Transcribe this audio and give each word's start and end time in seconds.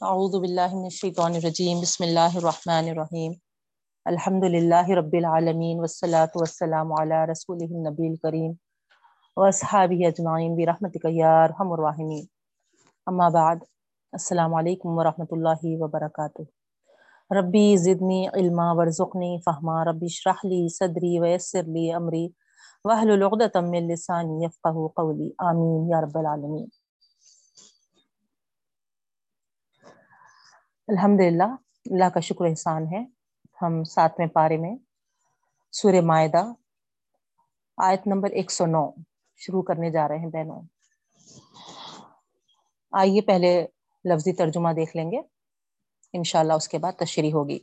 اعوذ 0.00 0.34
باللہ 0.40 0.72
من 0.72 0.82
الشیطان 0.84 1.34
الرجیم، 1.34 1.78
بسم 1.80 2.04
اللہ 2.04 2.34
الرحمن 2.34 2.88
الرحیم. 2.88 3.32
الحمد 4.04 4.44
للہ 4.44 4.88
رب 4.96 5.12
العالمین، 5.12 5.78
والصلاة 5.78 6.34
والسلام 6.34 6.92
علی 6.92 7.20
رسول 7.30 7.58
النبی 7.60 8.08
الکریم 8.08 8.52
واصحابہ 9.36 10.06
اجمعین، 10.06 10.54
برحمتک 10.56 11.06
یا 11.10 11.32
ارحم 11.44 11.72
الراحمین. 11.72 12.24
اما 13.06 13.28
بعد، 13.38 13.64
السلام 14.12 14.54
علیکم 14.54 14.98
ورحمۃ 14.98 15.34
اللہ 15.36 15.66
وبرکاتہ. 15.80 16.42
ربی 17.30 17.76
زدنی 17.86 18.26
علما، 18.28 18.72
ورزقنی 18.78 19.36
فہما. 19.44 19.82
ربی 19.84 20.06
اشرح 20.06 20.46
لی 20.48 20.66
صدری 20.78 21.18
ویسر 21.20 21.72
لی 21.76 21.92
امری، 21.92 22.26
واحلل 22.84 23.22
عقدۃ 23.22 23.62
من 23.62 23.92
لسانی 23.92 24.44
یفقهوا 24.44 24.88
قولی. 25.00 25.30
آمین 25.50 25.88
یا 25.90 26.00
رب 26.00 26.18
العالمین. 26.18 26.66
الحمد 30.88 31.20
للہ، 31.20 31.56
اللہ 31.90 32.08
کا 32.14 32.20
شکر 32.20 32.44
احسان 32.44 32.86
ہے۔ 32.86 33.04
ہم 33.62 33.84
ساتویں 33.84 34.28
پارے 34.28 34.56
میں 34.56 34.76
سورہ 35.72 36.00
معدہ 36.00 36.44
آیت 37.76 38.06
نمبر 38.06 38.30
ایک 38.30 38.50
سو 38.50 38.66
نو 38.66 38.90
شروع 39.36 39.62
کرنے 39.62 39.90
جا 39.90 40.08
رہے 40.08 40.18
ہیں 40.18 40.26
بہنوں۔ 40.26 40.62
آئیے 42.92 43.20
پہلے 43.20 43.66
لفظی 44.04 44.32
ترجمہ 44.32 44.68
دیکھ 44.76 44.96
لیں 44.96 45.12
گے۔ 45.12 45.20
انشاءاللہ 46.12 46.52
اس 46.52 46.68
کے 46.68 46.78
بعد 46.78 46.92
تشریح 46.92 47.32
ہوگی۔ 47.34 47.58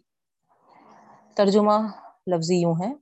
ترجمہ 1.36 1.88
لفظی 2.28 2.56
یوں 2.56 2.76
ہے۔ 2.76 2.94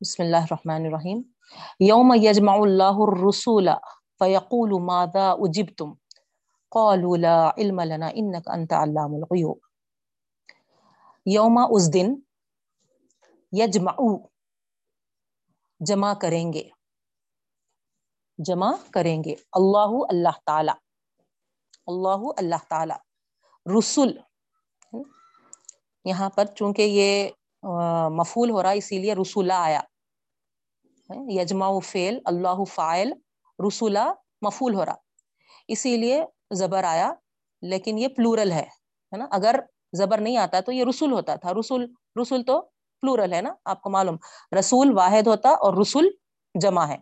بسم 0.00 0.22
اللہ 0.22 0.36
الرحمن 0.36 0.86
الرحیم۔ 0.86 1.22
یوم 1.80 2.12
یجمع 2.14 2.52
اللہ 2.52 2.96
الرسول 2.96 3.68
فیقول 4.18 4.82
ماذا 4.82 5.30
اجبتم؟ 5.30 5.92
قالوا 6.74 7.16
لا 7.16 7.38
علم 7.58 7.80
لنا 7.80 8.08
انك 8.14 8.48
انت 8.54 8.72
علام 8.72 9.14
الغیوب 9.14 9.58
یوم 11.26 11.58
اس 11.70 11.92
دن 11.94 12.14
یجمع 13.52 13.92
جمع 15.80 16.12
کریں 16.22 16.52
گے، 16.52 16.62
جمع 18.38 18.72
کریں 18.94 19.24
گے۔ 19.24 19.34
اللہ 19.52 19.92
اللہ 20.08 20.36
تعالی، 20.46 20.72
اللہ 21.86 22.22
اللہ 22.36 22.62
تعالی۔ 22.68 22.96
رسول، 23.78 24.18
یہاں 26.04 26.30
پر 26.30 26.44
چونکہ 26.46 26.82
یہ 26.82 27.28
مفول 28.18 28.50
ہو 28.50 28.62
رہا 28.62 28.70
اسی 28.80 28.98
لیے 28.98 29.14
رسولہ 29.14 29.52
آیا۔ 29.52 29.80
یجمع 31.40 31.78
فعل، 31.78 32.18
اللہ 32.24 32.64
فائل 32.64 33.12
رسولہ 33.68 34.12
مفول 34.42 34.74
ہو 34.74 34.84
رہا۔ 34.84 34.94
اسی 35.68 35.96
لیے 35.96 36.24
زبر 36.50 36.84
آیا، 36.84 37.12
لیکن 37.62 37.98
یہ 37.98 38.08
پلورل 38.08 38.52
ہے 38.52 38.64
نا؟ 39.16 39.26
اگر 39.30 39.60
زبر 39.92 40.18
نہیں 40.18 40.36
آتا 40.36 40.60
تو 40.60 40.72
یہ 40.72 40.84
رسول 40.84 41.12
ہوتا 41.12 41.36
تھا۔ 41.36 41.52
رسول 41.60 41.92
رسول 42.22 42.42
تو 42.42 42.60
پلورل 43.00 43.32
ہے 43.32 43.42
نا؟ 43.42 43.54
آپ 43.64 43.82
کو 43.82 43.90
معلوم۔ 43.90 44.16
رسول 44.58 44.92
واحد 44.92 45.26
ہوتا 45.26 45.48
اور 45.48 45.74
رسول 45.74 46.08
جمع 46.62 46.86
ہے۔ 46.86 46.96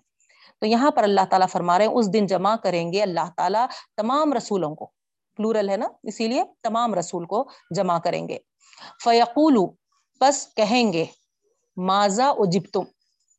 تو 0.61 0.67
یہاں 0.67 0.91
پر 0.91 1.03
اللہ 1.03 1.21
تعالیٰ 1.31 1.49
فرما 1.49 1.79
رہے 1.79 1.87
ہیں، 1.87 1.93
اس 1.93 2.13
دن 2.13 2.27
جمع 2.27 2.57
کریں 2.57 2.93
گے 2.93 3.03
اللہ 3.03 3.31
تعالیٰ 3.37 3.67
تمام 3.97 4.33
رسولوں 4.33 4.75
کو۔ 4.75 4.91
پلورل 5.37 5.71
ہے 5.71 5.77
نا؟ 5.77 5.89
اسی 6.03 6.29
لیے 6.29 6.45
تمام 6.63 6.95
رسول 6.95 7.27
کو 7.27 7.49
جمع 7.77 7.99
کریں 7.99 8.29
گے۔ 8.29 8.39
فیقول 9.05 9.59
بس 10.21 10.55
کہیں 10.57 10.93
گے 10.93 11.05
ماضا 11.77 12.29
اجب 12.29 12.61
تم 12.73 12.83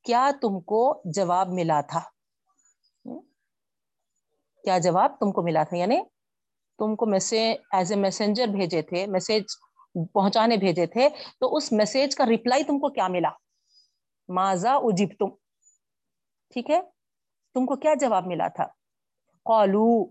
کیا 0.04 0.32
تم 0.42 0.60
کو 0.60 1.02
جواب 1.06 1.50
ملا 1.50 1.82
تھا؟ 1.82 2.00
کیا 4.64 4.78
جواب 4.78 5.12
تم 5.20 5.32
کو 5.32 5.42
ملا 5.42 5.64
تھا؟ 5.64 5.78
یعنی 5.78 6.02
تم 6.78 6.96
کو 6.96 7.06
میسج 7.06 7.56
ایز 7.72 7.92
اے 7.92 7.98
میسنجر 7.98 8.48
بھیجے 8.48 8.82
تھے 8.82 9.08
میسج 9.08 9.56
پہنچانے 10.14 10.58
بھیجے 10.58 10.86
تھے، 10.86 11.10
تو 11.40 11.56
اس 11.56 11.72
میسج 11.72 12.16
کا 12.16 12.26
ریپلائی 12.26 12.64
تم 12.64 12.80
کو 12.80 12.90
کیا 12.90 13.08
ملا؟ 13.08 13.30
ماضا 14.28 14.74
اجب 14.74 15.06
تم 15.20 15.30
ٹھیک 16.54 16.70
ہے؟ 16.70 16.82
تم 17.54 17.66
کو 17.66 17.76
کیا 17.76 17.94
جواب 17.94 18.28
ملا 18.28 18.48
تھا؟ 18.48 18.66
قالو، 19.46 20.10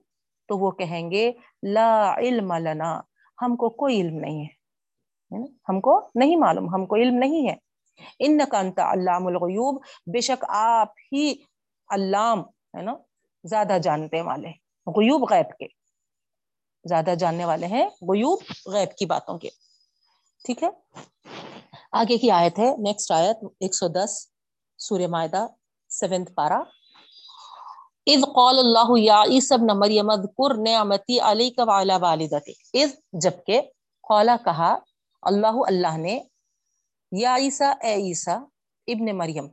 تو 0.48 0.58
وہ 0.58 0.70
کہیں 0.70 1.10
گے، 1.10 1.32
لا 1.62 2.14
علم 2.18 2.52
لنا، 2.52 3.00
ہم 3.42 3.56
کو 3.56 3.68
کوئی 3.68 4.00
علم 4.00 4.16
نہیں 4.16 4.44
ہے۔ 4.44 4.62
ہم 5.68 5.80
کو 5.80 6.10
نہیں 6.14 6.36
معلوم، 6.36 6.74
ہم 6.74 6.86
کو 6.86 6.96
علم 6.96 7.14
نہیں 7.14 7.48
ہے۔ 7.48 7.54
ان 8.18 8.38
کا 8.50 8.58
انت 8.58 8.78
علام 8.78 9.26
الغیوب، 9.26 9.82
بے 10.06 10.20
شک 10.20 10.44
آپ 10.48 10.88
ہی 11.12 11.34
علام، 11.88 12.40
ہے 12.40 12.82
نا؟ 12.82 12.94
زیادہ 13.44 13.78
جانتے 13.82 14.20
والے 14.20 14.48
غیوب 14.86 15.30
غیب 15.30 15.58
کے۔ 15.58 15.66
زیادہ 16.88 17.14
جاننے 17.18 17.44
والے 17.44 17.66
ہیں 17.66 17.86
غیوب 17.86 18.38
غیب 18.66 18.96
کی 18.96 19.06
باتوں 19.06 19.38
کے۔ 19.38 19.48
ٹھیک 20.44 20.62
ہے؟ 20.62 20.68
آگے 21.92 22.18
کی 22.18 22.30
آیت 22.30 22.58
ہے 22.58 22.76
نیکسٹ 22.78 23.10
آیت، 23.10 23.36
ایک 23.60 23.74
سو 23.74 23.88
دس، 23.88 24.26
سورہ 24.78 25.06
معدہ 25.06 25.46
سیونتھ 25.88 26.32
پارا 26.32 26.62
اذ 28.06 28.24
قال 28.34 28.58
اللہ 28.58 28.92
یا 28.96 29.22
عیسی 29.22 29.54
ابن 29.54 29.66
مریم 29.78 30.10
اذکر 30.10 30.54
نعمتی 30.54 31.20
علیک 31.20 31.60
وعلی 31.66 31.92
والدتی 32.00 32.82
اذ 32.82 32.90
جبکہ 33.12 33.60
قالا 34.08 34.36
کہا، 34.44 34.78
اللہ 35.22 35.46
اللہ 35.46 35.96
نے، 35.96 36.20
یا 37.12 37.36
عیسیٰ، 37.36 37.72
اے 37.80 37.94
عیسیٰ، 37.94 38.38
ابن 38.86 39.18
مریم۔ 39.18 39.46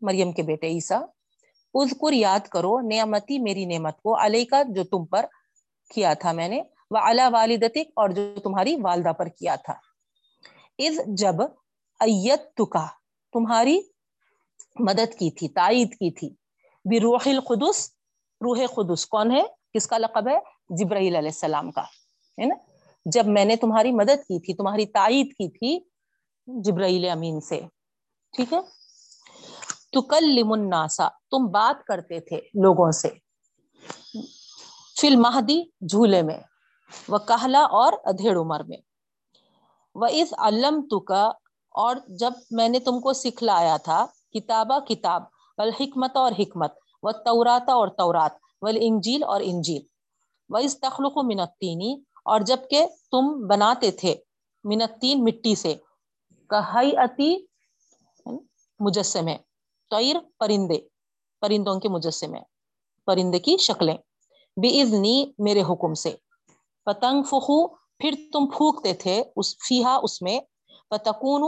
مریم 0.00 0.32
کے 0.32 0.42
بیٹے 0.42 0.66
عیسیٰ 0.66 1.02
اذکر 1.74 2.12
یاد 2.12 2.48
کرو، 2.48 2.80
نعمتی 2.80 3.38
میری 3.38 3.64
نعمت 3.64 4.02
کو 4.02 4.24
علیہ 4.24 4.44
کا 4.44 4.62
جو 4.62 4.84
تم 4.84 5.04
پر 5.04 5.26
کیا 5.94 6.14
تھا 6.14 6.32
میں 6.32 6.48
نے 6.48 6.62
وہ 6.90 6.98
اللہ 6.98 7.28
والدتک 7.32 7.90
اور 7.96 8.08
جو 8.08 8.34
تمہاری 8.44 8.76
والدہ 8.76 9.12
پر 9.12 9.28
کیا 9.28 9.56
تھا۔ 9.56 9.74
اذ 10.78 11.00
جب 11.06 11.42
ایت 12.00 12.54
تکا 12.54 12.86
تمہاری 13.32 13.80
مدد 14.78 15.18
کی 15.18 15.30
تھی، 15.30 15.48
تائید 15.48 15.92
کی 15.92 16.10
تھی۔ 16.10 16.30
بروح 16.84 17.18
القدس، 17.26 17.90
روح 18.40 18.66
قدس، 18.66 19.06
کون 19.06 19.30
ہے؟ 19.30 19.42
کس 19.74 19.86
کا 19.86 19.98
لقب 19.98 20.28
ہے؟ 20.28 20.38
جبرائیل 20.68 21.16
علیہ 21.16 21.28
السلام 21.28 21.70
کا، 21.70 21.82
ہے 22.40 22.44
نا؟ 22.44 22.54
جب 23.06 23.26
میں 23.26 23.44
نے 23.44 23.56
تمہاری 23.56 23.92
مدد 23.92 24.22
کی 24.28 24.40
تھی، 24.40 24.54
تمہاری 24.54 24.86
تائید 24.86 25.32
کی 25.32 25.48
تھی 25.48 25.80
جبرائیل 26.46 27.08
امین 27.08 27.40
سے، 27.40 27.60
ٹھیک 28.36 28.52
ہے؟ 28.52 28.58
تو 29.92 30.02
کل 30.02 30.42
تم 31.30 31.46
بات 31.46 31.84
کرتے 31.84 32.20
تھے 32.20 32.36
لوگوں 32.36 32.90
سے۔ 32.90 33.08
فل 35.00 35.16
مہدی 35.16 35.62
جھولے 35.62 36.22
میں 36.22 36.40
وہ 37.08 37.18
کہلا 37.18 37.60
اور 37.60 37.92
ادھیڑ 38.04 38.38
عمر 38.38 38.62
میں۔ 38.64 38.76
وہ 39.94 40.06
اس 40.10 40.34
علم 40.38 40.80
اور 41.70 41.96
جب 42.08 42.32
میں 42.50 42.68
نے 42.68 42.78
تم 42.78 43.00
کو 43.00 43.12
سکھلایا 43.12 43.76
تھا 43.76 44.06
کتابہ 44.34 44.78
کتاب، 44.78 45.22
والحکمت 45.58 46.16
اور 46.16 46.32
حکمت 46.38 46.72
و 47.02 47.12
توراتا 47.12 47.72
اور 47.72 47.88
تورات، 47.88 48.30
والانجیل 48.62 49.22
اور 49.24 49.40
انجیل۔ 49.44 49.82
وہ 50.48 50.58
اس 50.58 50.80
تخلق 50.80 51.12
و 51.16 51.22
منتینی 51.22 52.02
اور 52.24 52.40
جبکہ 52.40 52.86
تم 53.10 53.46
بناتے 53.46 53.90
تھے 53.90 54.14
منتین 54.64 55.24
مٹی 55.24 55.54
سے 55.54 55.74
کہائی 56.50 56.96
اتی 56.96 57.36
مجسمے۔ 58.80 59.36
طیر 59.92 60.16
پرندے، 60.38 60.78
پرندوں 61.40 61.80
کے 61.80 61.88
مجسمے، 61.88 62.40
پرندے 63.06 63.38
کی 63.38 63.56
شکلیں۔ 63.56 63.96
بے 64.56 64.82
ازنی 64.82 65.32
میرے 65.38 65.62
حکم 65.62 65.94
سے۔ 65.94 66.16
پتنگ 66.84 67.22
فخو 67.22 67.58
پھر 68.00 68.14
تم 68.32 68.46
پھونکتے 68.46 68.94
تھے 68.94 69.22
اس، 69.36 69.48
فیہا 69.68 69.98
اس 70.02 70.22
میں۔ 70.22 70.40
پتکون 70.90 71.42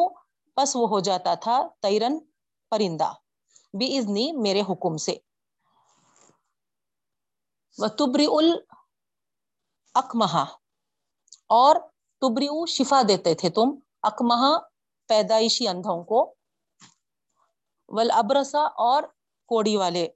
پس 0.56 0.76
وہ 0.76 0.88
ہو 0.88 1.00
جاتا 1.00 1.34
تھا 1.34 1.68
تیرن 1.82 2.18
پرندہ۔ 2.70 3.12
بے 3.78 3.98
ازنی 3.98 4.32
میرے 4.32 4.60
حکم 4.60 4.96
سے۔ 4.96 5.14
و 7.78 7.88
تبری 7.88 8.26
ال 8.26 8.48
اکمہا 9.94 10.44
اور 11.48 11.76
تبری 12.20 12.48
شفا 12.68 13.02
دیتے 13.08 13.34
تھے 13.34 13.50
تم 13.50 13.68
اکمہا 14.02 14.52
پیدائشی 15.08 15.68
اندھوں 15.68 16.04
کو۔ 16.04 16.34
ول 17.96 18.10
ابرسا 18.10 18.60
اور 18.60 19.02
کوڑی 19.48 19.76
والے 19.76 20.08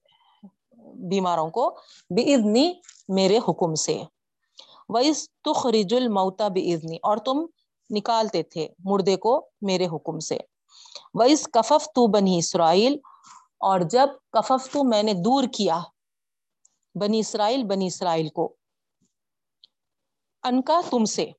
بیماروں 1.11 1.51
کو 1.51 1.71
بےدنی 2.11 2.73
میرے 3.09 3.39
حکم 3.49 3.75
سے۔ 3.75 4.03
ویس 4.89 5.29
تخرج 5.45 5.95
الموتا 5.95 6.49
بےدنی 6.49 6.97
اور 7.03 7.17
تم 7.17 7.47
نکالتے 7.91 8.43
تھے 8.43 8.69
مردے 8.85 9.17
کو 9.17 9.51
میرے 9.61 9.87
حکم 9.87 10.19
سے۔ 10.19 10.39
ویس 11.15 11.49
کفف 11.53 11.87
تو 11.95 12.07
بنی 12.07 12.39
اسرائیل 12.39 12.97
اور 13.61 13.81
جب 13.81 14.09
کفف 14.33 14.73
تو 14.73 14.85
میں 14.85 15.03
نے 15.03 15.13
دور 15.15 15.45
کیا 15.45 15.81
بنی 16.95 17.19
اسرائیل 17.19 17.65
بنی 17.65 17.87
اسرائیل 17.87 18.29
کو۔ 18.29 18.55
ان 20.43 20.63
کا 20.63 20.81
تم 20.91 21.05
سے۔ 21.05 21.31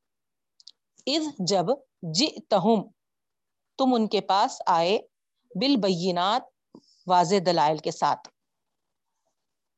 از 1.07 1.23
جب 1.39 1.65
جئتہم، 2.13 2.81
تم 3.77 3.93
ان 3.93 4.07
کے 4.07 4.21
پاس 4.21 4.61
آئے۔ 4.65 4.99
بالبینات 5.55 6.41
واضح 7.07 7.35
دلائل 7.45 7.77
کے 7.77 7.91
ساتھ۔ 7.91 8.29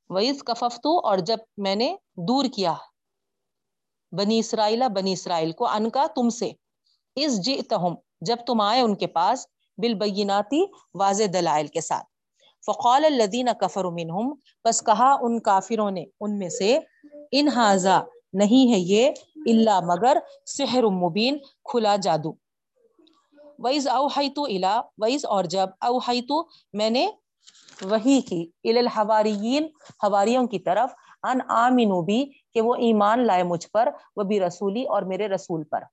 ویس 0.09 0.43
کففتو 0.43 0.99
اور 0.99 1.17
جب 1.17 1.37
میں 1.57 1.75
نے 1.75 1.95
دور 2.17 2.45
کیا 2.55 2.73
بنی 4.11 4.39
اسرائیل 4.39 4.83
بنی 4.95 5.13
اسرائیل 5.13 5.51
کو، 5.51 5.67
ان 5.67 5.89
کا 5.89 6.05
تم 6.15 6.29
سے۔ 6.29 6.51
اس 7.15 7.45
جئتہم 7.45 7.95
جب 8.21 8.35
تم 8.47 8.61
آئے 8.61 8.81
ان 8.81 8.95
کے 8.95 9.07
پاس 9.07 9.47
بالبیناتی 9.77 10.63
واضح 10.93 11.23
دلائل 11.33 11.67
کے 11.67 11.81
ساتھ۔ 11.81 12.05
فقال 12.65 13.05
الذین 13.05 13.49
کفروا 13.59 13.91
منہم 13.91 14.33
پس 14.63 14.85
کہا 14.85 15.17
ان 15.21 15.39
کافروں 15.39 15.91
نے 15.91 16.05
ان 16.19 16.39
میں 16.39 16.49
سے، 16.49 16.79
ان 17.31 17.47
نہیں 18.33 18.73
ہے 18.73 18.79
یہ 18.79 19.11
اللہ 19.35 19.79
مگر 19.83 20.17
سحر 20.45 20.83
مبین، 20.83 21.37
کھلا 21.63 21.95
جادو۔ 21.95 22.33
ویز 23.63 23.87
اوحیتو 23.87 24.43
الا 24.43 24.81
ویز 24.97 25.25
اور 25.25 25.43
جب 25.43 25.69
اوحیتو 25.79 26.43
میں 26.73 26.89
نے 26.89 27.07
وہی 27.81 28.21
کی 28.21 28.49
الحواریین 28.63 29.67
حواریوں 30.03 30.47
کی 30.47 30.59
طرف 30.59 30.91
ان 31.23 31.39
آمنو 31.47 32.01
بھی 32.01 32.31
کہ 32.53 32.61
وہ 32.61 32.75
ایمان 32.75 33.27
لائے 33.27 33.43
مجھ 33.43 33.67
پر، 33.67 33.89
وہ 34.15 34.23
بھی 34.23 34.39
رسولی 34.39 34.83
اور 34.83 35.01
میرے 35.01 35.27
رسول 35.27 35.63
پر۔ 35.63 35.83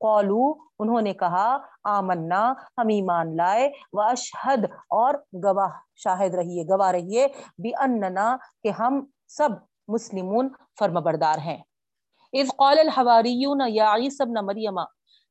قولو 0.00 0.54
انہوں 0.78 1.00
نے 1.00 1.12
کہا، 1.12 1.58
آمنا، 1.84 2.52
ہم 2.78 2.88
ایمان 2.88 3.36
لائے 3.36 3.70
و 3.92 4.00
اشہد 4.00 4.64
اور 4.88 5.14
گواہ، 5.44 5.68
شاہد 5.96 6.34
رہیے، 6.34 6.62
گواہ 6.62 6.90
رہیے 6.90 7.26
بھی 7.58 7.72
اننا 7.74 8.36
کہ 8.62 8.68
ہم 8.68 9.04
سب 9.28 9.48
مسلمون 9.88 10.48
فرم 10.78 10.94
بردار 10.94 11.38
ہیں۔ 11.38 11.58
اذ 12.32 12.48
قال 12.56 12.78
الحواریون 12.78 13.60
یا 13.68 13.94
عیسی 13.94 14.22
ابن 14.22 14.46
مریم 14.46 14.78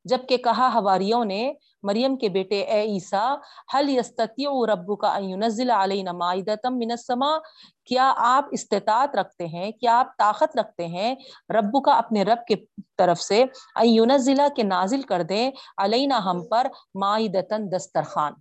جبکہ 0.10 0.38
کہا 0.38 0.68
حواریوں 0.76 1.24
نے 1.26 1.54
مریم 1.84 2.16
کے 2.18 2.30
بیٹے، 2.30 2.62
اے 2.62 2.82
عیسیٰ 2.82 3.36
حل 3.74 3.90
یستطیع 3.90 4.50
ربک 4.72 5.06
ان 5.06 5.24
ينزل 5.24 5.70
علینا 5.72 6.12
مائدۃ 6.12 6.66
من 6.72 6.92
السماء 6.92 7.38
کیا 7.86 8.14
آپ 8.18 8.46
استطاعت 8.52 9.16
رکھتے 9.16 9.46
ہیں؟ 9.48 9.72
کیا 9.72 9.98
آپ 10.00 10.18
طاقت 10.18 10.58
رکھتے 10.58 10.88
ہیں 10.88 11.14
رب 11.50 11.78
کا 11.86 11.98
اپنے 11.98 12.24
رب 12.24 12.46
کے 12.48 12.56
طرف 12.98 13.22
سے 13.22 13.44
ينزل 13.86 14.42
کے 14.56 14.64
نازل 14.64 15.02
کر 15.02 15.24
دیں 15.24 15.52
علینا 15.78 16.18
ہم 16.26 16.44
پر 16.48 16.68
مائدتن 16.96 17.72
دسترخوان؟ 17.72 18.34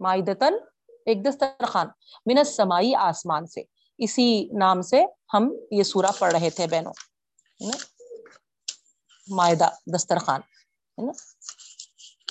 مائدتن 0.00 0.54
ایک 1.06 1.24
دسترخوان 1.24 1.88
من 2.26 2.38
السمائی 2.38 2.94
آسمان 2.94 3.46
سے۔ 3.46 3.62
اسی 3.98 4.48
نام 4.52 4.82
سے 4.82 5.04
ہم 5.34 5.52
یہ 5.70 5.82
سورہ 5.82 6.10
پڑھ 6.18 6.32
رہے 6.32 6.50
تھے 6.50 6.66
بہنوں۔ 6.66 6.92
معدہ 9.28 9.68
دسترخوان۔ 9.94 10.40
ہے 10.98 11.04
نا 11.04 11.12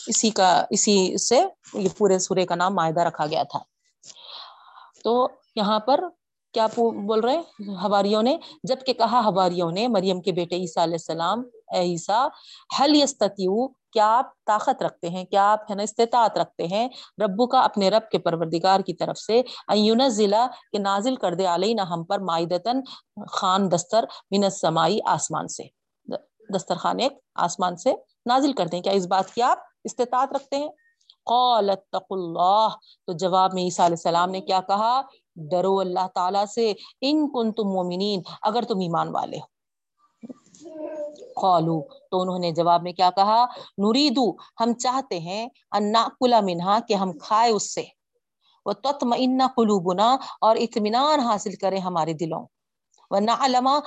اسی 0.07 0.29
کا 0.31 0.49
اسی 0.69 0.95
سے 1.17 1.41
یہ 1.75 1.89
پورے 1.97 2.19
سورے 2.19 2.45
کا 2.45 2.55
نام 2.55 2.75
معاہدہ 2.75 3.01
رکھا 3.01 3.25
گیا 3.25 3.43
تھا 3.51 3.59
تو 5.03 5.27
یہاں 5.55 5.79
پر 5.79 6.03
کیا 6.53 6.65
بول 6.75 7.19
رہے 7.19 7.33
ہیں 7.33 7.75
ہواریوں 7.83 8.21
نے 8.23 8.35
جبکہ 8.63 8.93
کہا 8.93 9.21
ہواریوں 9.25 9.71
نے 9.71 9.87
مریم 9.87 10.19
کے 10.21 10.31
بیٹے 10.31 10.55
عیسیٰ 10.55 10.83
علیہ 10.83 10.95
السلام 10.95 11.43
اے 11.73 11.79
عیسیٰ 11.81 12.27
حل 12.79 12.95
یستطیعو 12.95 13.67
کیا 13.67 14.05
آپ 14.07 14.31
طاقت 14.45 14.81
رکھتے 14.83 15.09
ہیں 15.09 15.23
کیا 15.25 15.51
آپ 15.51 15.71
ہے 15.71 15.75
نا 15.75 15.83
استطاعت 15.83 16.37
رکھتے 16.37 16.67
ہیں 16.67 16.87
ربو 17.21 17.47
کا 17.47 17.61
اپنے 17.61 17.89
رب 17.89 18.09
کے 18.11 18.19
پروردگار 18.19 18.79
کی 18.79 18.93
طرف 18.93 19.17
سے 19.17 19.41
ایون 19.69 20.07
ضلع 20.11 20.45
کے 20.71 20.79
نازل 20.79 21.15
کر 21.15 21.33
دے 21.33 21.47
علینا 21.47 21.83
ہم 21.89 22.03
پر 22.03 22.19
معدتن 22.21 22.81
خان 23.31 23.71
دستر 23.71 24.05
من 24.31 24.43
السمائی 24.43 24.99
آسمان 25.07 25.47
سے 25.47 25.63
دسترخوان 26.49 26.99
ایک 26.99 27.13
آسمان 27.35 27.75
سے 27.75 27.93
نازل 28.25 28.53
کر 28.53 28.67
دیں 28.67 28.81
کیا 28.81 28.93
اس 28.93 29.07
بات 29.07 29.33
کی 29.33 29.41
آپ 29.41 29.59
استطاعت 29.83 30.33
رکھتے 30.33 30.57
ہیں۔ 30.57 30.69
اتق 31.25 32.03
اللہ۔ 32.09 32.67
تو 33.07 33.13
جواب 33.13 33.53
میں 33.53 33.63
عیسیٰ 33.63 33.85
علیہ 33.85 33.93
السلام 33.93 34.29
نے 34.29 34.41
کیا 34.41 34.61
کہا؟ 34.61 35.01
ڈرو 35.35 35.79
اللہ 35.79 36.07
تعالیٰ 36.15 36.45
سے۔ 36.45 36.73
ان 37.01 37.31
کن 37.31 37.51
تم 37.51 37.63
مومنین، 37.63 38.21
اگر 38.41 38.63
تم 38.63 38.79
ایمان 38.79 39.09
والے 39.09 39.37
ہو۔ 39.37 39.53
قالو۔ 41.41 41.81
تو 42.11 42.21
انہوں 42.21 42.39
نے 42.39 42.51
جواب 42.51 42.83
میں 42.83 42.93
کیا 42.93 43.09
کہا؟ 43.09 43.45
نوریدو 43.77 44.31
ہم 44.31 44.73
چاہتے 44.73 45.19
ہیں 45.19 45.49
ان 45.71 45.91
ناکلا 45.91 46.39
منہا 46.41 46.79
کہ 46.87 46.93
ہم 46.93 47.11
کھائے 47.11 47.51
اس 47.51 47.73
سے۔ 47.73 47.83
وہ 48.65 48.73
تطمئن 48.73 49.41
قلوبنا، 49.55 50.17
اور 50.41 50.55
اطمینان 50.55 51.19
حاصل 51.19 51.55
کرے 51.55 51.77
ہمارے 51.77 52.13
دلوں۔ 52.13 52.45
وہ 53.11 53.19
نعلما 53.19 53.79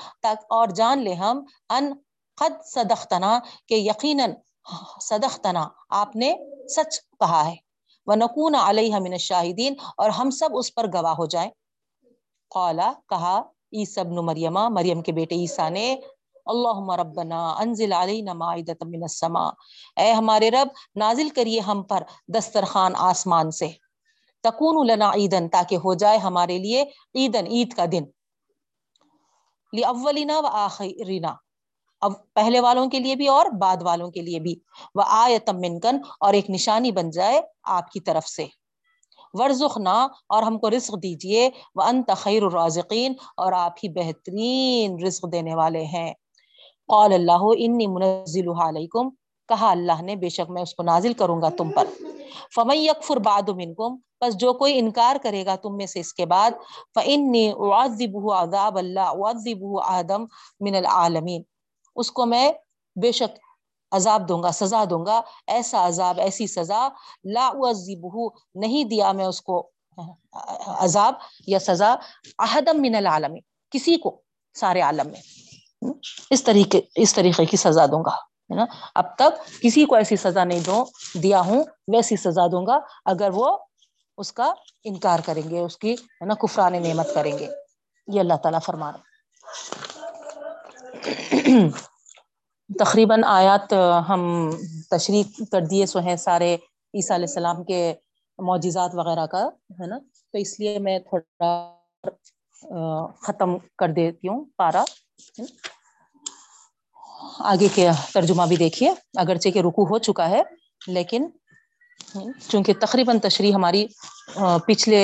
اور 0.51 0.67
جان 0.67 0.99
لے 0.99 1.15
ہم 1.15 1.45
ان 1.71 1.93
قد 2.37 2.65
صدختنا 2.65 3.39
کہ 3.69 3.75
یقیناً 3.75 4.31
صدختنا 5.01 5.69
آپ 5.91 6.17
نے 6.17 6.35
سچ 6.69 7.01
کہا 7.21 7.47
ہے۔ 7.47 7.57
وہ 8.07 8.15
نقون 8.15 8.55
علیہ 8.55 8.97
من 8.97 9.13
الشاہدین 9.13 9.75
اور 9.97 10.11
ہم 10.11 10.31
سب 10.31 10.49
اس 10.53 10.75
پر 10.75 10.87
گواہ 10.95 11.15
ہو 11.15 11.27
جائیں۔ 11.27 11.51
قالا 12.51 12.93
کہا، 13.09 13.43
عیسی 13.73 14.01
ابن 14.01 14.15
مریمہ 14.15 14.69
مریم 14.69 15.03
کے 15.03 15.13
بیٹے 15.13 15.35
عیسیٰ 15.35 15.71
نے، 15.71 15.97
اللہم 16.47 16.91
ربنا 16.91 17.51
انزل 17.51 17.93
علینا 17.93 18.33
معیدت 18.33 18.83
من 18.83 19.03
السماء۔ 19.03 19.51
اے 19.97 20.13
ہمارے 20.13 20.51
رب، 20.51 20.69
نازل 20.97 21.29
کریے 21.29 21.61
ہم 21.61 21.83
پر 21.83 22.03
دسترخوان 22.29 22.93
آسمان 22.97 23.51
سے۔ 23.51 23.69
تکون 24.41 24.87
لنا 24.87 25.11
عیدن 25.11 25.49
تاکہ 25.49 25.75
ہو 25.75 25.95
جائے 25.95 26.19
ہمارے 26.19 26.59
لیے 26.59 26.83
عیدن 27.15 27.47
عید 27.47 27.73
کا 27.73 27.85
دن۔ 27.93 28.05
لأولنا 29.73 30.39
و 30.39 30.47
آخرنا 30.47 31.35
اب 32.07 32.13
پہلے 32.35 32.61
والوں 32.61 32.87
کے 32.91 32.99
لیے 32.99 33.17
بھی 33.17 33.29
اور 33.29 33.47
بعد 33.47 33.83
والوں 33.83 34.11
کے 34.11 34.21
لیے 34.21 34.39
بھی۔ 34.41 34.55
وہ 34.95 35.03
آیتم 35.07 35.57
منکن، 35.61 35.99
اور 36.21 36.35
ایک 36.35 36.51
نشانی 36.51 36.93
بن 36.93 37.11
جائے 37.11 37.41
آپ 37.77 37.91
کی 37.91 38.01
طرف 38.01 38.29
سے۔ 38.29 38.47
ورژنا 39.33 39.97
اور 40.29 40.43
ہم 40.43 40.59
کو 40.59 40.71
رزق 40.71 40.95
دیجیے۔ 41.03 41.51
وہ 41.75 41.83
انت 41.83 42.11
خیر 42.17 42.43
الرازقین 42.43 43.15
اور 43.37 43.53
آپ 43.53 43.75
ہی 43.85 43.89
بہترین 43.89 44.97
رزق 45.07 45.25
دینے 45.33 45.55
والے 45.55 45.85
ہیں۔ 45.85 46.13
قال 46.89 47.13
اللہ 47.13 47.45
انی 47.59 47.87
منزل 47.87 48.49
علیکم 48.61 49.09
کہا 49.49 49.71
اللہ 49.71 50.03
نے، 50.03 50.17
بے 50.17 50.29
شک 50.29 50.51
میں 50.51 50.63
اس 50.63 50.75
کو 50.75 50.83
نازل 50.83 51.13
کروں 51.13 51.43
گا 51.43 51.49
تم 51.59 51.71
پر۔ 51.71 51.85
فمن 52.55 52.77
یکفر 52.77 53.17
بعد 53.17 53.49
منکم 53.49 53.97
پس 54.21 54.37
جو 54.37 54.53
کوئی 54.53 54.79
انکار 54.79 55.17
کرے 55.23 55.45
گا 55.47 55.57
تم 55.57 55.77
میں 55.77 55.87
سے 55.87 56.01
اس 56.01 56.13
کے 56.15 56.27
بعد 56.27 56.51
فانی 56.95 57.45
اعذبه 57.49 58.39
عذاب 58.39 58.79
اللہ 58.79 59.11
اعذبه 59.25 59.83
آدم 59.89 60.25
من 60.61 60.75
العالمین 60.75 61.43
اس 61.97 62.13
کو 62.13 62.27
میں 62.27 62.53
بے 62.97 63.13
شک 63.13 63.39
عذاب 63.93 64.29
دوں 64.29 64.43
گا، 64.43 64.51
سزا 64.51 64.85
دوں 64.91 65.07
گا، 65.07 65.21
ایسا 65.47 65.87
عذاب، 65.87 66.21
ایسی 66.21 66.47
سزا 66.47 66.89
لا 67.25 67.47
اعذبه 67.47 68.27
نہیں 68.55 68.85
دیا 68.85 69.13
میں 69.13 69.25
اس 69.25 69.43
کو، 69.43 69.71
عذاب 70.67 71.15
یا 71.47 71.59
سزا 71.59 71.95
احدم 72.39 72.81
من 72.81 72.95
العالمین، 72.95 73.43
کسی 73.71 73.97
کو، 73.97 74.23
سارے 74.55 74.81
عالم 74.81 75.11
میں۔ 75.11 75.21
اس 76.31 76.45
طریقے 76.45 76.81
اس 76.95 77.15
طریقے 77.15 77.45
کی 77.45 77.57
سزا 77.57 77.87
دوں 77.87 78.05
گا، 78.05 78.15
ہے 78.51 78.55
نا؟ 78.55 78.65
اب 78.95 79.17
تک 79.17 79.63
کسی 79.63 79.85
کو 79.85 79.95
ایسی 79.95 80.17
سزا 80.17 80.45
نہیں 80.45 80.61
دو 80.61 80.85
دیا 81.23 81.41
ہوں، 81.41 81.65
ویسی 81.93 82.17
سزا 82.17 82.47
دوں 82.47 82.67
گا، 82.67 82.79
اگر 83.05 83.31
وہ 83.35 83.59
اس 84.19 84.33
کا 84.33 84.53
انکار 84.85 85.19
کریں 85.25 85.51
گے، 85.51 85.61
اس 85.61 85.79
کی، 85.79 85.93
ہے 85.93 86.25
نا، 86.25 86.35
کفران 86.35 86.83
نعمت 86.83 87.15
کریں 87.15 87.39
گے۔ 87.39 87.49
یہ 88.09 88.21
اللہ 88.21 88.35
تعالیٰ 88.35 88.61
فرما 88.65 88.93
رہے 88.93 88.99
تقریباً 92.79 93.23
آیات 93.27 93.73
ہم 94.09 94.23
تشریح 94.91 95.23
کر 95.53 95.61
دیے 95.71 95.87
سو 95.87 95.99
ہیں 95.99 96.17
سارے 96.17 96.55
عیسیٰ 96.55 97.17
علیہ 97.17 97.29
السلام 97.29 97.63
کے 97.65 97.81
معجزات 98.39 98.95
وغیرہ 98.95 99.27
کا، 99.27 99.45
ہے 99.81 99.87
نا؟ 99.87 99.99
تو 100.33 100.39
اس 100.39 100.59
لیے 100.61 100.79
میں 100.79 100.99
تھوڑا 100.99 101.51
ختم 103.23 103.57
کر 103.79 103.93
دیتی 103.93 104.29
ہوں 104.29 104.45
پارا 104.57 104.85
آگے 107.45 107.69
کے 107.75 107.89
ترجمہ 108.13 108.43
بھی 108.49 108.57
دیکھیے، 108.57 108.93
اگرچہ 109.19 109.51
کہ 109.51 109.59
رکو 109.59 109.85
ہو 109.85 109.99
چکا 109.99 110.29
ہے، 110.31 110.43
لیکن 110.87 111.27
چونکہ 112.49 112.73
تقریباً 112.81 113.19
تشریح 113.19 113.55
ہماری 113.55 113.87
پچھلے 114.67 115.03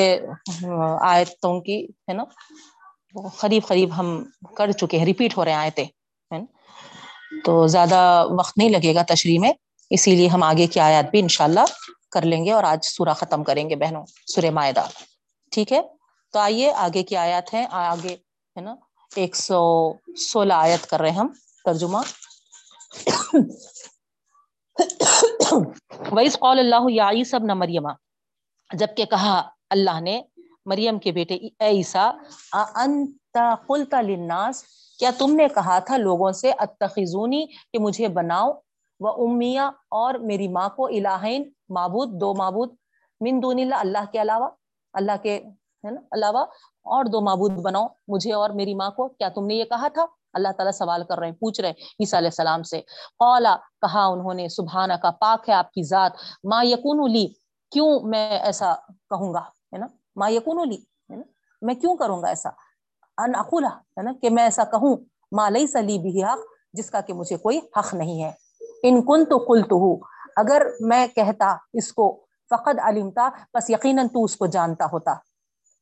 آیتوں 1.01 1.61
کی، 1.61 1.85
ہے 2.09 2.13
نا؟ 2.13 2.25
قریب 3.39 3.63
قریب 3.67 3.97
ہم 3.97 4.25
کر 4.57 4.73
چکے 4.73 4.99
ہیں 4.99 5.05
ریپیٹ 5.05 5.37
ہو 5.37 5.45
رہے 5.45 5.53
ہیں 5.53 5.59
آیتیں 5.59 5.87
تو 7.45 7.67
زیادہ 7.67 8.27
وقت 8.39 8.59
نہیں 8.59 8.69
لگے 8.69 8.95
گا 8.95 9.03
تشریح 9.03 9.39
میں، 9.39 9.53
اسی 9.91 10.17
لیے 10.17 10.29
ہم 10.29 10.43
آگے 10.43 10.67
کی 10.67 10.81
آیات 10.81 11.11
بھی 11.11 11.21
انشاءاللہ 11.21 11.65
کر 12.11 12.23
لیں 12.23 12.45
گے 12.45 12.53
اور 12.53 12.65
آج 12.65 12.85
سورہ 12.85 13.15
ختم 13.17 13.45
کریں 13.45 13.71
گے 13.71 13.77
بہنوں، 13.77 14.05
سورہ 14.27 14.51
معدہ 14.51 14.87
ٹھیک 15.53 15.73
ہے؟ 15.73 15.81
تو 16.31 16.39
آئیے 16.39 16.73
آگے 16.73 17.03
کی 17.03 17.17
آیات 17.17 17.55
ہیں، 17.55 17.67
آگے، 17.71 18.15
ہے 18.57 18.61
نا؟ 18.61 18.75
ایک 19.17 19.37
سو 19.37 19.93
سولہ 20.17 20.53
آیت 20.53 20.87
کر 20.87 21.01
رہے 21.01 21.11
ہیں 21.11 21.19
ہم، 21.19 21.29
ترجمہ۔ 21.65 21.99
ویس 26.13 26.33
قول 26.33 26.59
اللہ 26.59 26.91
یا 26.91 27.11
عیسی 27.11 27.37
ابن 27.37 27.47
مریم 27.47 27.89
جبکہ 28.75 29.05
کہا 29.05 29.49
اللہ 29.71 30.01
نے 30.01 30.23
مریم 30.67 30.99
کے 30.99 31.13
بیٹے 31.13 31.35
اے 31.35 31.69
عیسیٰ 31.69 32.11
انت 32.75 33.39
قلت 33.67 33.95
للناس 33.95 34.65
کیا 34.99 35.11
تم 35.19 35.35
نے 35.35 35.47
کہا 35.55 35.79
تھا 35.79 35.97
لوگوں 35.97 36.33
سے، 36.33 36.51
اتخذونی، 36.59 37.47
کہ 37.47 37.79
مجھے 37.79 38.09
بناؤ 38.09 38.53
و 39.01 39.09
امیہ، 39.09 39.61
اور 39.91 40.15
میری 40.15 40.49
ماں 40.49 40.69
کو 40.69 40.87
الہین، 40.87 41.51
معبود، 41.69 42.21
دو 42.21 42.35
معبود۔ 42.35 42.75
من 43.21 43.43
دون 43.43 43.59
اللہ 43.61 43.75
اللہ 43.75 44.11
کے 44.13 44.23
علاوہ، 44.23 44.49
اللہ 44.93 45.17
کے، 45.23 45.37
ہے 45.85 45.91
نا، 45.91 46.01
علاوہ، 46.13 46.45
اور 46.85 47.05
دو 47.05 47.21
معبود 47.21 47.53
بناؤ، 47.53 47.87
مجھے 48.09 48.33
اور 48.33 48.51
میری 48.51 48.75
ماں 48.75 48.91
کو۔ 48.91 49.09
کیا 49.09 49.29
تم 49.29 49.47
نے 49.47 49.55
یہ 49.55 49.65
کہا 49.65 49.89
تھا؟ 49.89 50.05
اللہ 50.33 50.53
تعالیٰ 50.57 50.73
سوال 50.73 51.03
کر 51.09 51.19
رہے 51.19 51.29
ہیں، 51.29 51.35
پوچھ 51.35 51.61
رہے 51.61 51.69
ہیں 51.69 51.75
عیسیٰ 52.01 52.19
علیہ 52.19 52.29
السلام 52.29 52.63
سے۔ 52.63 52.81
قولا 53.19 53.57
کہا 53.81 54.05
انہوں 54.05 54.35
نے 54.35 54.49
سبحانہ 54.49 54.93
کا 54.93 55.11
پاک 55.11 55.49
ہے 55.49 55.55
آپ 55.55 55.73
کی 55.73 55.83
ذات۔ 55.83 56.13
ما 56.45 56.63
یقون 56.63 57.13
لی، 57.13 57.27
کیوں 57.71 58.01
میں 58.01 58.39
ایسا 58.39 58.75
کہوں 59.11 59.35
گا؟ 59.35 59.41
ہے 59.41 59.79
نا 59.79 59.87
ما 60.17 60.29
یقون 60.29 60.69
لی، 60.69 60.77
ہے 61.11 61.17
نا؟ 61.17 61.23
میں 61.63 61.75
کیوں 61.75 61.97
کروں 61.97 62.23
گا 62.23 62.29
ایسا؟ 62.29 62.49
ان 63.19 63.35
اقولا 63.35 63.69
ہے 63.69 64.03
نا؟ 64.03 64.13
کہ 64.23 64.31
میں 64.31 64.43
ایسا 64.43 64.65
کہوں 64.65 64.97
ما 65.33 65.49
لئی 65.49 65.67
سلی 65.67 65.99
بھی 65.99 66.25
حق، 66.25 66.39
جس 66.73 66.91
کا 66.91 67.01
کہ 67.01 67.13
مجھے 67.13 67.37
کوئی 67.37 67.61
حق 67.77 67.95
نہیں 67.95 68.25
ہے۔ 68.25 68.33
ان 68.83 69.03
کن 69.03 69.25
تو 69.25 69.39
کل 69.39 69.63
تو 69.63 70.05
اگر 70.37 70.63
میں 70.81 71.07
کہتا 71.07 71.57
اس 71.73 71.93
کو 71.93 72.21
فقط 72.51 72.81
علمتا، 72.83 73.29
بس 73.55 73.71
یقیناً 73.71 74.09
تو 74.09 74.25
اس 74.25 74.37
کو 74.37 74.47
جانتا 74.47 74.87
ہوتا۔ 74.93 75.15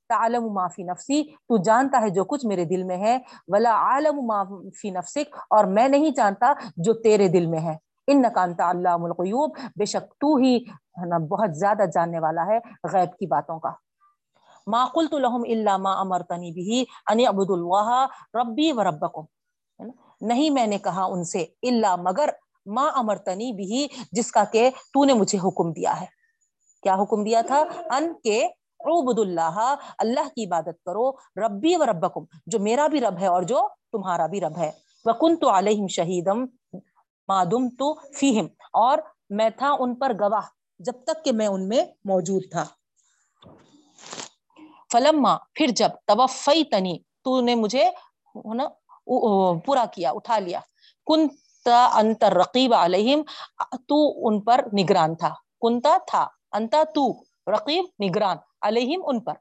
تعلم 0.09 0.53
ما 0.53 0.69
فی 0.69 0.83
نفسی، 0.83 1.23
تو 1.23 1.63
جانتا 1.63 2.01
ہے 2.01 2.11
جو 2.11 2.25
کچھ 2.25 2.47
میرے 2.47 2.65
دل 2.65 2.83
میں 2.83 2.97
ہے۔ 2.97 3.19
ولا 3.49 3.71
عالم 3.71 4.27
ما 4.27 4.45
فی 4.81 4.91
نفسک، 4.91 5.37
اور 5.51 5.65
میں 5.65 5.89
نہیں 5.89 6.11
جانتا 6.11 6.53
جو 6.77 6.95
تیرے 6.95 7.29
دل 7.29 7.47
میں 7.47 7.61
ہے۔ 7.61 7.77
ان 8.07 8.23
نکانتا 8.23 8.69
اللہ 8.69 8.89
الغیوب، 8.89 9.57
بے 9.77 9.85
شک 9.85 10.11
تو 10.11 10.37
ہی 10.37 10.65
بہت 11.29 11.57
زیادہ 11.57 11.83
جاننے 11.95 12.19
والا 12.19 12.47
ہے 12.47 12.59
غیب 12.93 13.19
کی 13.19 13.27
باتوں 13.27 13.59
کا۔ 13.59 13.90
ما 14.73 14.85
قلت 14.95 15.15
لهم 15.25 15.51
الا 15.55 15.77
ما 15.87 15.93
امرتنی 16.05 16.51
به 16.59 16.79
ان 17.13 17.23
اعبدوا 17.27 17.57
الله 17.57 18.41
ربی 18.41 18.71
و 18.73 18.85
ربکم 18.91 19.29
نہیں 20.31 20.57
میں 20.57 20.67
نے 20.73 20.79
کہا 20.87 21.05
ان 21.17 21.25
سے 21.33 21.45
الا 21.71 21.95
مگر 22.07 22.31
ما 22.67 22.87
امرتنی 23.03 23.53
بھی 23.59 23.87
جس 24.19 24.33
کا 24.33 24.45
کہ 24.55 24.65
تو 24.95 25.05
نے 25.11 25.15
مجھے 25.21 25.39
حکم 25.45 25.73
دیا 25.79 26.01
ہے. 26.01 26.07
کیا 26.83 26.95
حکم 27.03 27.25
دیا 27.25 27.41
تھا؟ 27.47 27.61
ان 27.97 28.13
کے 28.25 28.39
عبد 28.81 29.19
اللہ 29.19 29.59
اللہ 29.99 30.29
کی 30.35 30.45
عبادت 30.45 30.83
کرو 30.87 31.11
ربی 31.45 31.75
و 31.77 31.87
ربکم، 31.87 32.25
جو 32.47 32.59
میرا 32.67 32.87
بھی 32.93 33.01
رب 33.01 33.19
ہے 33.21 33.27
اور 33.27 33.43
جو 33.53 33.67
تمہارا 33.93 34.27
بھی 34.27 34.41
رب 34.41 34.59
ہے. 34.59 34.71
وکن 35.05 35.37
تو 35.37 35.51
علیہم 35.59 35.87
شہیدم 35.97 36.45
معدم 37.29 37.69
تو 37.79 37.93
فیہم 38.19 38.47
اور 38.83 38.99
میں 39.39 39.49
تھا 39.59 39.71
ان 39.79 39.95
پر 39.95 40.13
گواہ 40.21 40.49
جب 40.81 41.03
تک 41.07 41.25
کہ 41.25 41.33
میں 41.33 41.47
ان 41.47 41.69
میں 41.69 41.85
موجود 42.11 42.51
تھا. 42.53 42.65
فلما، 44.93 45.37
پھر 45.55 45.67
جب 45.77 45.91
توفی 46.07 46.65
تنی 46.65 46.97
تو 47.25 47.41
نے 47.41 47.55
مجھے 47.55 47.85
پورا 49.67 49.85
کیا، 49.95 50.11
اٹھا 50.11 50.39
لیا۔ 50.39 50.61
کنتا 51.07 51.81
انتر 52.01 52.33
رقیب 52.33 52.75
علیہم، 52.75 53.23
تو 53.89 53.97
ان 54.27 54.41
پر 54.41 54.59
نگران 54.79 55.15
تھا۔ 55.17 55.33
کنتا 55.61 55.97
تھا 56.07 56.27
انتا 56.53 56.83
تو، 56.95 57.05
رقیب، 57.53 57.85
نگران، 58.05 58.37
علیہم، 58.63 59.01
ان 59.07 59.21
پر۔ 59.21 59.35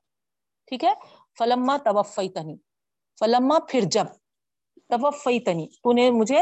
ٹھیک 0.67 0.83
ہے؟ 0.83 0.93
فلما 1.37 1.77
توفی 1.85 2.27
تنی 2.29 2.55
فلما 3.19 3.57
پھر 3.69 3.83
جب 3.91 4.07
توفی 4.89 5.39
تنی 5.39 5.67
تو 5.83 5.91
نے 5.93 6.09
مجھے 6.11 6.39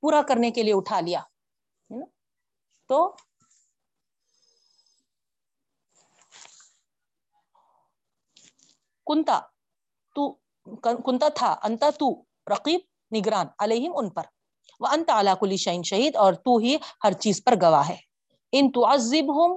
پورا 0.00 0.20
کرنے 0.28 0.50
کے 0.50 0.62
لیے 0.62 0.74
اٹھا 0.74 1.00
لیا۔ 1.00 1.20
تو 2.88 2.98
کنتا 9.10 9.38
تو 10.16 10.30
کنتا 11.02 11.28
تھا 11.34 11.54
انتا 11.62 11.90
تو 11.98 12.12
رقیب 12.46 12.80
نگران 13.12 13.46
علیہم 13.58 13.96
ان 13.96 14.10
پر 14.10 14.22
وہ 14.80 14.86
انت 14.86 15.10
اعلیٰ 15.10 15.34
کلی 15.40 15.56
شعین 15.56 15.82
شہید 15.82 16.16
اور 16.16 16.32
تو 16.44 16.56
ہی 16.58 16.76
ہر 17.04 17.12
چیز 17.20 17.42
پر 17.44 17.54
گواہ 17.62 17.88
ہے 17.88 17.96
ان 18.52 18.70
تو 18.72 18.86
عزب 18.86 19.34
ہوں 19.34 19.56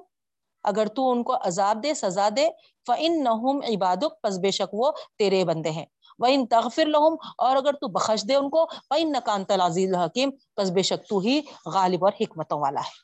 اگر 0.65 0.87
تو 0.87 1.09
ان 1.11 1.23
کو 1.23 1.35
عذاب 1.41 1.83
دے 1.83 1.93
سزا 1.93 2.27
دے 2.37 2.49
فن 2.87 3.23
نہ 3.23 3.29
عبادک 3.67 4.21
پس 4.21 4.37
بے 4.39 4.51
شک 4.51 4.73
وہ 4.73 4.91
تیرے 5.17 5.43
بندے 5.45 5.71
ہیں 5.71 5.85
وہ 6.19 6.27
ان 6.27 6.45
تغفر 6.47 6.85
لہم 6.85 7.15
اور 7.37 7.55
اگر 7.55 7.73
تو 7.73 7.87
بخش 7.89 8.23
دے 8.27 8.35
ان 8.35 8.49
کو 8.49 8.65
فن 8.89 9.11
نقان 9.11 9.45
تلازیل 9.45 9.95
حکیم 9.95 10.31
پس 10.55 10.71
بے 10.71 10.81
شک 10.81 11.07
تو 11.09 11.19
ہی 11.19 11.39
غالب 11.73 12.05
اور 12.05 12.13
حکمتوں 12.21 12.59
والا 12.59 12.81
ہے 12.81 13.01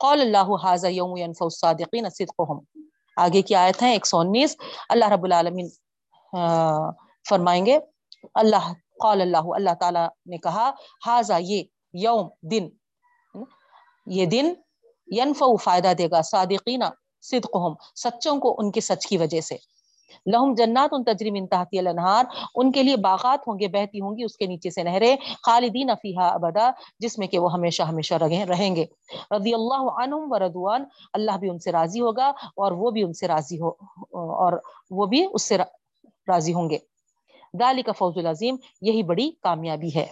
قول 0.00 0.20
اللہ 0.20 0.54
حاضر 0.62 0.90
یوم 0.90 1.16
ینفع 1.16 1.44
الصادقین 1.44 2.08
صدقہم 2.10 2.58
آگے 3.16 3.42
کی 3.42 3.54
آیت 3.54 3.82
ہے 3.82 3.90
ایک 3.92 4.06
سو 4.06 4.18
انیس۔ 4.18 4.56
اللہ 4.88 5.08
رب 5.08 5.24
العالمین 5.24 5.68
فرمائیں 7.28 7.66
گے، 7.66 7.78
اللہ، 8.34 8.72
قال 9.00 9.20
اللہ 9.20 9.52
اللہ 9.54 9.74
تعالیٰ 9.80 10.06
نے 10.26 10.38
کہا 10.38 10.70
حاضا 11.06 11.36
یہ 11.40 11.62
یوم، 11.92 12.28
دن، 12.42 12.68
یہ 14.06 14.26
دن 14.26 14.54
ینفع 15.16 15.46
فائدہ 15.62 15.92
دے 15.98 16.06
گا 16.10 16.22
صادقینہ 16.22 16.84
صدقہم، 17.22 17.74
سچوں 17.94 18.40
کو 18.40 18.54
ان 18.58 18.70
کے 18.70 18.80
سچ 18.80 19.06
کی 19.06 19.16
وجہ 19.16 19.40
سے۔ 19.40 19.56
لہم 20.32 20.54
جنات 20.54 20.90
ان 20.92 21.04
تجریم 21.04 21.34
انتہتی 21.34 21.78
الانہار 21.78 22.24
ان 22.54 22.72
کے 22.72 22.82
لیے 22.82 22.96
باغات 22.96 23.48
ہوں 23.48 23.58
گے، 23.58 23.68
بہتی 23.68 24.00
ہوں 24.00 24.16
گی، 24.16 24.24
اس 24.24 24.36
کے 24.36 24.46
نیچے 24.46 24.70
سے 24.70 24.82
نہریں، 24.82 25.14
خالدین 25.42 25.90
فیہا 26.02 26.28
ابدا، 26.28 26.70
جس 27.00 27.18
میں 27.18 27.26
کہ 27.26 27.38
وہ 27.38 27.52
ہمیشہ 27.52 27.82
ہمیشہ 27.82 28.14
رہیں 28.14 28.74
گے۔ 28.76 28.84
رضی 29.30 29.54
اللہ 29.54 29.84
عنہم 30.02 30.32
و 30.32 30.38
ردوان 30.38 30.84
اللہ 31.12 31.36
بھی 31.40 31.48
ان 31.50 31.58
سے 31.58 31.72
راضی 31.72 32.00
ہوگا 32.00 32.28
اور 32.56 32.72
وہ 32.72 32.90
بھی 32.90 33.02
ان 33.02 33.12
سے 33.12 33.28
راضی 33.28 33.60
ہو، 33.60 33.68
اور 34.36 34.52
وہ 34.90 35.06
بھی 35.06 35.24
اس 35.32 35.42
سے 35.42 35.56
راضی 36.28 36.54
ہوں 36.54 36.70
گے۔ 36.70 36.78
ذالک 37.58 37.90
فوز 37.98 38.18
العظیم، 38.18 38.56
یہی 38.80 39.02
بڑی 39.02 39.30
کامیابی 39.42 39.90
ہے۔ 39.94 40.06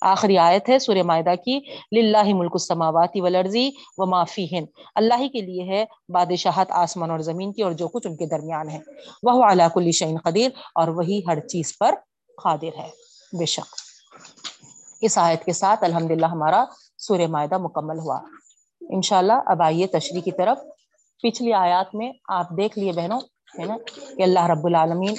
آخری 0.00 0.38
آیت 0.38 0.68
ہے 0.68 0.78
سورہ 0.78 1.02
معدہ 1.02 1.34
کی، 1.44 1.60
للہ 1.92 2.34
ملک 2.34 2.50
السماواتی 2.54 3.20
والارضی 3.20 3.70
و 3.96 4.06
ما 4.06 4.24
فیہن۔ 4.24 4.64
اللہ 4.94 5.14
ہی 5.18 5.28
کے 5.28 5.40
لیے 5.40 5.62
ہے 5.62 5.84
بادشاہت، 6.08 6.70
آسمان 6.70 7.10
اور 7.10 7.18
زمین 7.18 7.52
کی 7.52 7.62
اور 7.62 7.72
جو 7.72 7.88
کچھ 7.88 8.06
ان 8.06 8.16
کے 8.16 8.26
درمیان 8.26 8.68
ہے۔ 8.68 8.78
وہ 9.22 9.44
علی 9.44 9.62
کل 9.74 9.90
شعین 9.90 10.18
قدیر 10.18 10.50
اور 10.74 10.88
وہی 10.88 11.20
ہر 11.26 11.40
چیز 11.40 11.78
پر 11.78 11.94
قادر 12.42 12.78
ہے۔ 12.78 12.90
بے 13.38 13.46
شک۔ 13.46 13.76
اس 15.00 15.18
آیت 15.18 15.44
کے 15.44 15.52
ساتھ 15.52 15.84
الحمدللہ 15.84 16.26
ہمارا 16.26 16.64
سورہ 16.98 17.26
معدہ 17.28 17.58
مکمل 17.58 17.98
ہوا۔ 17.98 18.20
انشاءاللہ 18.80 19.32
اب 19.46 19.62
آئیے 19.62 19.86
تشریح 19.86 20.20
کی 20.20 20.32
طرف۔ 20.32 20.58
پچھلی 21.22 21.52
آیات 21.52 21.94
میں 21.94 22.12
آپ 22.28 22.50
دیکھ 22.50 22.78
لیے 22.78 22.92
بہنوں، 22.92 23.20
ہے 23.58 23.64
نا، 23.64 23.76
کہ 24.16 24.22
اللہ 24.22 24.46
رب 24.46 24.66
العالمین 24.66 25.14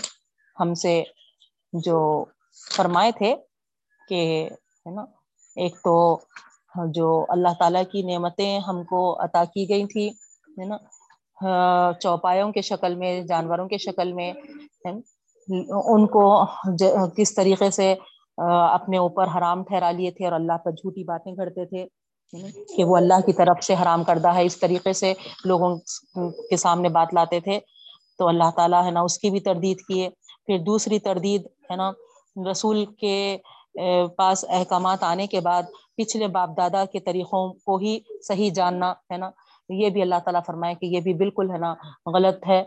ہم 0.60 0.74
سے 0.74 1.04
جو 1.74 2.26
فرمائے 2.76 3.12
تھے 3.12 3.36
کہ 4.10 4.50
ہے 4.90 4.96
نا۔ 4.96 5.06
ایک 5.56 5.76
تو 5.84 6.20
جو 6.94 7.26
اللہ 7.30 7.54
تعالیٰ 7.60 7.84
کی 7.92 8.02
نعمتیں 8.02 8.60
ہم 8.60 8.84
کو 8.84 9.00
عطا 9.24 9.44
کی 9.54 9.70
گئی 9.70 9.86
تھی، 9.86 10.08
ہے 10.60 10.66
نا۔ 10.66 10.78
ہاں، 11.42 11.92
چوپایوں 12.00 12.52
کے 12.52 12.62
شکل 12.62 12.96
میں، 12.96 13.22
جانوروں 13.22 13.68
کے 13.68 13.78
شکل 13.78 14.14
میں 14.14 14.34
ان 15.88 16.06
کو 16.08 16.24
کس 17.18 17.34
طریقے 17.36 17.70
سے 17.72 17.96
اپنے 18.72 18.98
اوپر 18.98 19.28
حرام 19.38 19.64
ٹھہرا 19.64 19.92
لیے 19.92 20.12
تھے 20.12 20.26
اور 20.26 20.34
اللہ 20.34 20.58
پر 20.66 20.72
جھوٹی 20.72 21.04
باتیں 21.04 21.34
کرتے 21.36 21.66
تھے 21.66 21.86
کہ 22.76 22.84
وہ 22.84 22.98
اللہ 22.98 23.20
کی 23.26 23.34
طرف 23.34 23.64
سے 23.64 23.74
حرام 23.82 24.04
کردہ 24.04 24.34
ہے، 24.36 24.46
اس 24.46 24.60
طریقے 24.60 24.94
سے 24.94 25.14
لوگوں 25.46 25.76
کے 26.50 26.58
سامنے 26.58 26.90
بات 26.90 27.14
لاتے 27.14 27.40
تھے۔ 27.40 27.60
تو 28.18 28.28
اللہ 28.28 28.50
تعالیٰ، 28.56 28.84
ہے 28.86 28.92
نا، 28.92 29.02
اس 29.02 29.18
کی 29.20 29.30
بھی 29.30 29.40
تردید 29.40 29.78
کیے۔ 29.88 30.10
پھر 30.46 30.58
دوسری 30.58 31.00
تردید، 31.00 31.42
ہے 31.72 31.76
نا، 31.76 31.92
رسول 32.52 32.86
کے 32.86 33.38
پاس 34.18 34.44
احکامات 34.50 35.04
آنے 35.04 35.28
کے 35.28 35.40
بعد 35.42 35.64
پچھلے 35.98 36.28
باپ 36.28 36.50
دادا 36.58 36.84
کے 36.86 37.00
طریقوں 37.00 37.48
کو 37.66 37.78
ہی 37.78 38.00
صحیح 38.28 38.52
جاننا 38.56 38.92
ہے 39.12 39.18
نا، 39.18 39.30
یہ 39.70 39.90
بھی 39.90 40.02
اللہ 40.02 40.20
تعالیٰ 40.26 40.42
فرمائے 40.46 40.76
کہ 40.76 40.86
یہ 40.86 41.02
بھی 41.02 41.14
بالکل 41.14 41.52
ہے 41.52 41.58
نا 41.58 41.74
غلط 42.14 42.48
ہے، 42.48 42.64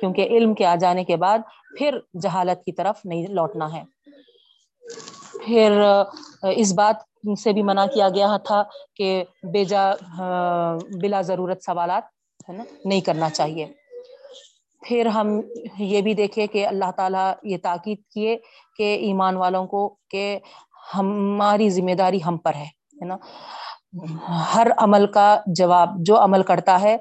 کیونکہ 0.00 0.28
علم 0.30 0.54
کے 0.54 0.66
آ 0.66 0.74
جانے 0.80 1.04
کے 1.04 1.16
بعد 1.16 1.38
پھر 1.78 1.98
جہالت 2.22 2.64
کی 2.64 2.72
طرف 2.72 3.04
نہیں 3.04 3.26
لوٹنا 3.34 3.72
ہے۔ 3.72 3.82
پھر 5.46 5.80
اس 6.56 6.72
بات 6.74 7.06
سے 7.40 7.52
بھی 7.52 7.62
منع 7.62 7.84
کیا 7.94 8.08
گیا 8.08 8.36
تھا 8.46 8.62
کہ 8.96 9.22
بیجا 9.52 9.90
بلا 11.00 11.20
ضرورت 11.22 11.64
سوالات 11.64 12.04
ہے 12.48 12.56
نا، 12.56 12.64
نہیں 12.84 13.00
کرنا 13.00 13.30
چاہیے۔ 13.30 13.66
پھر 14.82 15.06
ہم 15.06 15.40
یہ 15.78 16.00
بھی 16.00 16.14
دیکھے 16.14 16.46
کہ 16.46 16.66
اللہ 16.66 16.90
تعالیٰ 16.96 17.32
یہ 17.42 17.56
تاکید 17.62 17.98
کیے 18.14 18.36
کہ 18.76 18.94
ایمان 19.02 19.36
والوں 19.36 19.66
کو 19.66 19.88
کہ 20.10 20.38
ہماری 20.94 21.68
ذمہ 21.70 21.94
داری 21.98 22.18
ہم 22.26 22.36
پر 22.36 22.54
ہے 22.54 23.04
نا؟ 23.06 23.16
ہر 24.54 24.66
عمل 24.76 25.06
کا 25.12 25.28
جواب، 25.56 25.90
جو 26.06 26.22
عمل 26.24 26.42
کرتا 26.42 26.80
ہے 26.80 26.96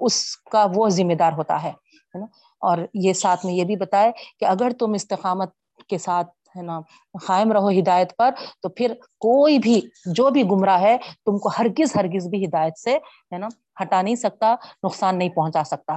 اس 0.00 0.36
کا 0.52 0.66
وہ 0.74 0.88
ذمہ 0.88 1.14
دار 1.14 1.32
ہوتا 1.32 1.62
ہے 1.62 1.72
نا؟ 2.14 2.26
اور 2.62 2.78
یہ 2.94 3.12
ساتھ 3.12 3.46
میں 3.46 3.54
یہ 3.54 3.64
بھی 3.64 3.76
بتائے 3.76 4.10
کہ 4.40 4.44
اگر 4.44 4.70
تم 4.78 4.92
استقامت 4.92 5.52
کے 5.88 5.98
ساتھ، 5.98 6.28
ہے 6.56 6.62
نا، 6.62 6.80
قائم 7.26 7.52
رہو 7.52 7.70
ہدایت 7.78 8.16
پر، 8.16 8.30
تو 8.62 8.68
پھر 8.68 8.92
کوئی 9.20 9.58
بھی، 9.58 9.80
جو 10.14 10.28
بھی 10.30 10.42
گمراہ 10.50 10.80
ہے، 10.80 10.96
تم 11.26 11.38
کو 11.38 11.48
ہرگز 11.58 11.96
ہرگز 11.96 12.28
بھی 12.28 12.44
ہدایت 12.44 12.78
سے، 12.78 12.96
ہے 13.32 13.38
نا، 13.38 13.48
ہٹا 13.82 14.02
نہیں 14.02 14.16
سکتا، 14.16 14.54
نقصان 14.84 15.18
نہیں 15.18 15.28
پہنچا 15.28 15.64
سکتا۔ 15.64 15.96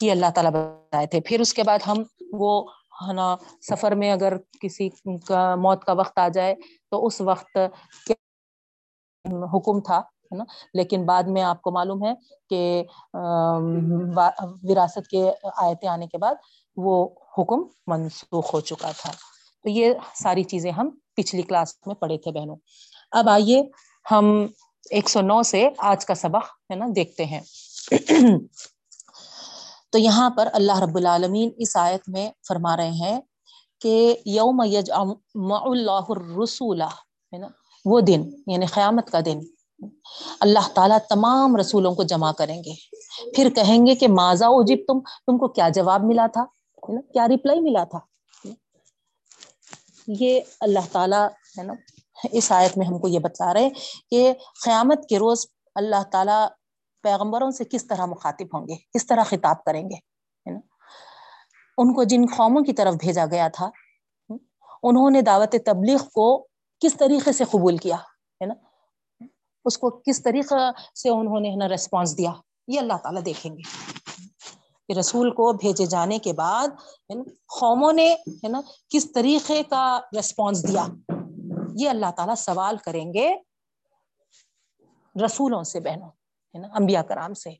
یہ 0.00 0.10
اللہ 0.10 0.26
تعالیٰ 0.34 0.52
بتائے 0.52 1.06
تھے۔ 1.06 1.20
پھر 1.20 1.40
اس 1.40 1.54
کے 1.54 1.62
بعد 1.62 1.78
ہم 1.86 2.02
وہ، 2.32 2.64
ہے 3.08 3.12
نا، 3.12 3.36
سفر 3.70 3.92
میں 3.92 4.12
اگر 4.12 4.32
کسی 4.60 4.88
کا 5.26 5.54
موت 5.54 5.84
کا 5.84 5.92
وقت 5.92 6.18
آ 6.18 6.28
جائے 6.28 6.54
تو 6.90 7.06
اس 7.06 7.20
وقت 7.20 7.58
حکم 9.54 9.80
تھا، 9.80 9.98
ہے 9.98 10.36
نا؟ 10.36 10.44
لیکن 10.74 11.06
بعد 11.06 11.22
میں 11.22 11.42
آپ 11.42 11.62
کو 11.62 11.70
معلوم 11.70 12.04
ہے 12.04 12.14
کہ 12.50 12.84
وراثت 14.62 15.08
کے 15.10 15.30
آیتیں 15.56 15.88
آنے 15.88 16.06
کے 16.06 16.18
بعد 16.18 16.34
وہ 16.76 17.08
حکم 17.38 17.62
منسوخ 17.86 18.54
ہو 18.54 18.60
چکا 18.60 18.90
تھا۔ 18.96 19.12
تو 19.62 19.68
یہ 19.68 19.94
ساری 20.14 20.42
چیزیں 20.42 20.70
ہم 20.70 20.90
پچھلی 21.16 21.42
کلاس 21.42 21.74
میں 21.86 21.94
پڑھے 21.94 22.18
تھے 22.18 22.32
بہنوں۔ 22.32 22.56
اب 23.10 23.28
آئیے 23.28 23.62
ہم 24.10 24.46
ایک 24.90 25.08
سو 25.10 25.20
نو 25.20 25.42
سے 25.42 25.68
آج 25.78 26.06
کا 26.06 26.14
سبق، 26.14 26.44
ہے 26.70 26.74
نا، 26.74 26.86
دیکھتے 26.96 27.24
ہیں۔ 27.24 27.40
تو 29.92 29.98
یہاں 29.98 30.28
پر 30.30 30.48
اللہ 30.52 30.78
رب 30.78 30.96
العالمین 30.96 31.50
اس 31.56 31.76
آیت 31.76 32.08
میں 32.08 32.30
فرما 32.48 32.76
رہے 32.76 32.90
ہیں 32.90 33.20
کہ 33.80 34.16
یوم 34.26 34.60
اللہ 34.60 36.08
الرسول، 36.08 36.82
ہے 36.82 37.38
نا؟ 37.38 37.48
وہ 37.84 38.00
دن 38.00 38.22
یعنی 38.46 38.66
قیامت 38.66 39.10
کا 39.10 39.20
دن، 39.24 39.38
اللہ 40.40 40.68
تعالیٰ 40.74 40.98
تمام 41.08 41.56
رسولوں 41.56 41.94
کو 41.94 42.02
جمع 42.02 42.32
کریں 42.32 42.62
گے۔ 42.64 42.74
پھر 43.36 43.50
کہیں 43.50 43.86
گے 43.86 43.94
کہ 43.94 44.08
ماضا 44.08 44.46
اجب 44.48 44.86
تم 44.88 45.00
تم 45.26 45.38
کو 45.38 45.48
کیا 45.48 45.68
جواب 45.68 46.04
ملا 46.04 46.26
تھا؟ 46.26 46.44
کیا 47.12 47.28
ریپلائی 47.28 47.60
ملا 47.60 47.84
تھا؟ 47.84 47.98
یہ 50.06 50.40
اللہ 50.60 50.92
تعالیٰ، 50.92 51.26
ہے 51.58 51.62
نا؟ 51.62 51.72
اس 52.32 52.52
آیت 52.52 52.76
میں 52.78 52.86
ہم 52.86 52.98
کو 52.98 53.08
یہ 53.08 53.18
بتا 53.18 53.52
رہے 53.54 53.68
کہ 54.10 54.32
قیامت 54.64 55.08
کے 55.08 55.18
روز 55.18 55.46
اللہ 55.74 56.02
تعالیٰ 56.12 56.46
پیغمبروں 57.02 57.50
سے 57.50 57.64
کس 57.70 57.86
طرح 57.86 58.06
مخاطب 58.06 58.58
ہوں 58.58 58.68
گے؟ 58.68 58.74
کس 58.76 59.06
طرح 59.06 59.22
خطاب 59.22 59.64
کریں 59.64 59.82
گے؟ 59.82 60.10
ان 61.78 61.94
کو 61.94 62.04
جن 62.04 62.22
قوموں 62.36 62.62
کی 62.62 62.72
طرف 62.72 62.94
بھیجا 62.94 63.24
گیا 63.30 63.48
تھا، 63.48 63.70
انہوں 64.82 65.10
نے 65.10 65.22
دعوت 65.22 65.54
تبلیغ 65.66 65.98
کو 65.98 66.46
کس 66.80 66.96
طریقے 66.96 67.32
سے 67.32 67.44
قبول 67.44 67.76
کیا؟ 67.76 67.96
ہے 67.96 68.46
نا؟ 68.46 68.54
اس 69.64 69.78
کو 69.78 69.90
کس 69.90 70.22
طریقے 70.22 70.54
سے 70.94 71.08
انہوں 71.08 71.40
نے 71.40 71.56
نا 71.56 71.68
ریسپانس 71.68 72.18
دیا؟ 72.18 72.32
یہ 72.68 72.80
اللہ 72.80 72.92
تعالیٰ 73.02 73.24
دیکھیں 73.24 73.52
گے۔ 73.52 73.62
کہ 74.88 74.98
رسول 74.98 75.30
کو 75.30 75.52
بھیجے 75.52 75.86
جانے 75.86 76.18
کے 76.18 76.32
بعد 76.32 76.68
قوموں 77.60 77.92
نے 77.92 78.14
ہے 78.14 78.48
نا 78.48 78.60
کس 78.88 79.12
طریقے 79.12 79.62
کا 79.62 80.00
ریسپانس 80.16 80.68
دیا؟ 80.68 80.86
یہ 81.76 81.90
اللہ 81.90 82.10
تعالیٰ 82.16 82.34
سوال 82.34 82.76
کریں 82.76 83.14
گے 83.14 83.34
رسولوں 85.24 85.62
سے 85.62 85.80
بہنوں۔ 85.80 86.10
ہے 86.54 86.58
نا، 86.58 86.68
انبیاء 86.74 87.02
کرام 87.02 87.34
سے، 87.34 87.50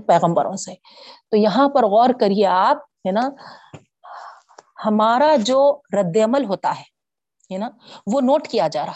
پیغمبروں 0.00 0.56
سے۔ 0.56 0.74
تو 1.30 1.36
یہاں 1.36 1.68
پر 1.68 1.82
غور 1.82 2.08
کریے 2.20 2.46
آپ، 2.46 2.76
ہے 2.76 3.12
نا، 3.12 3.28
ہمارا 4.84 5.36
جو 5.38 5.80
رد 6.00 6.16
عمل 6.24 6.44
ہوتا 6.44 6.70
ہے 6.70 6.92
نا، 7.58 7.68
وہ 8.12 8.20
نوٹ 8.20 8.48
کیا 8.48 8.68
جا 8.68 8.86
رہا۔ 8.86 8.92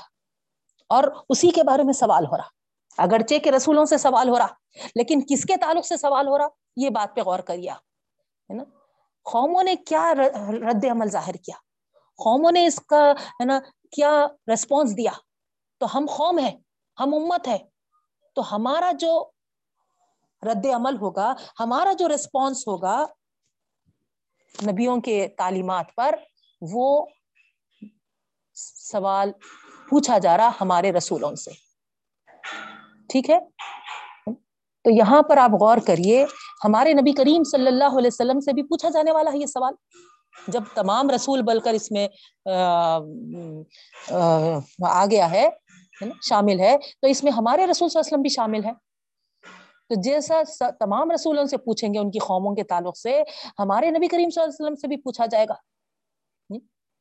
اور 0.88 1.04
اسی 1.28 1.50
کے 1.50 1.62
بارے 1.62 1.82
میں 1.82 1.92
سوال 1.92 2.26
ہو 2.26 2.36
رہا۔ 2.36 2.46
اگرچہ 2.98 3.34
کے 3.44 3.52
رسولوں 3.52 3.84
سے 3.84 3.98
سوال 3.98 4.28
ہو 4.28 4.38
رہا، 4.38 4.46
لیکن 4.94 5.20
کس 5.20 5.44
کے 5.44 5.56
تعلق 5.56 5.86
سے 5.86 5.96
سوال 5.96 6.28
ہو 6.28 6.38
رہا، 6.38 6.46
یہ 6.76 6.90
بات 6.90 7.16
پہ 7.16 7.20
غور 7.20 7.38
کریے 7.38 7.70
آپ، 7.70 7.78
ہے 8.50 8.54
نا۔ 8.54 8.62
قوموں 9.24 9.62
نے 9.62 9.76
کیا 9.76 10.14
رد 10.70 10.84
عمل 10.90 11.10
ظاہر 11.10 11.34
کیا؟ 11.34 11.56
قوموں 12.16 12.52
نے 12.52 12.66
اس 12.66 12.80
کا، 12.80 13.10
ہے 13.10 13.44
نا، 13.44 13.60
کیا 13.90 14.26
ریسپونس 14.48 14.96
دیا؟ 14.96 15.10
تو 15.78 15.98
ہم 15.98 16.06
قوم 16.16 16.38
ہے 16.38 16.58
ہم 17.00 17.14
امت 17.14 17.48
ہے 17.48 17.58
تو 18.36 18.42
ہمارا 18.52 18.90
جو 19.00 19.12
رد 20.42 20.66
عمل 20.74 20.96
ہوگا 20.96 21.32
ہمارا 21.60 21.92
جو 21.92 22.08
ریسپونس 22.08 22.66
ہوگا 22.68 23.04
نبیوں 24.54 25.00
کے 25.00 25.26
تعلیمات 25.38 25.94
پر 25.96 26.14
وہ 26.62 26.86
سوال 28.56 29.32
پوچھا 29.88 30.18
جا 30.18 30.36
رہا 30.36 30.50
ہمارے 30.60 30.92
رسولوں 30.92 31.34
سے 31.34 31.50
ٹھیک 33.10 33.30
ہے 33.30 33.38
تو 34.84 34.90
یہاں 34.90 35.22
پر 35.22 35.36
آپ 35.36 35.50
غور 35.60 35.78
کریے 35.86 36.24
ہمارے 36.64 36.92
نبی 36.92 37.12
کریم 37.12 37.44
صلی 37.44 37.66
اللہ 37.66 37.96
علیہ 37.98 38.08
وسلم 38.08 38.40
سے 38.40 38.52
بھی 38.52 38.62
پوچھا 38.62 38.90
جانے 38.90 39.12
والا 39.12 39.32
ہے 39.32 39.38
یہ 39.38 39.46
سوال 39.46 39.74
جب 40.48 40.62
تمام 40.74 41.10
رسول 41.10 41.42
بل 41.42 41.60
کر 41.60 41.74
اس 41.74 41.90
میں 41.92 42.06
آ 44.88 45.04
گیا 45.06 45.30
ہے 45.30 45.48
شامل 46.00 46.60
ہے۔ 46.60 46.76
تو 47.00 47.06
اس 47.06 47.24
میں 47.24 47.32
ہمارے 47.32 47.66
رسول 47.66 47.88
صلی 47.88 47.98
اللہ 47.98 48.00
علیہ 48.00 48.12
وسلم 48.12 48.22
بھی 48.22 48.30
شامل 48.30 48.64
ہے 48.64 48.72
تو 49.88 50.00
جیسا 50.00 50.70
تمام 50.70 51.10
رسولوں 51.10 51.44
سے 51.44 51.56
پوچھیں 51.56 51.94
گے 51.94 51.98
ان 51.98 52.10
کی 52.10 52.18
قوموں 52.18 52.54
کے 52.54 52.62
تعلق 52.62 52.96
سے، 52.96 53.22
ہمارے 53.58 53.90
نبی 53.90 54.08
کریم 54.08 54.30
صلی 54.30 54.42
اللہ 54.42 54.54
علیہ 54.54 54.64
وسلم 54.64 54.74
سے 54.74 54.86
بھی 54.86 54.96
پوچھا 54.96 55.26
جائے 55.26 55.46
گا۔ 55.48 55.54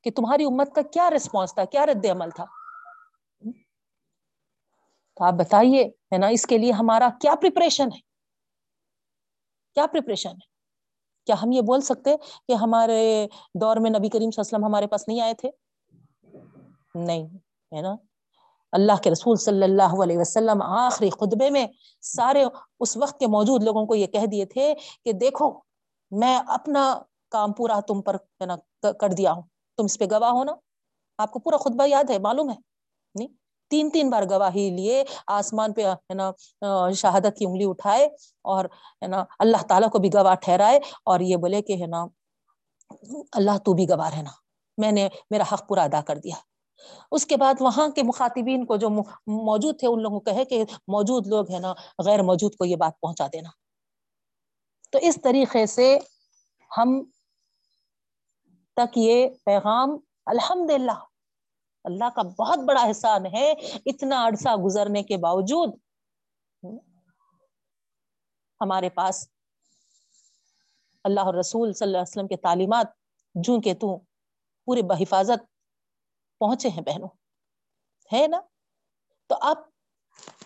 کہ 0.03 0.11
تمہاری 0.11 0.43
امت 0.45 0.75
کا 0.75 0.81
کیا 0.81 1.09
ریسپانس 1.09 1.55
تھا، 1.55 1.65
کیا 1.65 1.85
رد 1.85 2.05
عمل 2.05 2.29
تھا؟ 2.29 2.45
تو 5.15 5.23
آپ 5.23 5.33
بتائیے، 5.33 5.83
ہے 5.83 6.17
نا، 6.17 6.27
اس 6.27 6.45
کے 6.45 6.57
لیے 6.57 6.71
ہمارا 6.71 7.09
کیا 7.21 7.35
پریپریشن 7.35 7.83
ہے؟ 7.83 7.99
کیا 9.73 9.85
پریپریشن 9.87 10.29
ہے؟ 10.29 10.47
کیا 11.25 11.35
ہم 11.43 11.51
یہ 11.51 11.61
بول 11.61 11.81
سکتے 11.81 12.17
کہ 12.17 12.53
ہمارے 12.53 13.27
دور 13.61 13.77
میں 13.77 13.89
نبی 13.89 14.09
کریم 14.09 14.31
صلی 14.31 14.41
اللہ 14.41 14.47
علیہ 14.47 14.55
وسلم 14.55 14.65
ہمارے 14.65 14.87
پاس 14.87 15.07
نہیں 15.07 15.21
آئے 15.21 15.33
تھے؟ 15.33 15.49
نہیں، 16.95 17.23
ہے 17.75 17.81
نا۔ 17.81 17.95
اللہ 18.75 19.01
کے 19.03 19.11
رسول 19.11 19.35
صلی 19.35 19.63
اللہ 19.63 20.03
علیہ 20.03 20.17
وسلم 20.17 20.61
آخری 20.61 21.09
خطبے 21.09 21.49
میں 21.49 21.67
سارے 22.01 22.45
اس 22.79 22.97
وقت 22.97 23.19
کے 23.19 23.27
موجود 23.27 23.63
لوگوں 23.63 23.85
کو 23.85 23.95
یہ 23.95 24.07
کہہ 24.07 24.25
دیے 24.25 24.45
تھے 24.45 24.73
کہ 25.05 25.13
دیکھو، 25.13 25.59
میں 26.11 26.39
اپنا 26.47 26.99
کام 27.31 27.53
پورا 27.53 27.79
تم 27.87 28.01
پر 28.01 28.17
کر 28.81 29.09
دیا 29.17 29.31
ہوں۔ 29.31 29.41
تم 29.77 29.83
اس 29.83 29.99
پہ 29.99 30.05
گواہ 30.11 30.29
ہو 30.29 30.43
نا۔ 30.43 30.53
آپ 31.17 31.31
کو 31.31 31.39
پورا 31.39 31.57
خطبہ 31.57 31.87
یاد 31.87 32.09
ہے؟ 32.09 32.17
معلوم 32.19 32.49
ہے؟ 32.49 32.55
نہیں؟ 33.15 33.27
تین 33.69 33.89
تین 33.89 34.09
بار 34.09 34.23
گواہی 34.29 34.69
لیے، 34.69 35.03
آسمان 35.27 35.73
پہ 35.73 35.85
ہے 35.87 36.13
نا 36.13 36.31
شہادت 36.91 37.37
کی 37.37 37.45
انگلی 37.45 37.65
اٹھائے 37.67 38.05
اور 38.41 38.65
ہے 39.01 39.07
نا، 39.07 39.23
اللہ 39.39 39.65
تعالیٰ 39.69 39.89
کو 39.89 39.99
بھی 39.99 40.09
گواہ 40.13 40.35
ٹھہرائے 40.35 40.79
اور 41.05 41.19
یہ 41.19 41.35
بولے 41.35 41.61
کہ 41.61 41.73
ہے 41.73 41.87
نا، 41.87 42.05
اللہ 43.31 43.57
تو 43.57 43.73
بھی 43.73 43.89
گواہ 43.89 44.09
رہنا۔ 44.09 44.29
میں 44.77 44.91
نے، 44.91 45.09
میرا 45.29 45.43
حق 45.53 45.67
پورا 45.67 45.83
ادا 45.83 46.01
کر 46.01 46.17
دیا۔ 46.17 46.35
اس 47.11 47.25
کے 47.25 47.37
بعد 47.37 47.53
وہاں 47.59 47.89
کے 47.89 48.03
مخاطبین 48.03 48.65
کو 48.65 48.75
جو 48.75 48.89
موجود 49.27 49.79
تھے 49.79 49.87
ان 49.87 50.01
لوگوں 50.01 50.19
کو 50.19 50.31
کہے 50.31 50.45
کہ 50.45 50.63
موجود 50.87 51.27
لوگ 51.27 51.51
ہیں 51.51 51.59
نا، 51.59 51.73
غیر 52.05 52.21
موجود 52.21 52.55
کو 52.55 52.65
یہ 52.65 52.75
بات 52.75 52.99
پہنچا 52.99 53.27
دینا۔ 53.27 53.49
تو 54.89 54.99
اس 55.01 55.19
طریقے 55.23 55.65
سے 55.65 55.97
ہم 56.77 57.03
تک 58.73 58.97
یہ 58.97 59.27
پیغام 59.45 59.97
الحمد 60.25 60.69
للہ 60.69 60.99
اللہ 61.83 62.09
کا 62.15 62.21
بہت 62.21 62.59
بڑا 62.59 62.81
احسان 62.81 63.25
ہے 63.25 63.51
اتنا 63.85 64.27
عرصہ 64.27 64.55
گزرنے 64.55 65.03
کے 65.03 65.17
باوجود 65.17 65.73
ہمارے 68.61 68.89
پاس 68.89 69.27
اللہ 71.03 71.27
رسول 71.39 71.73
صلی 71.73 71.85
اللہ 71.85 71.97
علیہ 71.97 72.11
وسلم 72.11 72.27
کے 72.27 72.37
تعلیمات 72.37 72.87
جوں 73.35 73.61
کہ 73.61 73.73
تو 73.73 73.97
پورے 74.65 74.81
بحفاظت 74.81 75.54
پہنچے 76.39 76.69
ہیں 76.69 76.81
بہنوں۔ 76.81 77.07
ہے 78.13 78.27
نا؟ 78.27 78.41
تو 79.27 79.35
اب 79.41 79.57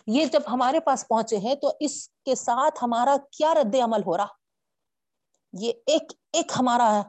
یہ 0.08 0.26
جب 0.26 0.40
ہمارے 0.52 0.80
پاس 0.80 1.08
پہنچے 1.08 1.38
ہیں 1.38 1.56
تو 1.56 1.72
اس 1.80 2.10
کے 2.10 2.36
ساتھ 2.36 2.80
ہمارا 2.82 3.18
کیا 3.32 3.54
رد 3.54 3.76
عمل 3.76 4.00
ہو 4.06 4.18
رہا؟ 4.18 4.28
یہ 5.54 5.74
ایک 5.86 6.14
ایک 6.34 6.52
ہمارا 6.60 7.02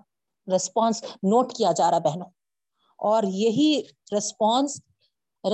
ریسپانس 0.53 1.03
نوٹ 1.03 1.53
کیا 1.53 1.73
جا 1.73 1.90
رہا 1.90 1.99
بہنوں۔ 1.99 2.27
اور 2.99 3.23
یہی 3.23 3.83
ریسپانس 4.12 4.81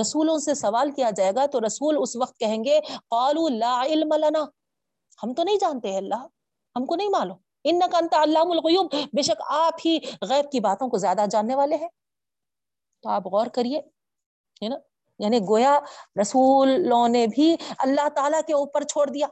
رسولوں 0.01 0.37
سے 0.37 0.53
سوال 0.53 0.91
کیا 0.91 1.09
جائے 1.09 1.35
گا 1.35 1.45
تو 1.45 1.65
رسول 1.65 1.95
اس 1.99 2.15
وقت 2.15 2.39
کہیں 2.39 2.63
گے، 2.63 2.79
قالوا 3.09 3.49
لا 3.49 3.83
علم 3.85 4.13
لنا۔ 4.13 4.39
ہم 5.23 5.33
تو 5.33 5.43
نہیں 5.43 5.55
جانتے 5.55 5.89
ہیں 5.89 5.97
اللہ، 5.97 6.27
ہم 6.75 6.85
کو 6.85 6.95
نہیں 6.95 7.09
معلوم۔ 7.09 7.37
ان 7.63 7.79
کا 7.79 7.97
انت 7.97 8.13
علام 8.13 8.51
الغیوب 8.51 8.93
بے 9.13 9.21
شک 9.21 9.41
آپ 9.47 9.73
ہی 9.85 9.99
غیر 10.21 10.45
کی 10.51 10.59
باتوں 10.59 10.89
کو 10.89 10.97
زیادہ 10.97 11.25
جاننے 11.31 11.55
والے 11.55 11.75
ہیں۔ 11.75 11.87
تو 13.01 13.09
آپ 13.09 13.25
غور 13.25 13.47
کریے، 13.47 13.79
ہے 14.63 14.69
نا؟ 14.69 14.75
یعنی 15.19 15.39
گویا 15.39 15.79
رسولوں 16.21 17.07
نے 17.07 17.27
بھی 17.27 17.55
اللہ 17.77 18.09
تعالی 18.09 18.37
کے 18.47 18.53
اوپر 18.53 18.83
چھوڑ 18.83 19.09
دیا۔ 19.09 19.27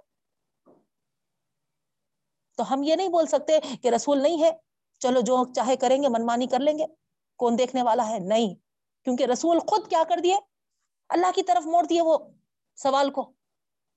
تو 2.58 2.73
ہم 2.73 2.84
یہ 2.84 2.95
نہیں 2.95 3.10
بول 3.10 3.28
سکتے 3.28 3.60
کہ 3.82 3.88
رسول 3.88 4.21
نہیں 4.21 4.43
ہے۔ 4.43 4.51
چلو 4.99 5.21
جو 5.21 5.54
چاہے 5.54 5.75
کریں 5.75 6.04
گے، 6.04 6.08
منمانی 6.10 6.47
کر 6.47 6.60
لیں 6.60 6.78
گے۔ 6.78 6.86
کون 7.38 7.58
دیکھنے 7.58 7.84
والا 7.84 8.10
ہے؟ 8.10 8.19
نہیں۔ 8.19 8.56
کیونکہ 9.04 9.23
رسول 9.23 9.60
خود 9.60 9.89
کیا 9.89 10.04
کر 10.10 10.17
دیے؟ 10.23 10.38
اللہ 11.10 11.28
کی 11.36 11.43
طرف 11.43 11.67
موڑ 11.67 11.86
دیے 11.86 12.01
وہ 12.01 12.17
سوال 12.75 13.12
کو 13.12 13.34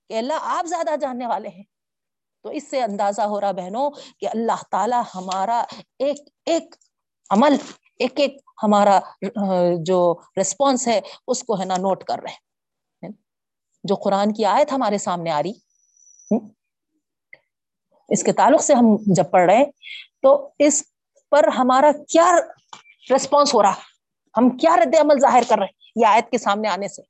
کہ 0.07 0.17
اللہ 0.17 0.33
آپ 0.41 0.65
زیادہ 0.65 0.95
جاننے 1.01 1.27
والے 1.27 1.49
ہیں۔ 1.49 1.63
تو 2.43 2.49
اس 2.49 2.69
سے 2.69 2.83
اندازہ 2.83 3.21
ہو 3.21 3.41
رہا 3.41 3.51
بہنوں 3.51 3.89
کہ 4.19 4.27
اللہ 4.27 4.63
تعالی 4.71 5.01
ہمارا 5.15 5.63
ایک 5.99 6.17
ایک 6.45 6.75
عمل، 7.29 7.55
ایک 7.99 8.19
ایک 8.19 8.48
ہمارا 8.63 8.99
جو 9.79 10.15
ریسپانس 10.37 10.87
ہے، 10.87 10.99
اس 11.27 11.43
کو 11.43 11.59
ہے 11.59 11.65
نا 11.65 11.77
نوٹ 11.77 12.03
کر 12.03 12.19
رہے 12.19 12.31
ہیں۔ 12.31 12.39
جو 13.83 13.95
قرآن 13.95 14.33
کی 14.33 14.45
آیت 14.45 14.71
ہمارے 14.71 14.97
سامنے 14.97 15.31
آ 15.31 15.43
رہی۔ 15.43 15.53
اس 18.09 18.23
کے 18.23 18.31
تعلق 18.33 18.61
سے 18.61 18.73
ہم 18.73 18.85
جب 19.05 19.31
پڑھ 19.31 19.45
رہے 19.45 19.57
ہیں، 19.57 19.71
تو 20.21 20.49
اس 20.59 20.83
پر 21.31 21.47
ہمارا 21.47 21.91
کیا 22.07 22.35
ریسپانس 23.09 23.53
ہو 23.53 23.63
رہا؟ 23.63 23.73
ہم 24.37 24.57
کیا 24.57 24.75
رد 24.77 24.95
عمل 25.01 25.19
ظاہر 25.19 25.43
کر 25.49 25.57
رہے 25.57 25.65
ہیں؟ 25.65 25.91
یہ 25.95 26.05
آیت 26.05 26.31
کے 26.31 26.37
سامنے 26.37 26.67
آنے 26.67 26.87
سے۔ 26.87 27.01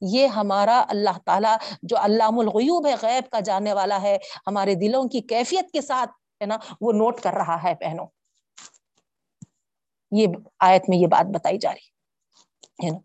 یہ 0.00 0.26
ہمارا 0.26 0.84
اللہ 0.88 1.18
تعالیٰ، 1.26 1.56
جو 1.82 1.96
علام 1.96 2.38
الغیوب 2.38 2.86
ہے، 2.86 2.94
غیب 3.02 3.30
کا 3.30 3.40
جاننے 3.40 3.72
والا 3.72 4.02
ہے، 4.02 4.18
ہمارے 4.46 4.74
دلوں 4.74 5.04
کی 5.04 5.20
کیفیت 5.20 5.70
کے 5.70 5.80
ساتھ 5.80 6.10
ہے 6.10 6.46
نا، 6.46 6.56
وہ 6.80 6.92
نوٹ 6.92 7.20
کر 7.20 7.32
رہا 7.32 7.62
ہے 7.62 7.74
بہنوں۔ 7.80 8.06
یہ 10.12 10.26
آیت 10.60 10.88
میں 10.88 10.98
یہ 10.98 11.06
بات 11.06 11.26
بتائی 11.34 11.58
جا 11.58 11.72
رہی 11.72 12.84
ہے 12.84 12.90
نا؟ 12.90 12.98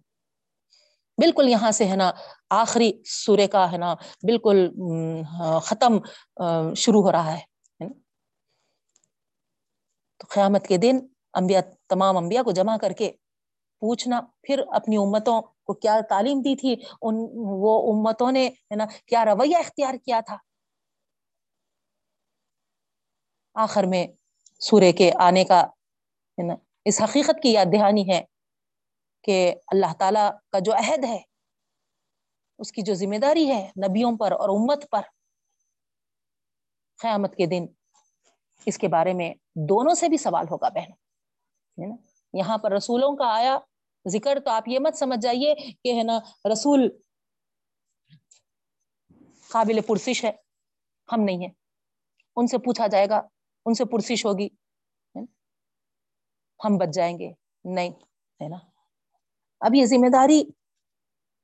بالکل 1.17 1.49
یہاں 1.49 1.71
سے، 1.71 1.85
ہے 1.87 1.95
نا، 1.95 2.11
آخری 2.55 2.91
سورے 3.05 3.47
کا، 3.47 3.71
ہے 3.71 3.77
نا، 3.77 3.93
بالکل 4.23 4.67
ختم 5.65 5.97
شروع 6.77 7.01
ہو 7.03 7.11
رہا 7.11 7.33
ہے 7.33 7.87
تو 10.19 10.27
قیامت 10.33 10.67
کے 10.67 10.77
دن 10.77 10.99
انبیاء، 11.33 11.61
تمام 11.89 12.17
انبیاء 12.17 12.43
کو 12.43 12.51
جمع 12.51 12.77
کر 12.81 12.91
کے 12.91 13.11
پوچھنا، 13.81 14.21
پھر 14.43 14.61
اپنی 14.75 14.97
امتوں 14.97 15.41
کو 15.41 15.73
کیا 15.73 15.99
تعلیم 16.09 16.41
دی 16.41 16.55
تھی؟ 16.55 16.75
ان، 17.01 17.15
وہ 17.63 17.73
امتوں 17.91 18.31
نے، 18.31 18.45
ہے 18.47 18.75
نا، 18.75 18.85
کیا 19.07 19.25
رویہ 19.25 19.57
اختیار 19.57 19.93
کیا 20.05 20.19
تھا؟ 20.27 20.37
آخر 23.55 23.83
میں 23.83 24.05
سورے 24.61 24.91
کے 24.91 25.11
آنے 25.19 25.43
کا، 25.43 25.61
ہے 26.37 26.43
نا 26.47 26.55
اس 26.87 27.01
حقیقت 27.01 27.41
کی 27.43 27.51
یاد 27.53 27.65
دہانی 27.73 28.11
ہے 28.11 28.23
کہ 29.23 29.55
اللہ 29.67 29.93
تعالی 29.99 30.19
کا 30.51 30.59
جو 30.59 30.73
عہد 30.73 31.03
ہے، 31.03 31.17
اس 32.59 32.71
کی 32.71 32.81
جو 32.81 32.93
ذمہ 32.93 33.17
داری 33.17 33.47
ہے 33.51 33.71
نبیوں 33.87 34.17
پر 34.17 34.31
اور 34.31 34.49
امت 34.49 34.85
پر 34.91 35.01
قیامت 36.99 37.35
کے 37.35 37.45
دن 37.45 37.65
اس 38.65 38.77
کے 38.77 38.87
بارے 38.87 39.13
میں 39.13 39.33
دونوں 39.55 39.95
سے 39.95 40.09
بھی 40.09 40.17
سوال 40.17 40.45
ہوگا 40.51 40.69
بہن 40.69 41.95
یہاں 42.33 42.57
پر 42.57 42.71
رسولوں 42.71 43.15
کا 43.15 43.35
آیا 43.35 43.57
ذکر 44.07 44.39
تو 44.45 44.49
آپ 44.51 44.67
یہ 44.67 44.79
مت 44.79 44.95
سمجھ 44.95 45.19
جائیے 45.21 45.55
کہ 45.83 45.97
ہے 45.97 46.03
نا 46.03 46.19
رسول 46.53 46.89
قابل 49.47 49.81
پرسش 49.81 50.23
ہے، 50.23 50.31
ہم 51.11 51.21
نہیں 51.21 51.37
ہیں۔ 51.37 51.53
ان 52.35 52.47
سے 52.47 52.57
پوچھا 52.57 52.87
جائے 52.87 53.09
گا، 53.09 53.21
ان 53.65 53.73
سے 53.73 53.85
پرسش 53.85 54.25
ہوگی۔ 54.25 54.49
ہم 56.65 56.77
بچ 56.77 56.93
جائیں 56.93 57.19
گے۔ 57.19 57.31
نہیں، 57.65 57.89
ہے 58.43 58.47
نا؟ 58.47 58.57
اب 59.59 59.75
یہ 59.75 59.85
ذمہ 59.85 60.09
داری 60.13 60.43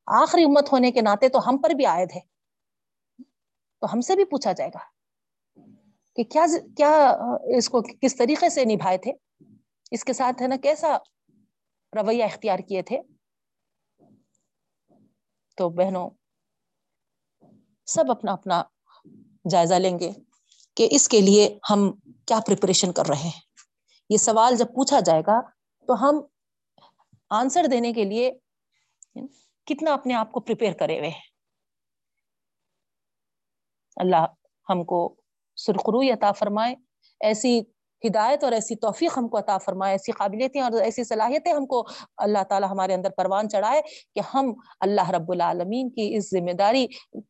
آخری 0.06 0.43
امت 0.43 0.71
ہونے 0.71 0.91
کے 0.91 1.02
ناطے 1.02 1.30
تو 1.30 1.49
ہم 1.49 1.58
پر 1.58 1.69
بھی 1.69 1.86
عائد 1.86 2.10
ہے۔ 2.15 2.19
تو 3.80 3.93
ہم 3.93 4.02
سے 4.02 4.15
بھی 4.15 4.26
پوچھا 4.26 4.52
جائے 4.52 4.69
گا 4.69 4.80
کہ 6.15 6.23
کیا 6.23 6.45
کیا 6.78 7.17
اس 7.58 7.69
کو 7.69 7.82
کس 8.02 8.15
طریقے 8.15 8.49
سے 8.49 8.65
نبھائے 8.65 8.97
تھے؟ 8.97 9.12
اس 9.91 10.04
کے 10.04 10.13
ساتھ 10.13 10.41
ہے 10.41 10.47
نا 10.47 10.56
کیسا 10.63 10.97
رویہ 11.93 12.23
اختیار 12.23 12.60
کیے 12.60 12.82
تھے؟ 12.82 13.02
تو 15.58 15.69
بہنوں، 15.69 16.10
سب 17.86 18.12
اپنا 18.12 18.32
اپنا 18.32 18.63
جائزہ 19.49 19.73
لیں 19.73 19.99
گے 19.99 20.12
کہ 20.76 20.88
اس 20.91 21.10
کے 21.10 21.21
لیے 21.21 21.60
ہم 21.69 21.91
کیا 22.26 22.39
پریپریشن 22.47 22.93
کر 22.93 23.06
رہے 23.06 23.30
ہیں۔ 23.30 23.52
یہ 24.09 24.17
سوال 24.17 24.55
جب 24.55 24.65
پوچھا 24.65 24.99
جائے 24.99 25.21
گا 25.27 25.39
تو 25.87 25.93
ہم 26.01 26.21
آنسر 27.29 27.65
دینے 27.71 27.93
کے 27.93 28.03
لیے 28.03 28.31
کتنا 29.67 29.93
اپنے 29.93 30.13
آپ 30.13 30.31
کو 30.31 30.39
پریپیئر 30.39 30.73
کرے 30.73 30.99
ہوئے 30.99 31.09
ہیں۔ 31.09 31.31
اللہ 33.95 34.25
ہم 34.69 34.83
کو 34.83 35.15
سرخروئی 35.55 36.11
عطا 36.11 36.31
فرمائے، 36.31 36.75
ایسی 37.21 37.59
ہدایت 38.07 38.43
اور 38.43 38.51
ایسی 38.51 38.75
توفیق 38.75 39.17
ہم 39.17 39.27
کو 39.27 39.37
عطا 39.37 39.57
فرمائے، 39.57 39.93
ایسی 39.93 40.11
قابلیتیں 40.11 40.61
اور 40.61 40.71
ایسی 40.81 41.03
صلاحیتیں 41.03 41.53
ہم 41.53 41.65
کو 41.65 41.87
اللہ 42.17 42.43
تعالیٰ 42.49 42.69
ہمارے 42.71 42.93
اندر 42.93 43.09
پروان 43.09 43.49
چڑھائے 43.49 43.81
کہ 44.15 44.21
ہم 44.33 44.53
اللہ 44.79 45.09
رب 45.09 45.31
العالمین 45.31 45.89
کی 45.89 46.15
اس 46.15 46.29
ذمہ 46.29 46.53
داری 46.53 46.87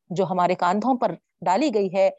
جو 0.09 0.25
ہمارے 0.25 0.55
کاندھوں 0.55 0.97
پر 0.97 1.13
ڈالی 1.45 1.73
گئی 1.73 1.89
ہے، 1.95 2.09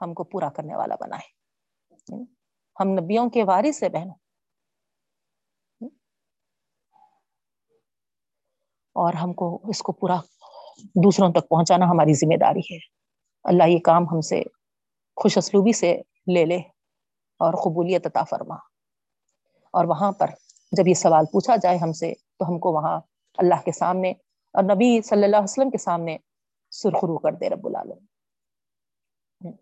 ہم 0.00 0.14
کو 0.14 0.24
پورا 0.24 0.48
کرنے 0.48 0.76
والا 0.76 0.94
بنائے۔ 1.00 2.33
ہم 2.80 2.88
نبیوں 2.88 3.30
کے 3.30 3.44
وارث 3.44 3.78
سے 3.78 3.88
بہنوں۔ 3.88 4.14
اور 8.92 9.14
ہم 9.14 9.32
کو 9.32 9.60
اس 9.64 9.82
کو 9.82 9.92
پورا 9.92 10.16
دوسروں 10.78 11.32
تک 11.32 11.48
پہنچانا 11.48 11.86
ہماری 11.86 12.14
ذمہ 12.14 12.36
داری 12.36 12.74
ہے۔ 12.74 12.78
اللہ 13.44 13.64
یہ 13.64 13.78
کام 13.78 14.02
ہم 14.02 14.20
سے 14.20 14.42
خوش 15.16 15.38
اسلوبی 15.38 15.72
سے 15.72 15.96
لے 16.34 16.44
لے 16.44 16.56
اور 17.40 17.54
قبولیت 17.64 18.06
عطا 18.06 18.24
فرما۔ 18.24 18.54
اور 19.70 19.84
وہاں 19.84 20.12
پر 20.12 20.30
جب 20.72 20.88
یہ 20.88 20.94
سوال 20.94 21.24
پوچھا 21.26 21.56
جائے 21.56 21.76
ہم 21.76 21.92
سے 21.92 22.12
تو 22.38 22.44
ہم 22.48 22.58
کو 22.58 22.72
وہاں 22.72 23.00
اللہ 23.38 23.64
کے 23.64 23.72
سامنے 23.72 24.10
اور 24.54 24.62
نبی 24.62 25.02
صلی 25.02 25.24
اللہ 25.24 25.36
علیہ 25.36 25.44
وسلم 25.44 25.70
کے 25.70 25.78
سامنے 25.78 26.16
سرخرو 26.70 27.18
کر 27.18 27.32
دے 27.32 27.48
رب 27.48 27.66
العالم 27.66 28.13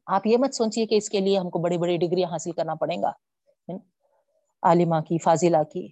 آپ 0.06 0.26
یہ 0.26 0.36
مت 0.36 0.54
سوچیے 0.54 0.86
کہ 0.86 0.94
اس 0.94 1.10
کے 1.10 1.20
لیے 1.20 1.38
ہم 1.38 1.50
کو 1.50 1.58
بڑی 1.58 1.78
بڑی 1.78 1.96
ڈگریاں 1.96 2.30
حاصل 2.30 2.52
کرنا 2.52 2.74
پڑے 2.74 2.96
گا۔ 3.02 3.12
عالمہ 4.62 5.00
کی، 5.00 5.18
فاضلہ 5.18 5.62
کی۔ 5.72 5.88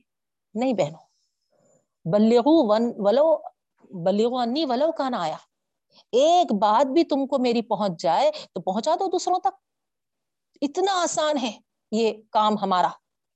نہیں 0.55 0.73
بہنوں 0.73 1.01
بلیغو 2.05 2.69
ون، 2.69 2.93
ولو 2.97 3.37
بلیغو 3.91 4.39
انی 4.39 4.65
ولو 4.65 4.93
کانا 4.93 5.23
آیا۔ 5.23 5.37
ایک 6.13 6.53
بات 6.53 6.87
بھی 6.87 7.05
تم 7.05 7.27
کو 7.27 7.39
میری 7.39 7.63
پہنچ 7.63 8.03
جائے 8.03 8.31
تو 8.55 8.61
پہنچا 8.61 8.95
دو 8.95 9.07
دوسروں 9.07 9.39
تک۔ 9.39 9.55
اتنا 10.61 11.03
آسان 11.03 11.39
ہے 11.43 11.53
یہ 11.93 12.13
کام 12.31 12.59
ہمارا۔ 12.59 12.89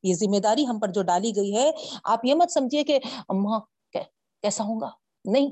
یہ 0.02 0.14
ذمہ 0.14 0.38
داری 0.38 0.66
ہم 0.66 0.78
پر 0.78 0.88
جو 0.88 1.02
ڈالی 1.02 1.32
گئی 1.36 1.56
ہے، 1.56 1.70
آپ 2.04 2.24
یہ 2.24 2.34
مت 2.34 2.52
سمجھیے 2.52 2.84
کہ 2.84 2.98
کیسا 4.42 4.64
ہوں 4.64 4.80
گا؟ 4.80 4.90
نہیں 5.24 5.50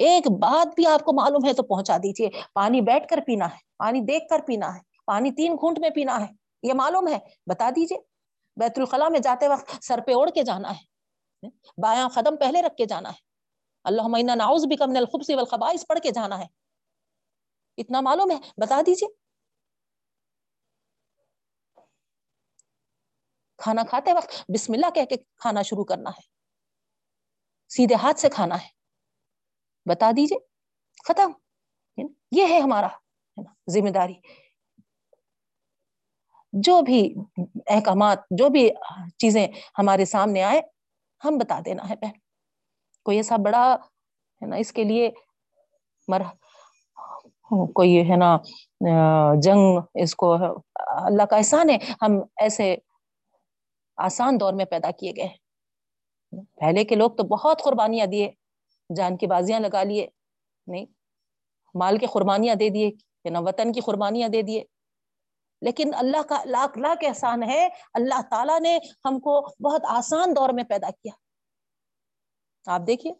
ایک 0.00 0.30
بات 0.30 0.74
بھی 0.74 0.86
آپ 0.86 1.04
کو 1.04 1.12
معلوم 1.12 1.46
ہے 1.46 1.52
تو 1.52 1.62
پہنچا 1.62 1.96
دیجیے 1.96 2.28
پانی 2.54 2.80
بیٹھ 2.80 3.08
کر 3.08 3.18
پینا 3.26 3.46
ہے، 3.46 3.58
پانی 3.78 4.00
دیکھ 4.00 4.28
کر 4.30 4.40
پینا 4.46 4.74
ہے، 4.74 4.80
پانی 5.06 5.32
تین 5.32 5.54
گھونٹ 5.54 5.78
میں 5.78 5.90
پینا 5.90 6.20
ہے، 6.20 6.26
یہ 6.62 6.74
معلوم 6.74 7.08
ہے؟ 7.08 7.18
بتا 7.46 7.70
دیجیے 7.70 7.98
بیت 8.56 8.78
الخلاء 8.78 9.08
میں 9.08 9.20
جاتے 9.20 9.48
وقت 9.48 9.84
سر 9.84 10.00
پہ 10.06 10.12
اوڑ 10.12 10.30
کے 10.30 10.42
جانا 10.42 10.70
ہے، 10.70 11.48
بایاں 11.82 12.08
قدم 12.08 12.36
پہلے 12.36 12.62
رکھ 12.62 12.76
کے 12.76 12.86
جانا 12.86 13.08
ہے۔ 13.08 13.18
اللہ 13.84 14.08
مین 14.08 14.30
ناؤز 14.38 14.66
بھی 14.66 14.76
کم 14.76 14.96
الخبسی 14.96 15.34
والخبائش 15.34 15.86
پڑھ 15.88 16.00
کے 16.00 16.10
جانا 16.10 16.38
ہے۔ 16.38 16.46
اتنا 17.78 18.00
معلوم 18.00 18.30
ہے؟ 18.30 18.36
بتا 18.56 18.80
دیجیے 18.86 19.08
کھانا 23.58 23.82
کھاتے 23.82 24.12
وقت 24.12 24.32
بسم 24.48 24.72
اللہ 24.72 24.90
کہہ 24.94 25.04
کے 25.04 25.16
کھانا 25.16 25.62
شروع 25.62 25.84
کرنا 25.84 26.10
ہے۔ 26.10 26.22
سیدھے 27.70 27.94
ہاتھ 27.94 28.20
سے 28.20 28.28
کھانا 28.28 28.54
ہے۔ 28.54 28.79
بتا 29.88 30.10
دیجیے 30.16 30.38
ختم 31.08 31.30
یہ 32.32 32.46
ہے 32.50 32.58
ہمارا 32.60 32.88
ذمہ 33.70 33.90
داری۔ 33.90 34.14
جو 36.52 36.80
بھی 36.82 37.14
احکامات، 37.66 38.18
جو 38.30 38.48
بھی 38.48 38.68
چیزیں 39.18 39.46
ہمارے 39.78 40.04
سامنے 40.04 40.42
آئے، 40.42 40.60
ہم 41.24 41.38
بتا 41.38 41.60
دینا 41.64 41.88
ہے 41.88 41.94
بہن۔ 42.02 42.18
کوئی 43.04 43.16
ایسا 43.16 43.36
بڑا، 43.36 43.76
ہے 44.42 44.46
نا، 44.46 44.56
اس 44.56 44.72
کے 44.72 44.84
لیے 44.84 45.10
مر 46.08 46.22
کوئی، 47.74 48.10
ہے 48.10 48.16
نا 48.16 48.36
جنگ، 49.42 49.80
اس 49.94 50.14
کو 50.14 50.34
اللہ 51.06 51.22
کا 51.22 51.36
احسان 51.36 51.70
ہے، 51.70 51.76
ہم 52.02 52.18
ایسے 52.40 52.76
آسان 53.96 54.40
دور 54.40 54.52
میں 54.52 54.64
پیدا 54.64 54.90
کیے 54.90 55.12
گئے۔ 55.16 55.28
پہلے 56.60 56.84
کے 56.84 56.94
لوگ 56.94 57.10
تو 57.10 57.22
بہت 57.22 57.62
قربانیاں 57.62 58.06
دیے۔ 58.06 58.30
جان 58.96 59.16
کی 59.16 59.26
بازیاں 59.26 59.60
لگا 59.60 59.82
لیے۔ 59.82 60.06
نہیں، 60.66 60.86
مال 61.74 61.98
کے 61.98 62.06
قربانیاں 62.06 62.54
دے 62.54 62.68
دیے 62.68 62.90
نا 63.30 63.38
وطن 63.38 63.72
کی 63.72 63.80
قربانیاں 63.80 64.28
دے 64.28 64.42
دیے۔ 64.42 64.64
لیکن 65.62 65.90
اللہ 65.94 66.22
کا 66.28 66.42
لاکھ 66.44 66.78
لاکھ 66.78 67.04
احسان 67.08 67.42
ہے، 67.42 67.68
اللہ 67.94 68.20
تعالیٰ 68.30 68.60
نے 68.60 68.78
ہم 69.04 69.20
کو 69.20 69.40
بہت 69.40 69.82
آسان 69.88 70.36
دور 70.36 70.48
میں 70.52 70.64
پیدا 70.64 70.90
کیا۔ 70.90 71.12
آپ 72.66 72.80
دیکھیے، 72.86 73.12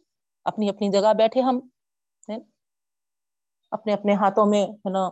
اپنی 0.44 0.68
اپنی 0.68 0.88
جگہ 0.92 1.12
بیٹھے 1.14 1.40
ہم 1.40 1.60
اپنے 3.70 3.92
اپنے 3.92 4.14
ہاتھوں 4.14 4.46
میں، 4.46 4.66
ہے 4.66 4.90
نا، 4.90 5.06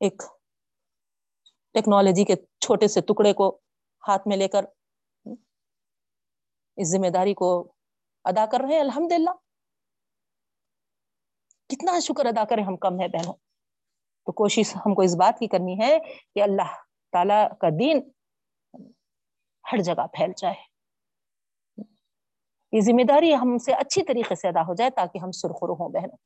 ایک 0.00 0.22
ٹیکنالوجی 1.72 2.24
کے 2.24 2.36
چھوٹے 2.36 2.88
سے 2.88 3.00
ٹکڑے 3.00 3.32
کو 3.32 3.60
ہاتھ 4.08 4.28
میں 4.28 4.36
لے 4.36 4.48
کر 4.48 4.64
اس 6.76 6.88
ذمہ 6.88 7.08
داری 7.08 7.34
کو 7.34 7.72
ادا 8.24 8.46
کر 8.46 8.60
رہے 8.60 8.74
ہیں 8.74 8.80
الحمد 8.80 9.12
للہ 9.12 9.30
کتنا 11.74 12.00
شکر 12.00 12.26
ادا 12.26 12.44
کریں 12.44 12.64
ہم 12.64 12.76
کم 12.76 13.00
ہے 13.00 13.08
بہنوں۔ 13.08 13.34
تو 14.26 14.32
کوشش 14.32 14.76
ہم 14.76 14.94
کو 14.94 15.02
اس 15.02 15.16
بات 15.16 15.38
کی 15.38 15.46
کرنی 15.46 15.80
ہے 15.80 15.98
کہ 16.34 16.42
اللہ 16.42 16.74
تعالی 17.12 17.48
کا 17.60 17.68
دین 17.80 18.10
ہر 19.72 19.80
جگہ 19.80 20.06
پھیل 20.06 20.32
جائے۔ 20.36 20.54
یہ 22.72 22.80
ذمہ 22.80 23.04
داری 23.04 23.34
ہم 23.34 23.58
سے 23.58 23.72
اچھی 23.72 24.02
طریقے 24.02 24.34
سے 24.34 24.48
ادا 24.48 24.60
ہو 24.60 24.74
جائے 24.74 24.90
تاکہ 24.90 25.18
ہم 25.18 25.30
سرخرو 25.30 25.72
ہوں 25.72 25.88
بہنوں۔ 25.88 26.16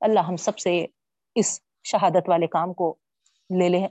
اللہ 0.00 0.20
ہم 0.20 0.36
سب 0.36 0.58
سے 0.58 0.86
اس 1.34 1.60
شہادت 1.84 2.28
والے 2.28 2.46
کام 2.46 2.72
کو 2.72 2.96
لے 3.58 3.68
لیں۔ 3.68 3.88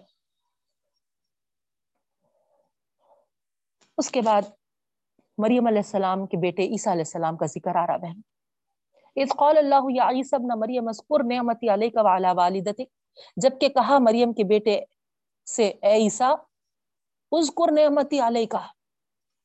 اس 3.97 4.11
کے 4.11 4.21
بعد 4.21 4.41
مریم 5.37 5.67
علیہ 5.67 5.77
السلام 5.77 6.25
کے 6.25 6.37
بیٹے 6.37 6.63
عیسیٰ 6.63 6.93
علیہ 6.93 7.01
السلام 7.01 7.37
کا 7.37 7.45
ذکر 7.45 7.75
آ 7.75 7.87
رہا 7.87 7.97
بہن 7.97 8.21
اس 9.15 9.29
قول 9.37 9.57
اللہ 9.57 9.89
یا 9.95 10.07
عیسی 10.09 10.35
ابن 10.35 10.59
مریم، 10.59 10.87
اذکر 10.87 11.23
نعمتی 11.23 11.69
علیک 11.73 11.97
وعلی 12.05 12.33
والدتک۔ 12.37 12.89
جبکہ 13.37 13.69
کہا 13.69 13.97
مریم 13.99 14.33
کے 14.33 14.43
بیٹے 14.43 14.79
سے، 15.47 15.67
اے 15.67 15.93
عیسیٰ، 16.03 16.35
اذکر 17.31 17.71
نعمتی 17.71 18.19
علیک 18.27 18.55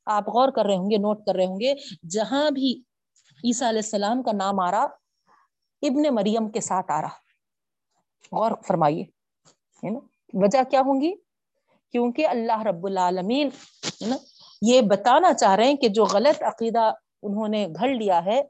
آپ 0.06 0.28
غور 0.28 0.48
کر 0.48 0.64
رہے 0.66 0.76
ہوں 0.76 0.90
گے، 0.90 0.96
نوٹ 0.96 1.24
کر 1.26 1.34
رہے 1.34 1.46
ہوں 1.46 1.60
گے، 1.60 1.74
جہاں 2.10 2.50
بھی 2.50 2.72
عیسیٰ 3.44 3.68
علیہ 3.68 3.84
السلام 3.84 4.22
کا 4.22 4.32
نام 4.32 4.60
آ 4.60 4.70
رہا 4.70 4.86
ابن 5.82 6.14
مریم 6.14 6.48
کے 6.48 6.60
ساتھ 6.60 6.90
آ 6.92 7.00
رہا 7.00 7.22
غور 8.32 8.52
فرمائیے 8.66 9.04
وجہ 10.34 10.62
کیا 10.70 10.80
ہوں 10.80 11.00
گی؟ 11.00 11.12
کیونکہ 11.94 12.26
اللہ 12.28 12.62
رب 12.62 12.86
العالمین 12.86 13.48
یہ 14.62 14.80
بتانا 14.80 15.32
چاہ 15.34 15.54
رہے 15.54 15.66
ہیں 15.66 15.76
کہ 15.76 15.88
جو 15.88 16.04
غلط 16.12 16.42
عقیدہ 16.42 16.90
انہوں 17.22 17.48
نے 17.48 17.66
گھڑ 17.80 17.88
لیا 17.88 18.24
ہے 18.24 18.40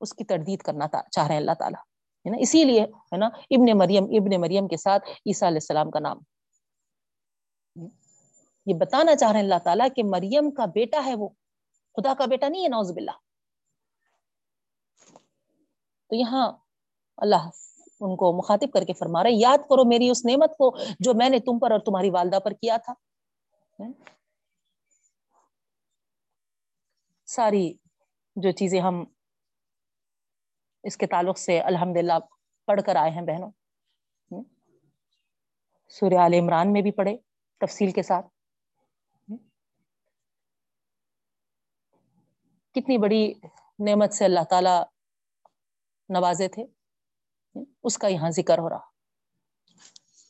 اس 0.00 0.12
کی 0.14 0.24
تردید 0.24 0.58
کرنا 0.58 0.88
چاہ 0.88 1.26
رہے 1.26 1.34
ہیں 1.34 1.40
اللہ 1.40 1.54
تعالیٰ، 1.58 1.80
ہے 2.26 2.30
نا؟ 2.30 2.36
اسی 2.40 2.64
لیے، 2.64 2.82
ہے 2.82 3.16
نا؟ 3.16 3.26
ابن 3.26 3.78
مریم 3.78 4.04
ابن 4.04 4.40
مریم 4.40 4.68
کے 4.68 4.76
ساتھ 4.76 5.10
عیسیٰ 5.26 5.48
علیہ 5.48 5.56
السلام 5.56 5.90
کا 5.90 5.98
نام۔ 5.98 6.18
یہ 8.66 8.74
بتانا 8.80 9.16
چاہ 9.16 9.30
رہے 9.30 9.38
ہیں 9.38 9.44
اللہ 9.44 9.58
تعالیٰ 9.64 9.88
کہ 9.96 10.02
مریم 10.04 10.50
کا 10.50 10.64
بیٹا 10.64 11.04
ہے 11.04 11.14
وہ۔ 11.14 11.28
خدا 11.94 12.14
کا 12.18 12.26
بیٹا 12.26 12.48
نہیں 12.48 12.62
ہے 12.62 12.68
نوز 12.68 12.92
باللہ۔ 12.92 13.16
تو 16.08 16.16
یہاں 16.16 16.52
اللہ 17.16 17.48
ان 18.00 18.16
کو 18.16 18.32
مخاطب 18.32 18.72
کر 18.72 18.84
کے 18.84 18.92
فرما 18.92 19.22
رہے 19.22 19.30
یاد 19.32 19.58
کرو 19.58 19.84
میری 19.84 20.10
اس 20.10 20.24
نعمت 20.24 20.56
کو 20.58 20.76
جو 21.00 21.14
میں 21.14 21.28
نے 21.28 21.38
تم 21.38 21.58
پر 21.58 21.70
اور 21.70 21.80
تمہاری 21.80 22.10
والدہ 22.10 22.38
پر 22.38 22.50
کیا 22.50 22.76
تھا۔ 22.76 22.94
ساری 27.26 27.74
جو 28.36 28.50
چیزیں 28.50 28.80
ہم 28.80 29.04
اس 30.82 30.96
کے 30.96 31.06
تعلق 31.06 31.38
سے 31.38 31.60
الحمد 31.60 31.96
للہ 31.96 32.12
پڑھ 32.66 32.80
کر 32.86 32.96
آئے 32.96 33.10
ہیں 33.10 33.22
بہنوں۔ 33.22 33.50
سوریہ 35.88 36.18
عال 36.18 36.34
عمران 36.34 36.72
میں 36.72 36.82
بھی 36.82 36.90
پڑھے 36.92 37.16
تفصیل 37.60 37.90
کے 37.90 38.02
ساتھ۔ 38.02 38.26
کتنی 42.74 42.98
بڑی 42.98 43.32
نعمت 43.78 44.12
سے 44.12 44.24
اللہ 44.24 44.44
تعالی 44.50 44.82
نوازے 46.08 46.48
تھے۔ 46.48 46.64
اس 47.82 47.98
کا 47.98 48.08
یہاں 48.08 48.30
ذکر 48.30 48.58
ہو 48.58 48.68
رہا۔ 48.68 48.90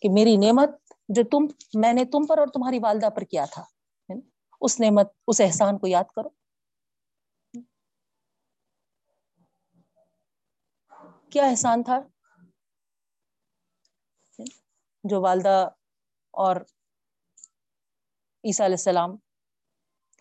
کہ 0.02 0.08
میری 0.10 0.36
نعمت 0.36 0.70
جو 1.08 1.22
تم، 1.24 1.46
میں 1.74 1.92
نے 1.92 2.04
تم 2.04 2.26
پر 2.26 2.38
اور 2.38 2.46
تمہاری 2.46 2.78
والدہ 2.78 3.10
پر 3.10 3.22
کیا 3.22 3.44
تھا۔ 3.44 3.64
اس 4.60 4.80
نعمت، 4.80 5.12
اس 5.26 5.40
احسان 5.40 5.78
کو 5.78 5.86
یاد 5.86 6.04
کرو۔ 6.16 6.28
کیا 11.32 11.44
احسان 11.44 11.82
تھا؟ 11.82 12.00
جو 15.04 15.22
والدہ 15.22 15.68
اور 16.30 16.56
عیسیٰ 18.44 18.66
علیہ 18.66 18.74
السلام 18.74 19.16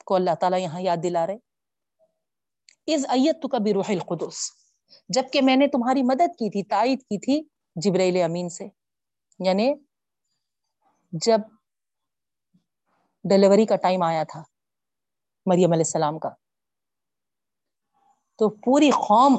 کو 0.06 0.16
اللہ 0.16 0.36
تعالیٰ 0.40 0.60
یہاں 0.60 0.82
یاد 0.82 0.98
دلا 1.04 1.28
رہے 1.28 1.36
از 2.96 3.06
ایت 3.10 3.42
تو 3.42 3.48
کبھی 3.48 3.74
روح 3.74 3.84
القدس۔ 3.90 4.52
جبکہ 5.10 5.42
میں 5.42 5.56
نے 5.56 5.68
تمہاری 5.68 6.04
مدد 6.04 6.32
کی 6.34 6.50
تھی، 6.50 6.64
تائید 6.64 7.02
کی 7.02 7.20
تھی 7.20 7.48
جبریل 7.76 8.22
امین 8.22 8.50
سے۔ 8.50 8.68
یعنی 9.40 9.74
جب 11.12 11.38
ڈلیوری 13.24 13.66
کا 13.66 13.76
ٹائم 13.76 14.04
آیا 14.04 14.24
تھا 14.24 14.40
مریم 15.46 15.72
علیہ 15.72 15.84
السلام 15.86 16.20
کا، 16.20 16.30
تو 18.38 18.50
پوری 18.50 18.92
قوم 18.92 19.38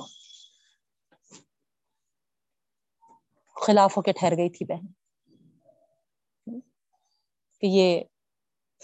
خلاف 3.67 3.97
ہو 3.97 4.03
کے 4.03 4.13
ٹھہر 4.13 4.33
گئی 4.33 4.51
تھی 4.51 4.67
بہن۔ 4.67 4.93
کہ 7.61 7.67
یہ 7.67 8.05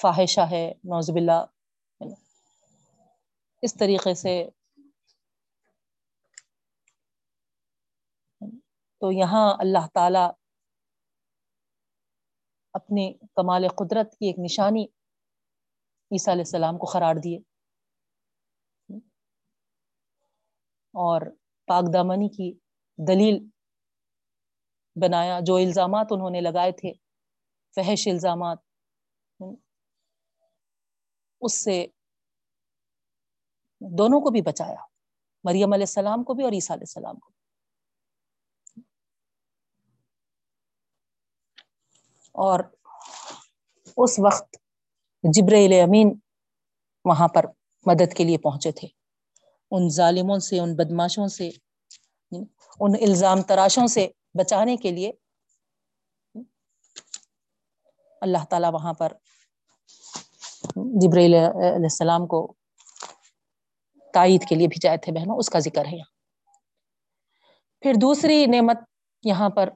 فاحشہ 0.01 0.41
ہے 0.51 0.73
نوز 0.85 1.11
باللہ۔ 1.11 1.45
اس 3.62 3.75
طریقے 3.75 4.15
سے 4.15 4.49
تو 9.01 9.12
یہاں 9.12 9.55
اللہ 9.59 9.87
تعالی 9.95 10.25
اپنی 12.73 13.15
کمال 13.15 13.69
قدرت 13.69 14.12
کی 14.12 14.27
ایک 14.27 14.39
نشانی 14.39 14.85
عیسیٰ 16.11 16.35
علیہ 16.35 16.43
السلام 16.43 16.79
کو 16.79 16.87
قرار 16.87 17.15
دیے۔ 17.25 17.39
اور 20.95 21.21
پاک 21.67 21.85
دامنی 21.95 22.29
کی 22.29 22.59
دلیل 22.99 23.56
بنایا، 24.97 25.39
جو 25.47 25.57
الزامات 25.57 26.07
انہوں 26.11 26.31
نے 26.31 26.41
لگائے 26.41 26.73
تھے، 26.73 26.93
فحش 27.77 28.07
الزامات، 28.09 28.59
اس 31.43 31.55
سے 31.65 31.85
دونوں 33.81 34.21
کو 34.21 34.31
بھی 34.31 34.43
بچایا، 34.43 34.83
مریم 35.45 35.73
علیہ 35.73 35.87
السلام 35.89 36.23
کو 36.25 36.35
بھی 36.35 36.45
اور 36.45 36.53
عیسیٰ 36.53 36.77
علیہ 36.77 36.89
السلام 36.89 37.19
کو 37.19 37.31
اور 42.35 42.61
اس 43.97 44.19
وقت 44.19 44.57
جبریل 45.25 45.73
امین 45.81 46.09
وہاں 47.05 47.29
پر 47.29 47.47
مدد 47.87 48.15
کے 48.17 48.25
لیے 48.25 48.39
پہنچے 48.39 48.73
تھے۔ 48.73 48.89
ان 49.73 49.89
ظالموں 49.91 50.39
سے، 50.39 50.59
ان 50.61 50.75
بدماشوں 50.77 51.27
سے، 51.29 51.49
ان 52.81 52.93
الزام 53.01 53.43
تراشوں 53.43 53.87
سے 53.87 54.07
بچانے 54.37 54.77
کے 54.77 54.90
لیے 54.90 55.12
اللہ 58.22 58.44
تعالی 58.51 58.66
وہاں 58.72 58.92
پر 58.92 59.12
جبریل 60.77 61.35
علیہ 61.35 61.75
السلام 61.75 62.27
کو 62.27 62.55
تائید 64.14 64.49
کے 64.49 64.55
لیے 64.55 64.68
بھیجائے 64.68 64.96
تھے 64.96 65.12
بہنوں، 65.12 65.37
اس 65.37 65.51
کا 65.51 65.59
ذکر 65.59 65.85
ہے 65.85 65.96
یہاں۔ 65.96 66.14
پھر 67.81 67.92
دوسری 68.01 68.46
نعمت 68.46 68.79
یہاں 69.25 69.49
پر 69.49 69.68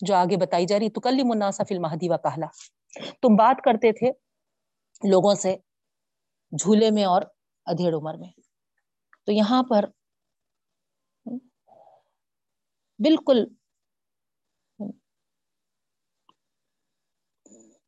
جو 0.00 0.14
آگے 0.14 0.36
بتائی 0.36 0.66
جا 0.66 0.78
رہی 0.78 0.90
تو 0.90 1.00
کلی 1.00 1.22
مناسف 1.22 1.70
المہدی 1.70 2.08
و 2.08 2.16
کہلا 2.16 2.46
تم 3.22 3.36
بات 3.36 3.62
کرتے 3.64 3.92
تھے 3.92 4.10
لوگوں 5.10 5.34
سے 5.34 5.56
جھولے 6.52 6.90
میں 6.90 7.04
اور 7.04 7.22
ادھیڑ 7.66 7.94
عمر 7.94 8.14
میں۔ 8.14 8.30
تو 9.26 9.32
یہاں 9.32 9.62
پر 9.62 9.84
بالکل۔ 13.00 13.38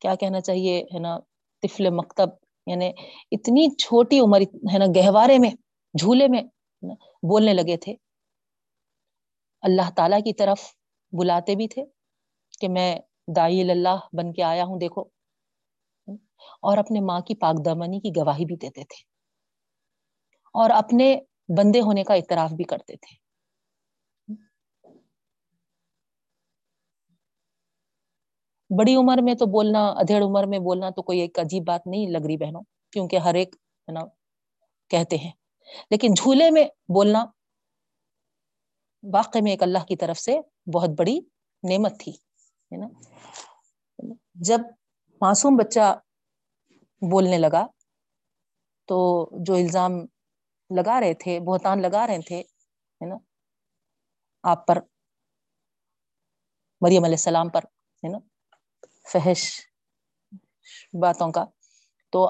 کیا 0.01 0.15
کہنا 0.15 0.41
چاہیے، 0.41 0.83
ہے 0.93 0.99
نا، 0.99 1.19
طفل 1.61 1.89
مکتب 1.89 2.29
یعنی 2.67 2.89
اتنی 3.31 3.75
چھوٹی 3.75 4.19
عمر، 4.19 4.41
ہے 4.73 4.77
نا، 4.77 4.85
گہوارے 4.95 5.39
میں، 5.39 5.49
جھولے 5.99 6.27
میں 6.27 6.43
بولنے 7.29 7.53
لگے 7.53 7.77
تھے۔ 7.77 7.95
اللہ 9.61 9.89
تعالی 9.95 10.21
کی 10.21 10.33
طرف 10.33 10.59
بلاتے 11.11 11.55
بھی 11.55 11.67
تھے 11.67 11.85
کہ 12.61 12.69
میں 12.69 12.99
دائی 13.35 13.71
اللہ 13.71 13.97
بن 14.13 14.33
کے 14.33 14.43
آیا 14.43 14.63
ہوں، 14.63 14.79
دیکھو۔ 14.79 15.01
اور 16.61 16.77
اپنے 16.77 16.99
ماں 16.99 17.19
کی 17.19 17.35
پاک 17.35 17.65
دمنی 17.65 17.99
کی 17.99 18.09
گواہی 18.09 18.45
بھی 18.45 18.55
دیتے 18.55 18.83
تھے۔ 18.83 19.03
اور 20.53 20.69
اپنے 20.69 21.15
بندے 21.57 21.81
ہونے 21.81 22.03
کا 22.03 22.13
اعتراف 22.13 22.51
بھی 22.51 22.63
کرتے 22.63 22.95
تھے۔ 22.95 23.22
بڑی 28.77 28.95
عمر 28.95 29.17
میں 29.21 29.33
تو 29.33 29.45
بولنا، 29.45 29.87
ادھیڑ 29.87 30.23
عمر 30.23 30.43
میں 30.43 30.59
بولنا 30.59 30.89
تو 30.89 31.01
کوئی 31.01 31.19
ایک 31.19 31.39
عجیب 31.39 31.63
بات 31.67 31.87
نہیں 31.87 32.07
لگ 32.07 32.25
رہی 32.25 32.37
بہنوں، 32.37 32.61
کیونکہ 32.93 33.17
ہر 33.17 33.33
ایک 33.33 33.55
ہے 33.87 33.91
نا، 33.91 34.01
کہتے 34.91 35.17
ہیں۔ 35.17 35.31
لیکن 35.91 36.13
جھولے 36.13 36.49
میں 36.51 36.63
بولنا 36.93 37.25
واقع 39.03 39.39
میں 39.43 39.51
ایک 39.51 39.63
اللہ 39.63 39.85
کی 39.87 39.95
طرف 39.95 40.19
سے 40.19 40.37
بہت 40.73 40.89
بڑی 40.89 41.19
نعمت 41.63 41.99
تھی، 41.99 42.11
ہے 42.11 42.77
نا۔ 42.77 42.87
جب 44.35 44.59
معصوم 45.21 45.55
بچہ 45.55 45.93
بولنے 47.01 47.37
لگا 47.37 47.65
تو 48.89 49.29
جو 49.45 49.53
الزام 49.53 49.91
لگا 50.69 50.99
رہے 50.99 51.13
تھے، 51.13 51.39
بہتان 51.39 51.81
لگا 51.81 52.07
رہے 52.07 52.21
تھے، 52.21 52.39
ہے 52.39 53.05
نا، 53.05 53.15
آپ 54.43 54.67
پر، 54.67 54.79
مریم 56.81 57.03
علیہ 57.03 57.15
السلام 57.15 57.49
پر، 57.49 57.63
ہے 58.03 58.09
نا 58.09 58.17
فحش 59.11 59.61
باتوں 61.01 61.31
کا۔ 61.31 61.45
تو 62.11 62.29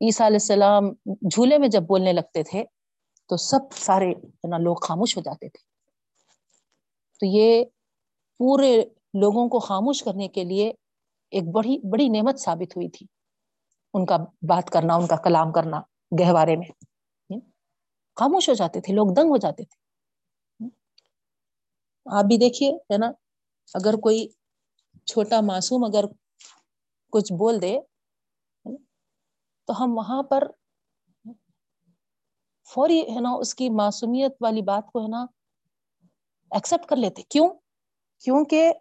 عیسیٰ 0.00 0.26
علیہ 0.26 0.36
السلام 0.36 0.90
جھولے 1.06 1.58
میں 1.58 1.68
جب 1.68 1.82
بولنے 1.82 2.12
لگتے 2.12 2.42
تھے، 2.42 2.64
تو 3.28 3.36
سب 3.36 3.58
سارے 3.72 4.06
نا 4.48 4.58
لوگ 4.58 4.76
خاموش 4.76 5.16
ہو 5.16 5.22
جاتے 5.22 5.48
تھے۔ 5.48 5.72
تو 7.20 7.26
یہ 7.26 7.64
پورے 8.38 8.76
لوگوں 9.20 9.48
کو 9.48 9.58
خاموش 9.58 10.02
کرنے 10.02 10.28
کے 10.28 10.44
لیے 10.44 10.72
ایک 11.30 11.42
بڑی 11.54 11.88
بڑی 11.88 12.08
نعمت 12.08 12.40
ثابت 12.40 12.76
ہوئی 12.76 12.88
تھی۔ 12.88 13.06
ان 13.94 14.06
کا 14.06 14.16
بات 14.48 14.70
کرنا، 14.70 14.94
ان 14.94 15.06
کا 15.06 15.16
کلام 15.16 15.52
کرنا، 15.52 15.80
گہوارے 16.20 16.56
میں۔ 16.56 16.84
خاموش 18.16 18.48
ہو 18.48 18.54
جاتے 18.54 18.80
تھے، 18.80 18.94
لوگ 18.94 19.06
دنگ 19.14 19.30
ہو 19.30 19.36
جاتے 19.36 19.64
تھے۔ 19.64 19.82
آپ 22.18 22.24
بھی 22.24 22.36
دیکھیے، 22.36 22.70
ہے 22.70 22.98
نا؟ 22.98 23.06
اگر 23.74 23.94
کوئی 23.94 24.28
چھوٹا 25.06 25.40
معصوم 25.40 25.84
اگر 25.84 26.04
کچھ 27.12 27.32
بول 27.32 27.62
دے، 27.62 27.78
تو 29.68 29.84
ہم 29.84 29.96
وہاں 29.96 30.22
پر 30.22 30.44
فوری 32.68 33.00
ہے 33.14 33.20
نا 33.20 33.30
اس 33.30 33.54
کی 33.54 33.70
معصومیت 33.70 34.32
والی 34.40 34.62
بات 34.62 34.86
کو 34.92 35.02
ہے 35.02 35.08
نا 35.08 35.26
ایکسپٹ 36.50 36.86
کر 36.86 36.96
لیتے۔ 36.96 37.22
کیوں؟ 37.22 37.48
کیونکہ 38.24 38.72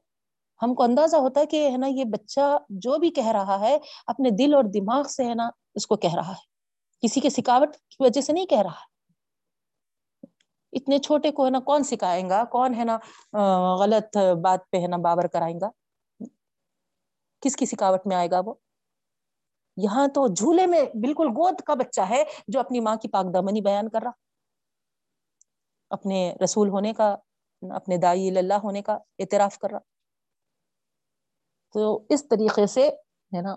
ہم 0.62 0.75
کو 0.75 0.84
اندازہ 0.84 1.15
ہوتا 1.15 1.41
ہے 1.41 1.45
کہ 1.45 1.69
ہے 1.71 1.77
نا 1.77 1.88
یہ 1.88 2.03
بچہ 2.03 2.57
جو 2.69 2.97
بھی 2.97 3.10
کہہ 3.10 3.27
رہا 3.27 3.60
ہے، 3.60 3.77
اپنے 4.07 4.29
دل 4.29 4.53
اور 4.53 4.63
دماغ 4.63 5.03
سے 5.03 5.25
ہے 5.25 5.34
نا 5.36 5.49
اس 5.75 5.88
کو 5.88 5.95
کہہ 5.95 6.15
رہا 6.15 6.31
ہے۔ 6.31 6.49
کسی 7.03 7.19
کے 7.19 7.29
سکاوٹ 7.29 7.75
کی 7.75 8.03
وجہ 8.03 8.21
سے 8.21 8.34
نہیں 8.34 8.45
کہہ 8.45 8.62
رہا۔ 8.62 8.71
ہے 8.71 8.91
اتنے 10.73 10.97
چھوٹے 10.97 11.31
کو 11.31 11.45
ہے 11.45 11.49
نا 11.49 11.60
کون 11.60 11.84
سکھائیں 11.84 12.29
گا؟ 12.29 12.43
کون 12.43 12.73
ہے 12.73 12.84
نا 12.84 12.97
غلط 13.75 14.17
بات 14.41 14.60
پہ 14.71 14.77
ہے 14.77 14.88
نا 14.88 14.97
بابر 14.97 15.27
کرائیں 15.27 15.60
گا؟ 15.62 15.69
کس 17.41 17.56
کی 17.56 17.65
سکاوٹ 17.65 17.99
میں 18.06 18.15
آئے 18.15 18.27
گا 18.32 18.41
وہ؟ 18.45 18.54
یہاں 19.77 20.08
تو 20.08 20.34
جھولے 20.34 20.67
میں 20.67 20.84
بالکل 20.84 21.27
گود 21.27 21.62
کا 21.62 21.73
بچہ 21.73 22.01
ہے 22.10 22.23
جو 22.47 22.60
اپنی 22.60 22.80
ماں 22.80 22.95
کی 22.95 23.08
پاک 23.08 23.25
دمنی 23.34 23.62
بیان 23.62 23.89
کر 23.89 23.99
رہا۔ 24.04 24.12
اپنے 25.89 26.36
رسول 26.43 26.69
ہونے 26.69 26.93
کا، 26.93 27.15
اپنے 27.75 27.97
دائی 27.97 28.38
اللہ 28.38 28.54
ہونے 28.54 28.82
کا 28.82 28.93
اعتراف 28.93 29.58
کر 29.58 29.69
رہا۔ 29.71 29.80
تو 31.73 32.06
اس 32.10 32.27
طریقے 32.27 32.67
سے 32.67 32.89
ہے 33.36 33.41
نا، 33.41 33.54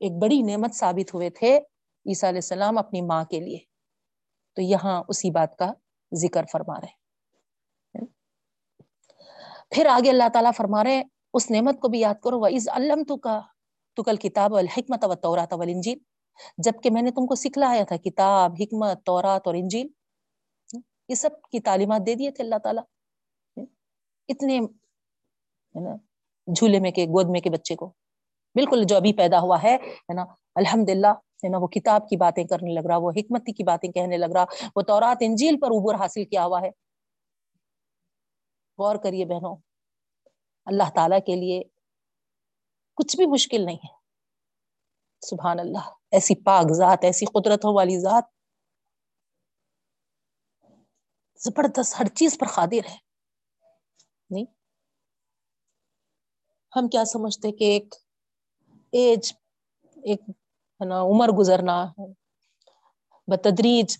ایک 0.00 0.12
بڑی 0.22 0.42
نعمت 0.42 0.74
ثابت 0.74 1.14
ہوئے 1.14 1.30
تھے 1.30 1.58
عیسیٰ 2.06 2.28
علیہ 2.28 2.38
السلام 2.38 2.78
اپنی 2.78 3.00
ماں 3.00 3.24
کے 3.24 3.40
لیے۔ 3.40 3.58
تو 4.56 4.62
یہاں 4.62 5.02
اسی 5.08 5.30
بات 5.30 5.56
کا 5.56 5.72
ذکر 6.14 6.44
فرما 6.52 6.80
رہے 6.80 7.00
پھر 9.70 9.86
آگے 9.86 10.10
اللہ 10.10 10.28
تعالیٰ 10.32 10.50
فرما 10.56 10.84
رہے 10.84 11.02
اس 11.34 11.50
نعمت 11.50 11.80
کو 11.80 11.88
بھی 11.88 12.00
یاد 12.00 12.14
کرو 12.22 12.40
وز 12.40 12.68
علم 12.68 13.02
تو 13.02 13.16
کا 13.16 13.40
تو 13.94 14.02
کل 14.02 14.16
کتاب 14.16 14.54
الحکمت 14.56 15.04
و 15.04 15.14
طورات 15.14 15.52
انجیل 15.52 15.98
جبکہ 16.58 16.90
میں 16.90 17.02
نے 17.02 17.10
تم 17.10 17.26
کو 17.26 17.34
سکھلایا 17.34 17.84
تھا 17.84 17.96
کتاب، 17.96 18.52
حکمت، 18.60 19.06
تورات 19.06 19.46
اور 19.46 19.54
انجیل۔ 19.54 19.88
یہ 21.08 21.14
سب 21.14 21.30
کی 21.52 21.60
تعلیمات 21.60 22.06
دے 22.06 22.14
دیے 22.14 22.30
تھے 22.30 22.44
اللہ 22.44 22.58
تعالیٰ۔ 22.64 22.82
اتنے 24.28 24.60
جھولے 26.48 26.80
میں 26.80 26.90
کے، 26.90 27.04
گود 27.04 27.26
میں 27.30 27.40
کے 27.40 27.50
بچے 27.50 27.74
کو۔ 27.76 27.86
بالکل 28.54 28.84
جو 28.84 28.96
ابھی 28.96 29.12
پیدا 29.12 29.40
ہوا 29.40 29.62
ہے 29.62 29.76
نا 30.14 30.24
الحمد 30.54 30.88
للہ 30.88 31.12
ہے 31.44 31.48
نا، 31.48 31.58
وہ 31.58 31.66
کتاب 31.66 32.08
کی 32.08 32.16
باتیں 32.16 32.44
کرنے 32.44 32.72
لگ 32.74 32.86
رہا، 32.86 32.96
وہ 32.96 33.10
حکمتی 33.16 33.52
کی 33.52 33.64
باتیں 33.64 33.92
کہنے 33.92 34.16
لگ 34.16 34.32
رہا، 34.34 34.44
وہ 34.76 34.82
تورات، 34.82 35.16
انجیل 35.20 35.58
پر 35.60 35.68
عبور 35.68 35.94
حاصل 35.94 36.24
کیا 36.24 36.44
ہوا 36.44 36.60
ہے۔ 36.60 36.70
غور 38.78 38.96
کریے 38.96 39.24
بہنوں 39.24 39.56
اللہ 40.64 40.90
تعالی 40.94 41.20
کے 41.20 41.36
لیے 41.36 41.62
کچھ 42.94 43.16
بھی 43.16 43.26
مشکل 43.26 43.64
نہیں 43.66 43.76
ہے۔ 43.76 43.94
سبحان 45.20 45.60
اللہ، 45.60 45.90
ایسی 46.10 46.44
پاک 46.44 46.64
ذات، 46.72 46.98
ایسی 47.02 47.26
قدرتوں 47.26 47.74
والی 47.74 47.98
ذات 47.98 48.24
زبردست 51.36 52.00
ہر 52.00 52.06
چیز 52.06 52.38
پر 52.38 52.46
قادر 52.46 52.88
ہے۔ 52.90 52.96
نہیں؟ 54.30 54.44
ہم 56.76 56.88
کیا 56.88 57.04
سمجھتے 57.04 57.52
کہ 57.52 57.64
ایک 57.64 57.94
ایج، 58.92 59.32
ایک 59.82 60.20
ہے 60.80 60.84
نا، 60.84 61.00
عمر 61.00 61.28
گزرنا، 61.28 61.84
بتدریج 63.26 63.98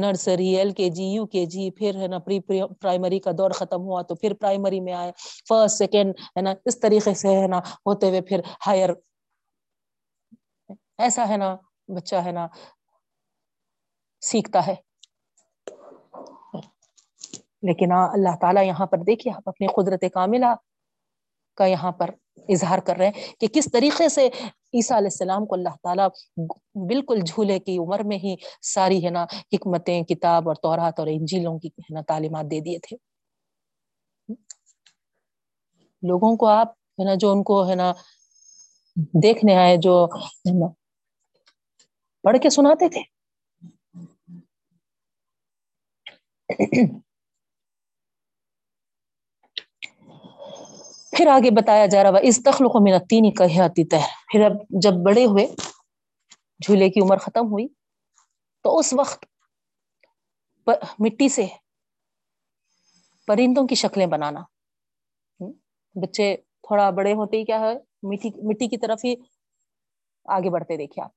نرسری، 0.00 0.48
ایل 0.56 0.70
کے 0.70 0.88
جی 0.88 1.04
یو 1.04 1.26
کے 1.26 1.44
جی 1.46 1.70
پھر 1.70 1.96
ہے 1.96 2.06
نا 2.06 2.18
پری 2.18 2.38
پرائمری 2.80 3.18
کا 3.18 3.30
دور 3.38 3.50
ختم 3.50 3.80
ہوا 3.82 4.02
تو 4.02 4.14
پھر 4.14 4.34
پرائمری 4.34 4.80
میں 4.80 4.92
آئے، 4.92 5.12
فرسٹ، 5.48 5.78
سیکنڈ، 5.78 6.14
ہے 6.36 6.42
نا 6.42 6.54
اس 6.64 6.80
طریقے 6.80 7.14
سے 7.14 7.28
ہے 7.28 7.46
نا 7.46 7.58
ہوتے 7.86 8.08
ہوئے 8.08 8.20
پھر 8.20 8.40
ہائر۔ 8.66 8.90
ایسا 10.98 11.28
ہے 11.28 11.36
نا 11.36 11.56
بچہ 11.88 12.16
ہے 12.16 12.32
نا 12.32 12.46
سیکھتا 14.20 14.66
ہے۔ 14.66 14.74
لیکن 17.62 17.92
ہاں، 17.92 18.08
اللہ 18.12 18.36
تعالیٰ 18.40 18.64
یہاں 18.64 18.86
پر 18.86 18.98
دیکھیے، 18.98 19.32
آپ 19.32 19.48
اپنی 19.48 19.66
قدرت 19.66 20.04
کاملہ 20.14 20.54
کا 21.56 21.66
یہاں 21.66 21.92
پر 21.92 22.10
اظہار 22.48 22.78
کر 22.78 22.96
رہے 22.96 23.06
ہیں 23.06 23.40
کہ 23.40 23.46
کس 23.48 23.68
طریقے 23.72 24.08
سے 24.08 24.28
عیسیٰ 24.74 24.96
علیہ 24.96 25.06
السلام 25.06 25.46
کو 25.46 25.54
اللہ 25.54 25.76
تعالیٰ 25.82 26.08
بالکل 26.88 27.20
جھولے 27.20 27.58
کی 27.58 27.78
عمر 27.78 28.02
میں 28.04 28.18
ہی 28.18 28.34
ساری 28.62 29.04
ہے 29.04 29.10
نا 29.10 29.24
حکمتیں، 29.52 30.02
کتاب 30.04 30.48
اور 30.48 30.54
تورات 30.54 30.98
اور 31.00 31.06
انجیلوں 31.06 31.58
کی 31.58 31.68
ہے 31.68 31.94
نا 31.94 32.00
تعلیمات 32.08 32.50
دے 32.50 32.60
دیے 32.60 32.78
تھے۔ 32.78 32.96
لوگوں 36.02 36.36
کو 36.36 36.46
آپ 36.46 36.68
ہے 36.98 37.04
نا 37.04 37.14
جو 37.14 37.30
ان 37.32 37.42
کو 37.42 37.68
ہے 37.68 37.74
نا 37.74 37.92
دیکھنے 39.22 39.54
آئے، 39.56 39.76
جو 39.76 39.94
پڑھ 42.24 42.38
کے 42.42 42.50
سناتے 42.50 42.88
تھے۔ 42.88 43.02
پھر 51.18 51.26
آگے 51.26 51.50
بتایا 51.50 51.86
جا 51.86 52.02
رہا 52.02 52.18
اس 52.22 52.42
تخلق 52.44 52.76
و 52.76 52.80
منتینی 52.80 53.30
کہتی 53.30 53.84
تہ 53.84 53.96
پھر 54.32 54.44
اب 54.44 54.52
جب 54.82 54.92
بڑے 55.04 55.24
ہوئے، 55.24 55.46
جھولے 56.60 56.90
کی 56.90 57.00
عمر 57.00 57.16
ختم 57.16 57.46
ہوئی، 57.46 57.66
تو 58.62 58.78
اس 58.78 58.92
وقت 58.92 59.24
مٹی 60.98 61.28
سے 61.28 61.46
پرندوں 63.26 63.66
کی 63.66 63.74
شکلیں 63.74 64.06
بنانا۔ 64.06 64.40
بچے 65.94 66.36
تھوڑا 66.36 66.90
بڑے 66.90 67.12
ہوتے 67.12 67.36
ہی 67.36 67.44
کیا 67.44 67.60
ہے، 67.60 67.74
مٹی 68.02 68.30
مٹی 68.42 68.68
کی 68.68 68.76
طرف 68.76 69.04
ہی 69.04 69.14
آگے 70.24 70.50
بڑھتے 70.50 70.76
دیکھے 70.76 71.02
آپ 71.02 71.12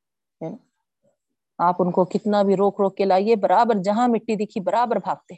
آپ 1.60 1.76
ان 1.80 1.92
کو 1.92 2.06
کتنا 2.06 2.44
بھی 2.44 2.56
روک 2.56 2.82
روک 2.82 2.98
کے 2.98 3.06
لائیے، 3.06 3.36
برابر 3.36 3.76
جہاں 3.84 4.08
مٹی 4.08 4.46
دکھی 4.46 4.62
برابر 4.62 4.96
بھاگتے۔ 4.96 5.36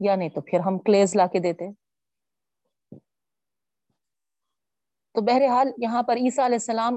یا 0.00 0.16
نہیں 0.16 0.28
تو 0.28 0.40
پھر 0.40 0.60
ہم 0.60 0.78
کلیز 0.78 1.16
لا 1.16 1.26
کے 1.26 1.38
دیتے۔ 1.38 1.87
تو 5.18 5.22
بہرحال 5.22 5.70
یہاں 5.78 6.02
پر 6.02 6.16
عیسیٰ 6.16 6.44
علیہ 6.44 6.54
السلام 6.54 6.96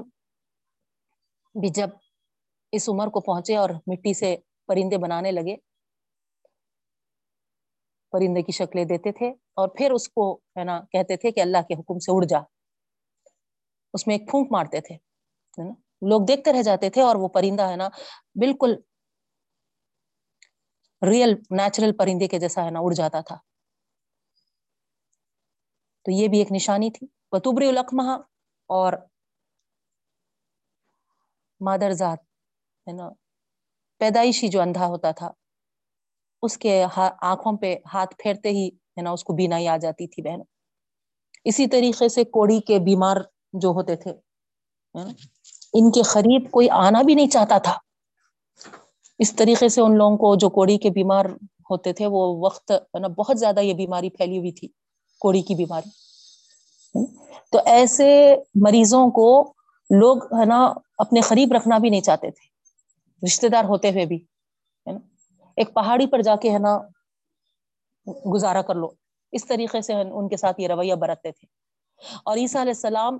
بھی 1.54 1.68
جب 1.68 1.88
اس 2.72 2.88
عمر 2.88 3.06
کو 3.06 3.20
پہنچے 3.20 3.56
اور 3.56 3.70
مٹی 3.86 4.14
سے 4.14 4.36
پرندے 4.66 4.98
بنانے 4.98 5.32
لگے، 5.32 5.56
پرندے 8.12 8.42
کی 8.42 8.52
شکلیں 8.52 8.84
دیتے 8.84 9.12
تھے 9.12 9.28
اور 9.28 9.68
پھر 9.68 9.90
اس 9.90 10.08
کو 10.08 10.34
ہے 10.58 10.64
نا 10.64 10.80
کہتے 10.80 11.16
تھے 11.16 11.30
کہ 11.30 11.40
اللہ 11.40 11.62
کے 11.68 11.74
حکم 11.74 11.98
سے 11.98 12.12
اڑ 12.12 12.24
جا۔ 12.24 12.38
اس 13.94 14.06
میں 14.06 14.16
ایک 14.16 14.30
پھونک 14.30 14.52
مارتے 14.52 14.80
تھے 14.80 14.96
نا؟ 15.58 15.72
لوگ 16.08 16.20
دیکھتے 16.28 16.52
رہ 16.52 16.62
جاتے 16.62 16.90
تھے 16.90 17.02
اور 17.02 17.16
وہ 17.16 17.28
پرندہ 17.28 17.68
ہے 17.70 17.76
نا 17.76 17.88
بالکل 18.34 18.74
ریئل 21.02 21.34
نیچرل 21.50 21.96
پرندے 21.96 22.28
کے 22.28 22.38
جیسا 22.38 22.64
ہے 22.64 22.70
نا 22.70 22.78
اڑ 22.78 22.92
جاتا 22.92 23.20
تھا۔ 23.20 23.36
تو 26.02 26.10
یہ 26.10 26.28
بھی 26.28 26.38
ایک 26.38 26.52
نشانی 26.52 26.90
تھی۔ 26.90 27.06
بطبری 27.32 27.68
القمہ 27.68 28.02
اور 28.70 28.92
مادر 31.60 31.92
ذات، 31.92 32.18
ہے 32.86 32.92
نا، 32.92 33.08
پیدائشی 34.00 34.48
جو 34.48 34.60
اندھا 34.60 34.86
ہوتا 34.86 35.10
تھا، 35.10 35.30
اس 36.42 36.56
کے 36.58 36.72
آنکھوں 36.96 37.56
پہ 37.56 37.74
ہاتھ 37.94 38.14
پھیرتے 38.18 38.48
ہی، 38.48 38.66
ہے 38.68 39.02
نا، 39.02 39.10
اس 39.10 39.24
کو 39.24 39.32
بینائی 39.32 39.68
آ 39.68 39.76
جاتی 39.76 40.06
تھی 40.06 40.22
بہن 40.22 40.40
اسی 41.44 41.66
طریقے 41.66 42.08
سے 42.08 42.24
کوڑی 42.36 42.60
کے 42.66 42.78
بیمار 42.78 43.16
جو 43.62 43.68
ہوتے 43.68 43.96
تھے 43.96 44.10
ان 45.74 45.90
کے 45.90 46.02
قریب 46.02 46.50
کوئی 46.50 46.68
آنا 46.70 47.02
بھی 47.02 47.14
نہیں 47.14 47.30
چاہتا 47.30 47.58
تھا۔ 47.58 47.76
اس 49.20 49.34
طریقے 49.36 49.68
سے 49.68 49.80
ان 49.80 49.96
لوگوں 49.98 50.16
کو 50.16 50.34
جو 50.36 50.48
کوڑی 50.50 50.76
کے 50.78 50.90
بیمار 50.90 51.24
ہوتے 51.70 51.92
تھے، 51.92 52.06
وہ 52.06 52.22
وقت 52.44 52.72
نا، 53.00 53.08
بہت 53.18 53.38
زیادہ 53.38 53.60
یہ 53.60 53.74
بیماری 53.74 54.10
پھیلی 54.10 54.38
ہوئی 54.38 54.52
تھی، 54.52 54.68
کوڑی 55.22 55.42
کی 55.42 55.54
بیماری۔ 55.54 55.90
تو 57.50 57.58
ایسے 57.66 58.36
مریضوں 58.54 59.10
کو 59.10 59.52
لوگ 59.90 60.34
ہے 60.40 60.44
نا 60.44 60.72
اپنے 60.98 61.20
قریب 61.20 61.52
رکھنا 61.52 61.78
بھی 61.78 61.90
نہیں 61.90 62.00
چاہتے 62.00 62.30
تھے۔ 62.30 62.52
رشتے 63.26 63.48
دار 63.48 63.64
ہوتے 63.64 63.90
ہوئے 63.90 64.06
بھی، 64.06 64.16
ہے 64.86 64.92
نا۔ 64.92 64.98
ایک 65.56 65.74
پہاڑی 65.74 66.06
پر 66.06 66.22
جا 66.22 66.36
کے 66.36 66.50
ہے 66.50 66.58
نا 66.58 66.78
گزارا 68.34 68.62
کر 68.62 68.74
لو۔ 68.74 68.88
اس 69.32 69.46
طریقے 69.46 69.80
سے 69.80 69.92
ان 69.92 70.28
کے 70.28 70.36
ساتھ 70.36 70.60
یہ 70.60 70.68
رویہ 70.68 70.94
برتتے 70.94 71.32
تھے۔ 71.32 71.46
اور 72.24 72.36
عیسیٰ 72.36 72.60
علیہ 72.60 72.72
السلام 72.72 73.18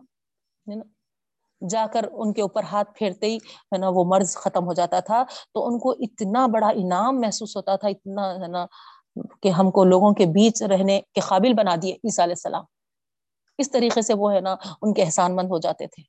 جا 1.68 1.86
کر 1.92 2.08
ان 2.12 2.32
کے 2.32 2.42
اوپر 2.42 2.62
ہاتھ 2.62 2.90
پھیرتے 2.98 3.26
ہی، 3.26 3.36
ہے 3.36 3.78
نا، 3.78 3.88
وہ 3.88 4.04
مرض 4.04 4.36
ختم 4.36 4.66
ہو 4.66 4.72
جاتا 4.72 5.00
تھا۔ 5.00 5.24
تو 5.54 5.66
ان 5.66 5.78
کو 5.78 5.90
اتنا 5.90 6.46
بڑا 6.46 6.68
انعام 6.68 7.20
محسوس 7.20 7.56
ہوتا 7.56 7.76
تھا، 7.76 7.88
اتنا، 7.88 8.34
ہے 8.34 8.48
نا، 8.48 8.66
کہ 9.42 9.48
ہم 9.48 9.70
کو 9.70 9.84
لوگوں 9.84 10.14
کے 10.14 10.26
بیچ 10.26 10.62
رہنے 10.62 11.00
کے 11.14 11.20
قابل 11.20 11.54
بنا 11.54 11.74
دیے 11.82 11.92
عیسیٰ 11.92 12.24
علیہ 12.24 12.32
السلام۔ 12.32 12.64
اس 13.58 13.70
طریقے 13.70 14.02
سے 14.02 14.14
وہ 14.14 14.32
ہے 14.32 14.40
نا 14.40 14.54
ان 14.82 14.94
کے 14.94 15.02
احسان 15.02 15.36
مند 15.36 15.50
ہو 15.50 15.58
جاتے 15.58 15.86
تھے۔ 15.86 16.02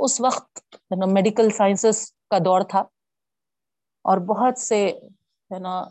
اس 0.00 0.20
وقت 0.20 0.58
میڈیکل 1.12 1.50
سائنسز 1.50 2.10
کا 2.30 2.38
دور 2.38 2.60
تھا 2.70 2.80
اور 4.04 4.18
بہت 4.26 4.58
سے 4.58 4.86
ہے 5.50 5.58
نا 5.58 5.82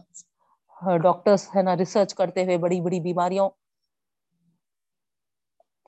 ڈاکٹرس 1.03 1.47
ہے 1.55 1.61
نا 1.61 1.75
ریسرچ 1.77 2.13
کرتے 2.15 2.43
ہوئے 2.43 2.57
بڑی 2.57 2.79
بڑی 2.81 2.99
بیماریوں 2.99 3.49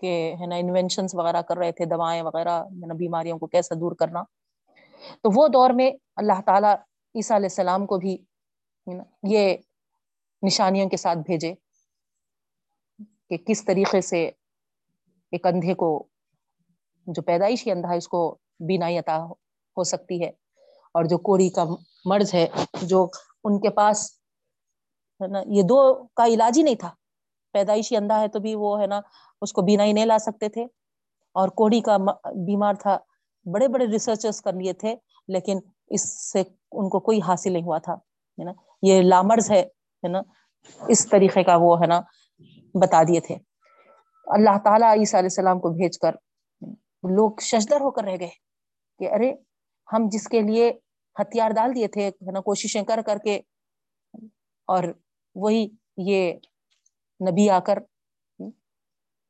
کے 0.02 0.14
ہے 0.42 0.46
نا 0.48 0.56
انوینشنس 0.56 1.16
وغیرہ 1.16 1.42
کر 1.42 1.58
رہے 1.58 1.72
تھے، 1.72 1.86
دوائیں 1.86 2.22
وغیرہ 2.22 2.64
بیماریوں 2.98 3.38
کو 3.40 3.48
کیسا 3.48 3.76
دور 3.80 3.96
کرنا۔ 3.96 4.24
تو 5.22 5.30
وہ 5.36 5.48
دور 5.48 5.70
میں 5.76 5.90
اللہ 6.16 6.42
تعالیٰ 6.46 6.76
عیسیٰ 7.16 7.36
علیہ 7.38 7.52
السلام 7.52 7.86
کو 7.86 7.98
بھی 7.98 8.18
یہ 9.24 9.56
نشانیوں 10.44 10.90
کے 10.90 10.98
ساتھ 10.98 11.20
بھیجے 11.20 11.54
کہ 13.30 13.38
کس 13.38 13.66
طریقے 13.66 14.02
سے 14.02 14.28
ایک 15.32 15.48
اندھے 15.48 15.74
کو 15.74 16.08
جو 17.08 17.22
پیدائشی 17.22 17.72
اندھا 17.72 17.90
ہے، 17.90 17.98
اس 17.98 18.08
کو 18.08 18.38
بینائی 18.60 18.98
عطا 18.98 19.26
ہو 19.78 19.84
سکتی 19.84 20.24
ہے۔ 20.24 20.30
اور 20.94 21.04
جو 21.04 21.18
کوڑی 21.18 21.50
کا 21.50 21.66
مرض 22.06 22.34
ہے، 22.34 22.48
جو 22.82 23.08
ان 23.44 23.60
کے 23.60 23.70
پاس 23.70 24.12
ہے 25.22 25.28
نا، 25.28 25.40
یہ 25.46 25.62
دو 25.64 26.08
کا 26.08 26.26
علاج 26.26 26.58
ہی 26.58 26.64
نہیں 26.64 26.76
تھا۔ 26.76 26.92
پیدائشی 27.54 27.98
اندھا 27.98 28.20
ہے 28.20 28.28
تو 28.28 28.40
بھی 28.40 28.56
وہ 28.56 28.82
ہے 28.82 28.88
نا، 28.88 29.02
اس 29.42 29.54
کو 29.54 29.62
بینائی 29.62 29.94
نہیں 29.94 30.06
لا 30.06 30.20
سکتے 30.20 30.50
تھے۔ 30.50 30.64
اور 31.32 31.50
کوڑی 31.50 31.82
کا 31.82 31.98
بیمار 32.46 32.74
تھا، 32.74 32.98
بڑے 33.46 33.68
بڑے 33.68 33.86
ریسرچرس 33.86 34.42
کر 34.42 34.54
لیے 34.54 34.74
تھے، 34.74 34.96
لیکن 35.28 35.60
اس 35.88 36.32
سے 36.32 36.40
ان 36.72 36.90
کو 36.90 37.00
کوئی 37.00 37.20
حاصل 37.28 37.54
نہیں 37.54 37.64
ہوا 37.64 37.78
تھا، 37.78 37.94
ہے 37.94 38.44
نا۔ 38.44 38.52
یہ 38.82 39.02
لامرز 39.02 39.52
ہے 39.52 39.68
نا، 40.08 40.22
اس 40.80 41.08
طریقے 41.10 41.44
کا 41.44 41.56
وہ 41.62 41.76
ہے 41.82 41.88
نا، 41.88 42.00
بتا 42.74 43.02
دیے 43.04 43.20
تھے۔ 43.20 43.36
اللہ 44.28 44.58
تعالیٰ 44.64 44.90
عیسیٰ 44.90 45.20
علیہ 45.20 45.30
السلام 45.34 45.60
کو 45.60 45.70
بھیج 45.70 45.98
کر 46.00 46.16
لوگ 47.04 47.40
ششدر 47.42 47.82
ہو 47.82 47.92
کر 47.92 48.04
رہ 48.04 48.16
گئے 48.20 48.30
کہ 49.00 49.12
ارے، 49.14 49.32
ہم 49.94 50.08
جس 50.12 50.28
کے 50.28 50.42
لیے 50.42 50.70
ہتھیار 51.22 51.52
ڈال 51.52 51.76
دیے 51.76 51.88
تھے 51.88 52.10
نا، 52.32 52.40
کوششیں 52.40 52.84
کر 52.84 53.02
کر 53.06 53.18
کے، 53.18 53.40
اور 54.68 54.84
وہی 55.36 55.68
یہ 55.98 56.34
نبی 57.30 57.50
آ 57.50 57.60
کر 57.60 57.80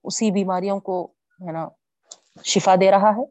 اسی 0.06 0.32
بیماریوں 0.32 0.80
کو، 0.80 1.04
ہے 1.46 1.52
نا، 1.52 1.68
شفا 2.44 2.76
دے 2.82 2.92
رہا 2.92 3.10
ہے۔ 3.10 3.26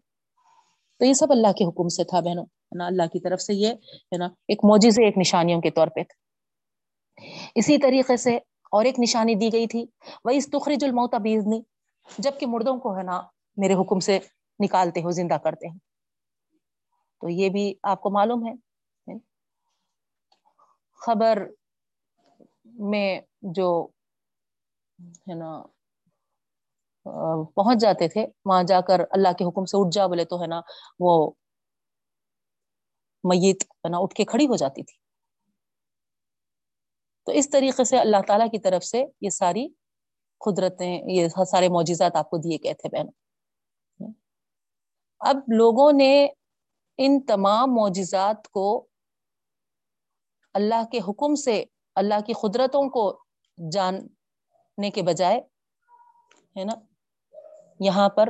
تو 1.00 1.04
یہ 1.04 1.12
سب 1.12 1.30
اللہ 1.30 1.52
کے 1.52 1.64
حکم 1.64 1.88
سے 1.88 2.04
تھا 2.04 2.20
بہنوں، 2.20 2.44
ہے 2.44 2.78
نا، 2.78 2.86
اللہ 2.86 3.06
کی 3.12 3.20
طرف 3.20 3.40
سے 3.40 3.54
یہ، 3.54 3.72
ہے 4.12 4.16
نا، 4.16 4.26
ایک 4.48 4.64
موجز 4.64 4.98
ایک 4.98 5.18
نشانیوں 5.18 5.60
کے 5.60 5.70
طور 5.70 5.88
پہ 5.88 6.02
تھا۔ 6.02 6.27
اسی 7.54 7.78
طریقے 7.78 8.16
سے 8.16 8.36
اور 8.72 8.84
ایک 8.84 8.98
نشانی 9.00 9.34
دی 9.34 9.52
گئی 9.52 9.66
تھی 9.66 9.84
وہ 10.24 10.30
اس 10.30 10.50
تخرج 10.50 10.84
الموتا 10.84 11.18
بیزنی 11.18 11.60
جبکہ 12.18 12.46
مردوں 12.46 12.76
کو 12.78 12.96
ہے 12.98 13.02
نا 13.02 13.20
میرے 13.56 13.74
حکم 13.74 14.00
سے 14.00 14.18
نکالتے 14.60 15.02
ہو، 15.02 15.10
زندہ 15.10 15.36
کرتے 15.44 15.68
ہیں 15.68 15.78
تو 17.22 17.28
یہ 17.28 17.48
بھی 17.48 17.74
آپ 17.82 18.00
کو 18.00 18.10
معلوم 18.10 18.46
ہے۔ 18.46 18.52
خبر 21.00 21.38
میں 22.64 23.20
جو 23.54 23.68
ہے 25.28 25.34
نا، 25.34 25.50
پہنچ 27.54 27.80
جاتے 27.80 28.08
تھے، 28.08 28.26
وہاں 28.44 28.62
جا 28.62 28.80
کر 28.80 29.00
اللہ 29.10 29.32
کے 29.38 29.44
حکم 29.44 29.64
سے 29.64 29.76
اٹھ 29.80 29.94
جا 29.94 30.06
بولے 30.06 30.24
تو 30.24 30.40
ہے 30.42 30.46
نا 30.46 30.60
وہ 31.00 31.30
میت 33.24 33.62
ہے 33.62 33.88
نا 33.88 33.98
اٹھ 33.98 34.14
کے 34.14 34.24
کھڑی 34.24 34.46
ہو 34.46 34.56
جاتی 34.56 34.82
تھی۔ 34.82 34.96
تو 37.28 37.32
اس 37.32 37.50
طریقے 37.50 37.84
سے 37.84 37.98
اللہ 37.98 38.16
تعالیٰ 38.26 38.50
کی 38.50 38.58
طرف 38.58 38.84
سے 38.84 39.04
یہ 39.20 39.30
ساری 39.30 39.68
قدرتیں، 40.38 41.02
یہ 41.06 41.28
سارے 41.28 41.68
معجزات 41.68 42.16
آپ 42.16 42.30
کو 42.30 42.36
دیے 42.36 42.56
گئے 42.64 42.74
تھے 42.74 42.88
بہنوں 42.88 44.12
اب 45.20 45.36
لوگوں 45.36 45.92
نے 45.92 46.28
ان 46.98 47.20
تمام 47.20 47.74
معجزات 47.74 48.48
کو 48.48 48.86
اللہ 50.54 50.84
کے 50.92 50.98
حکم 51.08 51.34
سے، 51.34 51.64
اللہ 51.94 52.20
کی 52.26 52.32
قدرتوں 52.32 52.90
کو 52.90 53.22
جاننے 53.72 54.90
کے 54.90 55.02
بجائے، 55.02 55.38
ہے 56.56 56.64
نا، 56.64 56.74
یہاں 57.80 58.08
پر 58.08 58.28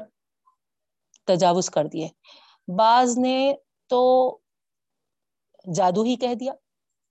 تجاوز 1.27 1.71
کر 1.71 1.87
دیے۔ 1.87 2.09
بعض 2.77 3.19
نے 3.19 3.55
تو 3.87 4.39
جادو 5.75 6.03
ہی 6.03 6.17
کہہ 6.17 6.35
دیا، 6.35 6.53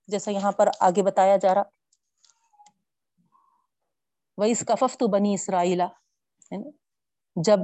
جیسا 0.06 0.30
یہاں 0.30 0.52
پر 0.52 0.68
آگے 0.80 1.02
بتایا 1.02 1.36
جا 1.36 1.54
رہا۔ 1.54 1.77
وہ 4.38 4.44
اس 4.44 4.64
کفف 4.66 4.96
تو 4.96 5.08
بنی 5.08 5.34
اسرائیلا 5.34 5.88
یعنی 6.50 6.70
جب 7.36 7.58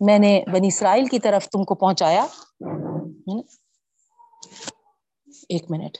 میں 0.00 0.18
نے 0.18 0.44
بنی 0.52 0.68
اسرائیل 0.68 1.06
کی 1.06 1.18
طرف 1.18 1.48
تم 1.48 1.64
کو 1.64 1.74
پہنچایا 1.74 2.26
یعنی 2.60 3.42
ایک 5.48 5.70
منٹ۔ 5.70 5.98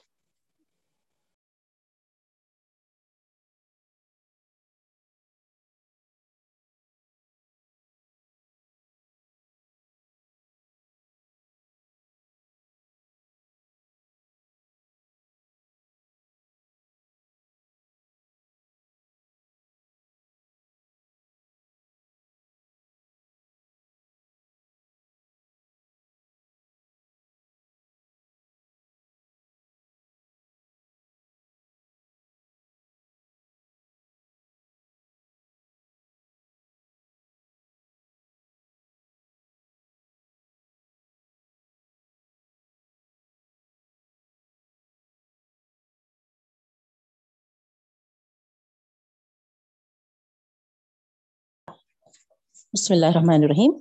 بسم 52.72 52.94
اللہ 52.94 53.06
الرحمن 53.06 53.42
الرحیم۔ 53.42 53.72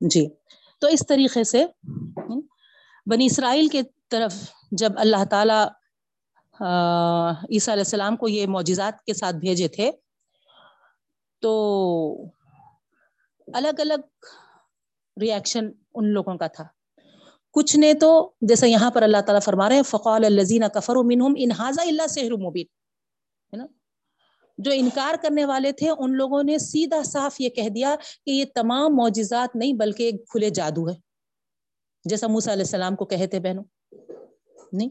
جی۔ 0.00 0.26
تو 0.78 0.86
اس 0.86 1.06
طریقے 1.08 1.44
سے 1.44 1.66
بنی 3.06 3.26
اسرائیل 3.26 3.68
کے 3.68 3.82
طرف 4.10 4.34
جب 4.72 4.92
اللہ 4.96 5.24
تعالی 5.30 5.62
عیسیٰ 7.50 7.74
علیہ 7.74 7.84
السلام 7.84 8.16
کو 8.16 8.28
یہ 8.28 8.46
معجزات 8.46 9.04
کے 9.04 9.14
ساتھ 9.14 9.36
بھیجے 9.36 9.68
تھے، 9.68 9.90
تو 11.40 12.24
الگ 13.54 13.80
الگ 13.80 14.26
ریئیکشن 15.20 15.70
ان 15.94 16.08
لوگوں 16.08 16.36
کا 16.36 16.46
تھا۔ 16.46 16.64
کچھ 17.50 17.76
نے 17.76 17.94
تو 17.94 18.32
جیسے 18.40 18.68
یہاں 18.68 18.90
پر 18.90 19.02
اللہ 19.02 19.20
تعالیٰ 19.26 19.42
فرما 19.42 19.68
رہے 19.68 19.76
ہیں، 19.76 19.82
فقال 19.82 20.24
الزین 20.24 20.62
کفر 20.74 20.96
و 20.96 21.02
منہم 21.02 21.34
انحاظ 21.36 21.78
اللہ 21.78 22.06
سحر 22.06 22.30
مبین 22.30 22.66
ہے 23.52 23.56
نا؟ 23.56 23.66
جو 24.58 24.70
انکار 24.74 25.14
کرنے 25.22 25.44
والے 25.44 25.72
تھے، 25.72 25.90
ان 25.90 26.16
لوگوں 26.16 26.42
نے 26.42 26.58
سیدھا 26.58 27.02
صاف 27.02 27.40
یہ 27.40 27.48
کہہ 27.48 27.68
دیا 27.68 27.96
کہ 28.26 28.30
یہ 28.30 28.44
تمام 28.54 28.96
معجزات 28.96 29.56
نہیں، 29.56 29.72
بلکہ 29.72 30.02
ایک 30.02 30.28
کھلے 30.28 30.50
جادو 30.50 30.88
ہے۔ 30.88 30.94
جیسا 32.04 32.26
موسا 32.26 32.52
علیہ 32.52 32.62
السلام 32.62 32.96
کو 32.96 33.04
کہے 33.04 33.26
تھے 33.26 33.40
بہنوں۔ 33.40 33.64
نہیں، 34.72 34.88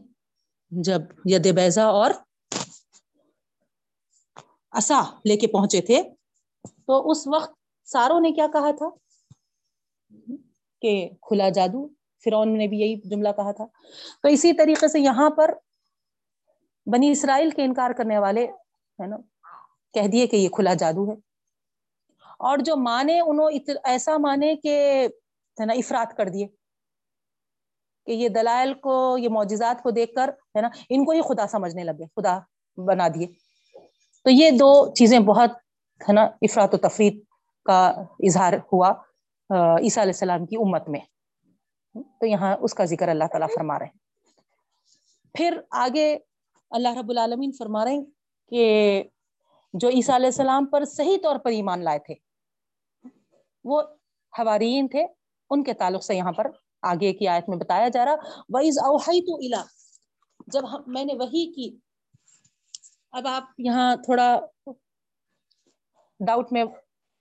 جب 0.70 1.00
ید 1.24 1.54
بیزا 1.54 1.84
اور 1.84 2.10
اصا 4.70 5.02
لے 5.24 5.36
کے 5.36 5.46
پہنچے 5.46 5.80
تھے، 5.80 6.02
تو 6.86 7.10
اس 7.10 7.26
وقت 7.26 7.54
ساروں 7.84 8.20
نے 8.20 8.32
کیا 8.32 8.46
کہا 8.52 8.70
تھا؟ 8.70 8.88
کہ 10.80 11.10
کھلا 11.22 11.48
جادو، 11.48 11.88
فرعون 12.24 12.58
نے 12.58 12.66
بھی 12.66 12.78
یہی 12.78 13.08
جملہ 13.08 13.28
کہا 13.36 13.52
تھا۔ 13.52 13.66
تو 14.22 14.28
اسی 14.28 14.52
طریقے 14.52 14.88
سے 14.88 15.00
یہاں 15.00 15.30
پر 15.30 15.50
بنی 16.86 17.10
اسرائیل 17.10 17.50
کے 17.50 17.64
انکار 17.64 17.90
کرنے 17.90 18.18
والے، 18.18 18.44
ہے 19.02 19.06
نا 19.06 19.16
کہہ 20.00 20.08
دیے 20.08 20.26
کہ 20.26 20.36
یہ 20.36 20.48
کھلا 20.48 20.74
جادو 20.74 21.10
ہے۔ 21.10 21.14
اور 22.38 22.58
جو 22.58 22.76
مانے 22.76 23.20
انہوں 23.20 23.50
ایسا 23.84 24.18
مانے 24.18 24.56
کہ، 24.56 25.08
ہے 25.60 25.64
نا 25.64 25.72
افراد 25.72 26.12
کر 26.16 26.28
دیے۔ 26.28 26.46
کہ 28.06 28.12
یہ 28.12 28.28
دلائل 28.28 28.74
کو، 28.74 29.18
یہ 29.18 29.28
معجزات 29.28 29.82
کو 29.82 29.90
دیکھ 29.90 30.14
کر، 30.14 30.28
ہے 30.28 30.60
نا، 30.60 30.68
ان 30.90 31.04
کو 31.04 31.10
ہی 31.10 31.20
خدا 31.22 31.46
سمجھنے 31.46 31.84
لگے، 31.84 32.04
خدا 32.16 32.38
بنا 32.76 33.08
دیے۔ 33.08 33.26
تو 34.24 34.30
یہ 34.30 34.50
دو 34.50 34.94
چیزیں 34.94 35.18
بہت، 35.18 35.50
ہے 36.08 36.12
نا 36.12 36.22
افراد 36.22 36.68
و 36.72 36.76
تفریح 36.76 37.20
کا 37.64 37.88
اظہار 38.20 38.52
ہوا 38.72 38.88
عیسیٰ 39.80 40.02
علیہ 40.02 40.12
السلام 40.12 40.46
کی 40.46 40.56
امت 40.56 40.88
میں۔ 40.88 41.00
تو 41.94 42.26
یہاں 42.26 42.56
اس 42.60 42.74
کا 42.74 42.84
ذکر 42.84 43.08
اللہ 43.08 43.24
تعالیٰ 43.24 43.48
فرما 43.54 43.78
رہے 43.78 43.86
ہیں۔ 43.86 43.98
پھر 45.34 45.60
آگے 45.70 46.18
اللہ 46.70 46.98
رب 46.98 47.10
العالمین 47.10 47.50
فرما 47.58 47.84
رہے 47.84 47.92
ہیں 47.92 48.04
کہ 48.48 49.02
جو 49.80 49.88
عیسیٰ 49.88 50.14
علیہ 50.14 50.26
السلام 50.26 50.66
پر 50.66 50.84
صحیح 50.84 51.16
طور 51.22 51.36
پر 51.36 51.50
ایمان 51.50 51.84
لائے 51.84 51.98
تھے۔ 51.98 52.14
وہ 53.64 53.82
حوارین 54.38 54.88
تھے، 54.88 55.06
ان 55.50 55.64
کے 55.64 55.74
تعلق 55.74 56.04
سے 56.04 56.14
یہاں 56.14 56.32
پر 56.32 56.46
آگے 56.82 57.12
کی 57.12 57.28
آیت 57.28 57.48
میں 57.48 57.58
بتایا 57.58 57.88
جا 57.88 58.04
رہا۔ 58.04 58.14
وَإِذْ 58.48 58.78
أَوْحَيْتُ 58.86 59.32
إِلَىٰ، 59.32 59.64
جب 60.46 60.62
میں 60.86 61.04
نے 61.04 61.14
وہی 61.14 61.52
کی۔ 61.52 61.76
اب 63.12 63.26
آپ 63.26 63.42
یہاں 63.58 63.96
تھوڑا 63.96 64.40
ڈاؤٹ 66.20 66.52
میں 66.52 66.64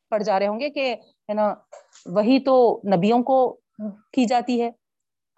پڑ 0.09 0.23
جا 0.23 0.39
رہے 0.39 0.47
ہوں 0.47 0.59
گے 0.59 0.69
کہ 0.69 0.95
ہے 1.29 1.33
نا 1.33 1.53
وہی 2.05 2.39
تو 2.39 2.81
نبیوں 2.97 3.23
کو 3.23 3.59
کی 4.13 4.25
جاتی 4.25 4.61
ہے 4.61 4.71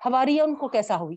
ہماری 0.05 0.39
ان 0.39 0.55
کو 0.55 0.67
کیسا 0.67 0.97
ہوئی؟ 0.97 1.15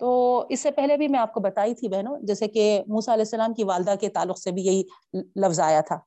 تو 0.00 0.10
اس 0.48 0.60
سے 0.60 0.70
پہلے 0.70 0.96
بھی 0.96 1.08
میں 1.08 1.18
آپ 1.20 1.32
کو 1.34 1.40
بتائی 1.40 1.74
تھی 1.74 1.88
بہنوں، 1.88 2.16
جیسے 2.26 2.48
کہ 2.48 2.82
موسا 2.88 3.12
علیہ 3.12 3.24
السلام 3.24 3.54
کی 3.54 3.64
والدہ 3.64 3.94
کے 4.00 4.08
تعلق 4.10 4.38
سے 4.38 4.50
بھی 4.52 4.62
یہی 4.66 4.82
لفظ 5.42 5.60
آیا 5.60 5.80
تھا 5.88 5.98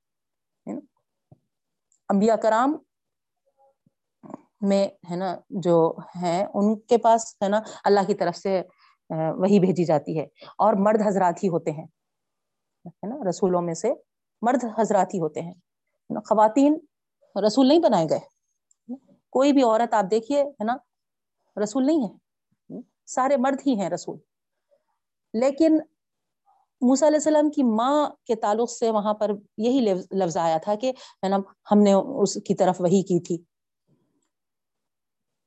انبیاء 2.10 2.36
کرام 2.42 2.76
میں، 4.62 4.86
ہے 5.10 5.16
نا، 5.16 5.36
جو 5.64 5.76
ہے 6.22 6.44
ان 6.54 6.76
کے 6.80 6.98
پاس، 6.98 7.36
ہے 7.44 7.48
نا، 7.50 7.60
اللہ 7.86 8.08
کی 8.08 8.14
طرف 8.16 8.38
سے 8.38 8.62
وہی 9.10 9.60
بھیجی 9.60 9.86
جاتی 9.86 10.18
ہے 10.20 10.26
اور 10.58 10.74
مرد 10.80 11.02
حضرات 11.06 11.44
ہی 11.44 11.50
ہوتے 11.50 11.72
ہیں، 11.72 11.86
ہے 12.86 13.08
نا، 13.08 13.16
رسولوں 13.30 13.62
میں 13.62 13.74
سے 13.74 13.94
مرد 14.42 14.64
حضرات 14.78 15.14
ہی 15.14 15.20
ہوتے 15.20 15.42
ہیں 15.42 15.54
خواتین 16.26 16.78
رسول 17.36 17.68
نہیں 17.68 17.80
بنائے 17.80 18.08
گئے 18.10 18.96
کوئی 19.34 19.54
بھی 19.54 19.64
عورت 19.64 19.94
آپ 19.94 20.06
دیکھیے، 20.12 20.42
ہے 20.42 20.64
نا، 20.64 20.76
رسول 21.58 21.86
نہیں 21.86 22.04
ہے 22.04 22.12
سارے 23.06 23.38
مرد 23.38 23.62
ہی 23.68 23.80
ہیں 23.80 23.90
رسول۔ 23.90 24.18
لیکن 25.34 25.78
موسا 26.82 27.08
علیہ 27.08 27.18
السلام 27.18 27.50
کی 27.50 27.64
ماں 27.64 28.10
کے 28.26 28.36
تعلق 28.36 28.72
سے 28.72 28.92
وہاں 28.92 29.14
پر 29.14 29.32
یہی 29.58 29.80
لفظ 30.12 30.38
آیا 30.38 30.58
تھا 30.58 30.76
کہ 30.76 30.92
ہم 31.72 31.80
نے 31.80 31.94
اس 31.94 32.34
کی 32.34 32.56
طرف 32.56 32.82
وہی 32.82 33.02
کی 33.02 33.20
تھی۔ 33.20 33.38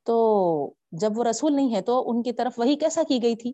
تو 0.04 0.72
جب 0.92 1.18
وہ 1.18 1.24
رسول 1.24 1.56
نہیں 1.56 1.74
ہے 1.74 1.80
تو 1.80 2.10
ان 2.10 2.22
کی 2.22 2.32
طرف 2.32 2.58
وہی 2.58 2.76
کیسا 2.76 3.02
کی 3.08 3.22
گئی 3.22 3.36
تھی؟ 3.36 3.52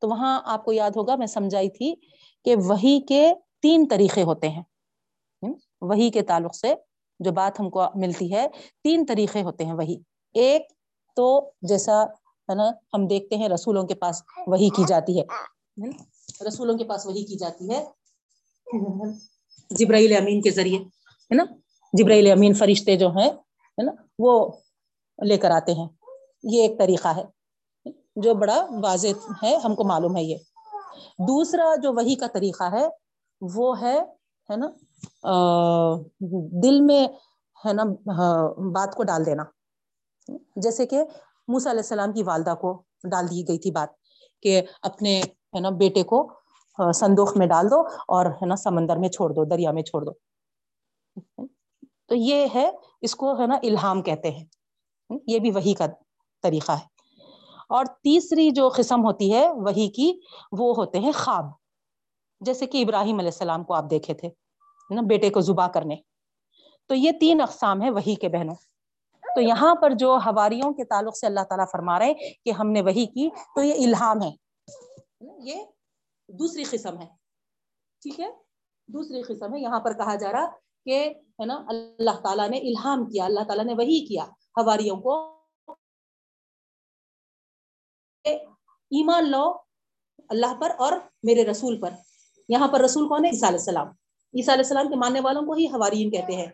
تو 0.00 0.08
وہاں 0.08 0.40
آپ 0.44 0.64
کو 0.64 0.72
یاد 0.72 0.90
ہوگا، 0.96 1.16
میں 1.16 1.26
سمجھائی 1.26 1.70
تھی 1.70 1.94
کہ 2.44 2.56
وہی 2.56 3.00
کے 3.00 3.32
تین 3.62 3.88
طریقے 3.90 4.22
ہوتے 4.22 4.48
ہیں۔ 4.48 4.62
وہی 5.80 6.10
کے 6.10 6.22
تعلق 6.22 6.54
سے 6.54 6.74
جو 7.20 7.32
بات 7.32 7.60
ہم 7.60 7.70
کو 7.70 7.82
ملتی 7.94 8.34
ہے، 8.34 8.46
تین 8.84 9.04
طریقے 9.08 9.42
ہوتے 9.42 9.64
ہیں 9.64 9.72
وہی 9.72 9.96
ایک 10.34 10.62
تو 11.16 11.52
جیسا 11.62 12.04
ہے 12.52 12.56
نا 12.56 12.70
ہم 12.94 13.06
دیکھتے 13.06 13.36
ہیں 13.36 13.48
رسولوں 13.48 13.86
کے 13.86 13.94
پاس 13.94 14.22
وہی 14.46 14.68
کی 14.68 14.84
جاتی 14.88 15.20
ہے۔ 15.20 15.24
رسولوں 16.48 16.78
کے 16.78 16.84
پاس 16.84 17.06
وہی 17.06 17.24
کی 17.24 17.36
جاتی 17.36 17.70
ہے۔ 17.70 17.84
جبرائیل 19.70 20.16
امین 20.16 20.42
کے 20.42 20.50
ذریعے، 20.50 20.78
ہے 20.78 21.34
نا؟ 21.34 21.44
جبرائیل 21.92 22.30
امین 22.30 22.54
فرشتے 22.54 22.96
جو 22.96 23.08
ہیں، 23.08 23.30
ہے 23.30 23.82
نا؟ 23.82 23.92
وہ 24.18 24.50
لے 25.26 25.38
کر 25.38 25.50
آتے 25.50 25.72
ہیں۔ 25.72 25.88
یہ 26.42 26.68
ایک 26.68 26.78
طریقہ 26.78 27.08
ہے۔ 27.08 27.24
جو 28.16 28.34
بڑا 28.34 28.66
واضح 28.82 29.06
ہے، 29.42 29.56
ہم 29.56 29.74
کو 29.74 29.84
معلوم 29.84 30.16
ہے 30.16 30.22
یہ۔ 30.22 30.36
دوسرا 31.18 31.74
جو 31.82 31.92
وہی 31.92 32.14
کا 32.14 32.26
طریقہ 32.26 32.64
ہے، 32.72 32.88
وہ 33.40 33.80
ہے 33.80 34.00
ہے 34.50 34.56
نا؟ 34.56 34.66
دل 36.62 36.80
میں، 36.80 37.08
ہے 37.66 37.72
نا؟ 37.72 37.84
بات 38.72 38.94
کو 38.94 39.02
ڈال 39.02 39.26
دینا۔ 39.26 39.42
جیسے 40.56 40.86
کہ 40.86 41.02
موسا 41.48 41.70
علیہ 41.70 41.80
السلام 41.80 42.12
کی 42.12 42.22
والدہ 42.22 42.54
کو 42.54 42.82
ڈال 43.10 43.30
دی 43.30 43.48
گئی 43.48 43.58
تھی 43.58 43.70
بات 43.70 43.88
کہ 44.42 44.62
اپنے 44.82 45.20
ہے 45.20 45.60
نا 45.60 45.70
بیٹے 45.70 46.02
کو 46.02 46.32
سندوخ 46.94 47.36
میں 47.36 47.46
ڈال 47.46 47.70
دو 47.70 47.80
اور 48.08 48.26
ہے 48.26 48.46
نا 48.46 48.56
سمندر 48.56 48.96
میں 48.96 49.08
چھوڑ 49.08 49.30
دو، 49.30 49.44
دریا 49.44 49.72
میں 49.72 49.82
چھوڑ 49.82 50.04
دو۔ 50.04 50.10
تو 52.06 52.14
یہ 52.14 52.46
ہے، 52.54 52.70
اس 53.00 53.14
کو 53.14 53.40
ہے 53.40 53.46
نا 53.46 53.54
الہام 53.62 54.02
کہتے 54.02 54.30
ہیں۔ 54.30 54.44
یہ 55.26 55.38
بھی 55.38 55.50
وہی 55.50 55.74
کا 55.74 55.86
طریقہ 56.42 56.72
ہے۔ 56.72 56.86
اور 57.68 57.84
تیسری 57.84 58.50
جو 58.50 58.68
قسم 58.68 59.04
ہوتی 59.04 59.34
ہے، 59.34 59.52
وہی 59.52 59.88
کی، 59.88 60.20
وہ 60.52 60.74
ہوتے 60.76 60.98
ہیں 60.98 61.12
خواب۔ 61.12 61.44
جیسے 62.40 62.66
کہ 62.66 62.82
ابراہیم 62.82 63.18
علیہ 63.18 63.28
السلام 63.28 63.64
کو 63.64 63.74
آپ 63.74 63.84
دیکھے 63.90 64.14
تھے 64.14 64.28
نا 64.90 65.02
بیٹے 65.02 65.30
کو 65.30 65.40
زبا 65.40 65.68
کرنے۔ 65.68 65.96
تو 66.86 66.94
یہ 66.94 67.10
تین 67.20 67.40
اقسام 67.40 67.82
ہے 67.82 67.90
وہی 67.90 68.14
کے 68.14 68.28
بہنوں۔ 68.28 68.54
تو 69.34 69.40
یہاں 69.40 69.74
پر 69.74 69.90
جو 69.94 70.18
ہواریوں 70.26 70.72
کے 70.72 70.84
تعلق 70.84 71.16
سے 71.16 71.26
اللہ 71.26 71.40
تعالیٰ 71.40 71.64
فرما 71.72 71.98
رہے 71.98 72.14
کہ 72.14 72.50
ہم 72.50 72.70
نے 72.70 72.82
وہی 72.82 73.06
کی، 73.06 73.30
تو 73.30 73.62
یہ 73.62 73.86
الہام 73.86 74.22
ہے۔ 74.22 74.30
یہ 75.20 75.64
دوسری 76.28 76.64
قسم 76.64 76.98
ہے۔ 76.98 77.06
ٹھیک 78.02 78.20
ہے؟ 78.20 78.30
دوسری 78.88 79.22
قسم 79.22 79.54
ہے۔ 79.54 79.60
یہاں 79.60 79.80
پر 79.80 79.92
کہا 79.92 80.14
جا 80.14 80.32
رہا 80.32 80.46
کہ، 80.84 81.08
ہے 81.08 81.46
نا، 81.46 81.64
اللہ 81.68 82.20
تعالیٰ 82.20 82.48
نے 82.48 82.58
الہام 82.58 83.04
کیا، 83.04 83.24
اللہ 83.24 83.40
تعالیٰ 83.40 83.64
نے 83.64 83.74
وہی 83.74 84.06
کیا 84.06 84.24
ہواریوں 84.56 84.96
کو۔ 84.96 85.32
ایمان 88.94 89.30
لو 89.30 89.52
اللہ 90.28 90.60
پر 90.60 90.72
اور 90.78 90.92
میرے 91.22 91.44
رسول 91.44 91.80
پر۔ 91.80 91.90
یہاں 92.48 92.68
پر 92.68 92.80
رسول 92.80 93.08
کون 93.08 93.24
ہے؟ 93.24 93.30
عیسیٰ 93.30 93.48
علیہ 93.48 93.58
السلام۔ 93.58 93.86
عیسیٰ 94.34 94.54
علیہ 94.54 94.64
السلام 94.64 94.88
کے 94.88 94.96
ماننے 94.96 95.20
والوں 95.20 95.42
کو 95.42 95.52
ہی 95.52 95.66
حوارین 95.66 96.10
کہتے 96.10 96.36
ہیں۔ 96.36 96.46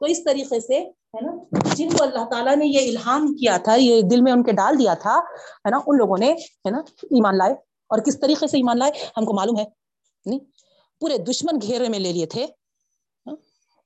تو 0.00 0.06
اس 0.06 0.24
طریقے 0.24 0.60
سے، 0.60 0.80
ہے 0.80 1.20
نا، 1.20 1.56
جن 1.74 1.88
کو 1.90 2.04
اللہ 2.04 2.24
تعالیٰ 2.30 2.56
نے 2.56 2.66
یہ 2.66 2.90
الہام 2.90 3.34
کیا 3.34 3.56
تھا، 3.56 3.74
یہ 3.74 4.02
دل 4.02 4.20
میں 4.20 4.32
ان 4.32 4.42
کے 4.44 4.52
ڈال 4.52 4.78
دیا 4.78 4.94
تھا، 4.94 5.18
ہے 5.64 5.70
نا، 5.70 5.78
ان 5.86 5.96
لوگوں 5.96 6.16
نے، 6.18 6.32
ہے 6.32 6.70
نا، 6.70 6.78
ایمان 7.02 7.38
لائے۔ 7.38 7.52
اور 7.88 7.98
کس 7.98 8.20
طریقے 8.20 8.46
سے 8.46 8.56
ایمان 8.56 8.78
لائے، 8.78 8.90
ہم 9.16 9.24
کو 9.24 9.32
معلوم 9.32 9.58
ہے۔ 9.58 9.64
نہیں، 10.26 10.38
پورے 11.00 11.18
دشمن 11.18 11.58
گھیرے 11.62 11.88
میں 11.88 11.98
لے 11.98 12.12
لیے 12.12 12.26
تھے۔ 12.26 12.46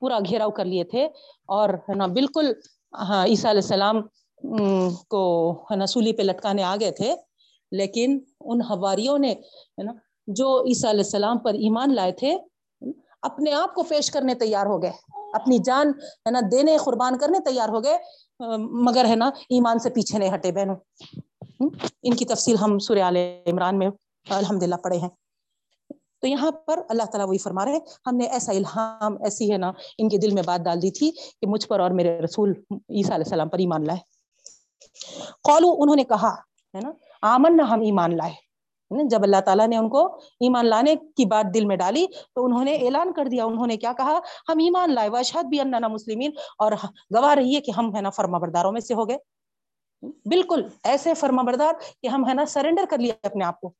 پورا 0.00 0.18
گھیراؤ 0.18 0.50
کر 0.50 0.64
لیے 0.64 0.84
تھے۔ 0.84 1.08
اور، 1.48 1.68
ہے 1.68 1.94
نا، 1.94 2.06
بالکل 2.06 2.52
ہاں 2.92 3.26
عیسیٰ 3.26 3.50
علیہ 3.50 3.62
السلام 3.62 4.02
کو، 5.08 5.52
ہے 5.52 5.76
نا، 5.76 5.86
سولی 5.86 6.12
پہ 6.12 6.22
لٹکانے 6.22 6.62
آ 6.62 6.76
گئے 6.80 6.90
تھے۔ 6.90 7.14
لیکن 7.72 8.18
ان 8.40 8.60
ہواریوں 8.60 9.18
نے، 9.18 9.32
ہے 9.32 9.82
نا، 9.82 9.92
جو 10.26 10.62
عیسیٰ 10.62 10.90
علیہ 10.90 11.04
السلام 11.04 11.38
پر 11.38 11.54
ایمان 11.54 11.94
لائے 11.94 12.12
تھے 12.12 12.36
اپنے 13.22 13.52
آپ 13.52 13.74
کو 13.74 13.82
پیش 13.82 14.10
کرنے 14.10 14.34
تیار 14.34 14.66
ہو 14.66 14.82
گئے۔ 14.82 14.92
اپنی 15.32 15.58
جان، 15.58 15.88
ہے 15.98 16.30
نا، 16.30 16.40
دینے، 16.52 16.76
قربان 16.76 17.18
کرنے 17.18 17.38
تیار 17.40 17.68
ہو 17.68 17.84
گئے۔ 17.84 17.98
مگر، 18.58 19.04
ہے 19.04 19.16
نا، 19.16 19.26
ایمان 19.26 19.78
سے 19.78 19.90
پیچھے 19.90 20.18
نہیں 20.18 20.34
ہٹے 20.34 20.52
بہنوں۔ 20.52 20.76
ان 22.02 22.14
کی 22.16 22.24
تفصیل 22.24 22.56
ہم 22.56 22.78
سوریہ 22.78 23.02
عمران 23.46 23.78
میں 23.78 23.90
الحمد 24.30 24.62
للہ 24.62 24.74
پڑھے 24.74 24.98
ہیں۔ 24.98 25.08
تو 26.20 26.26
یہاں 26.26 26.50
پر 26.50 26.80
اللہ 26.88 27.02
تعالیٰ 27.02 27.28
وہی 27.28 27.38
فرما 27.38 27.64
رہے 27.64 27.72
ہیں۔ 27.72 27.80
ہم 28.06 28.16
نے 28.16 28.24
ایسا 28.24 28.52
الہام، 28.52 29.22
ایسی، 29.22 29.52
ہے 29.52 29.58
نا، 29.58 29.72
ان 29.98 30.08
کے 30.08 30.18
دل 30.18 30.30
میں 30.34 30.42
بات 30.46 30.60
ڈال 30.60 30.82
دی 30.82 30.90
تھی 30.90 31.10
کہ 31.10 31.46
مجھ 31.46 31.66
پر 31.66 31.80
اور 31.80 31.90
میرے 31.90 32.20
رسول 32.20 32.50
عیسیٰ 32.70 33.14
علیہ 33.14 33.24
السلام 33.24 33.48
پر 33.48 33.58
ایمان 33.58 33.86
لائے۔ 33.86 33.98
قولو 35.42 35.74
انہوں 35.78 35.96
نے 35.96 36.04
کہا، 36.04 36.34
ہے 36.74 36.80
نا 36.80 36.90
آمن 37.22 37.56
نہ 37.56 37.62
ہم 37.62 37.80
ایمان 37.80 38.16
لائے۔ 38.16 38.49
جب 38.90 39.22
اللہ 39.22 39.40
تعالیٰ 39.40 39.66
نے 39.68 39.76
ان 39.76 39.88
کو 39.88 40.04
ایمان 40.40 40.66
لانے 40.66 40.94
کی 41.16 41.24
بات 41.24 41.54
دل 41.54 41.64
میں 41.64 41.76
ڈالی 41.76 42.06
تو 42.34 42.44
انہوں 42.44 42.64
نے 42.64 42.74
اعلان 42.76 43.12
کر 43.12 43.24
دیا، 43.24 43.44
انہوں 43.44 43.66
نے 43.66 43.76
کیا 43.76 43.92
کہا، 43.92 44.18
ہم 44.48 44.58
ایمان 44.58 44.94
لائے 44.94 45.08
واشد 45.08 45.44
بھی 45.44 45.60
اننا 45.60 45.88
مسلمین، 45.88 46.30
اور 46.58 46.72
گواہ 47.16 47.34
رہی 47.34 47.54
ہے 47.56 47.60
کہ 47.60 47.70
ہم 47.70 47.94
ہے 47.96 48.00
نا 48.00 48.10
فرما 48.10 48.38
برداروں 48.38 48.72
میں 48.72 48.80
سے 48.80 48.94
ہو 48.94 49.08
گئے۔ 49.08 49.16
بالکل 50.24 50.62
ایسے 50.84 51.14
فرما 51.14 51.42
بردار 51.42 51.74
کہ 52.02 52.08
ہم 52.08 52.28
ہے 52.28 52.34
نا 52.34 52.44
سرنڈر 52.46 52.84
کر 52.90 52.98
لیا 52.98 53.14
اپنے 53.22 53.44
آپ 53.44 53.60
کو۔ 53.60 53.72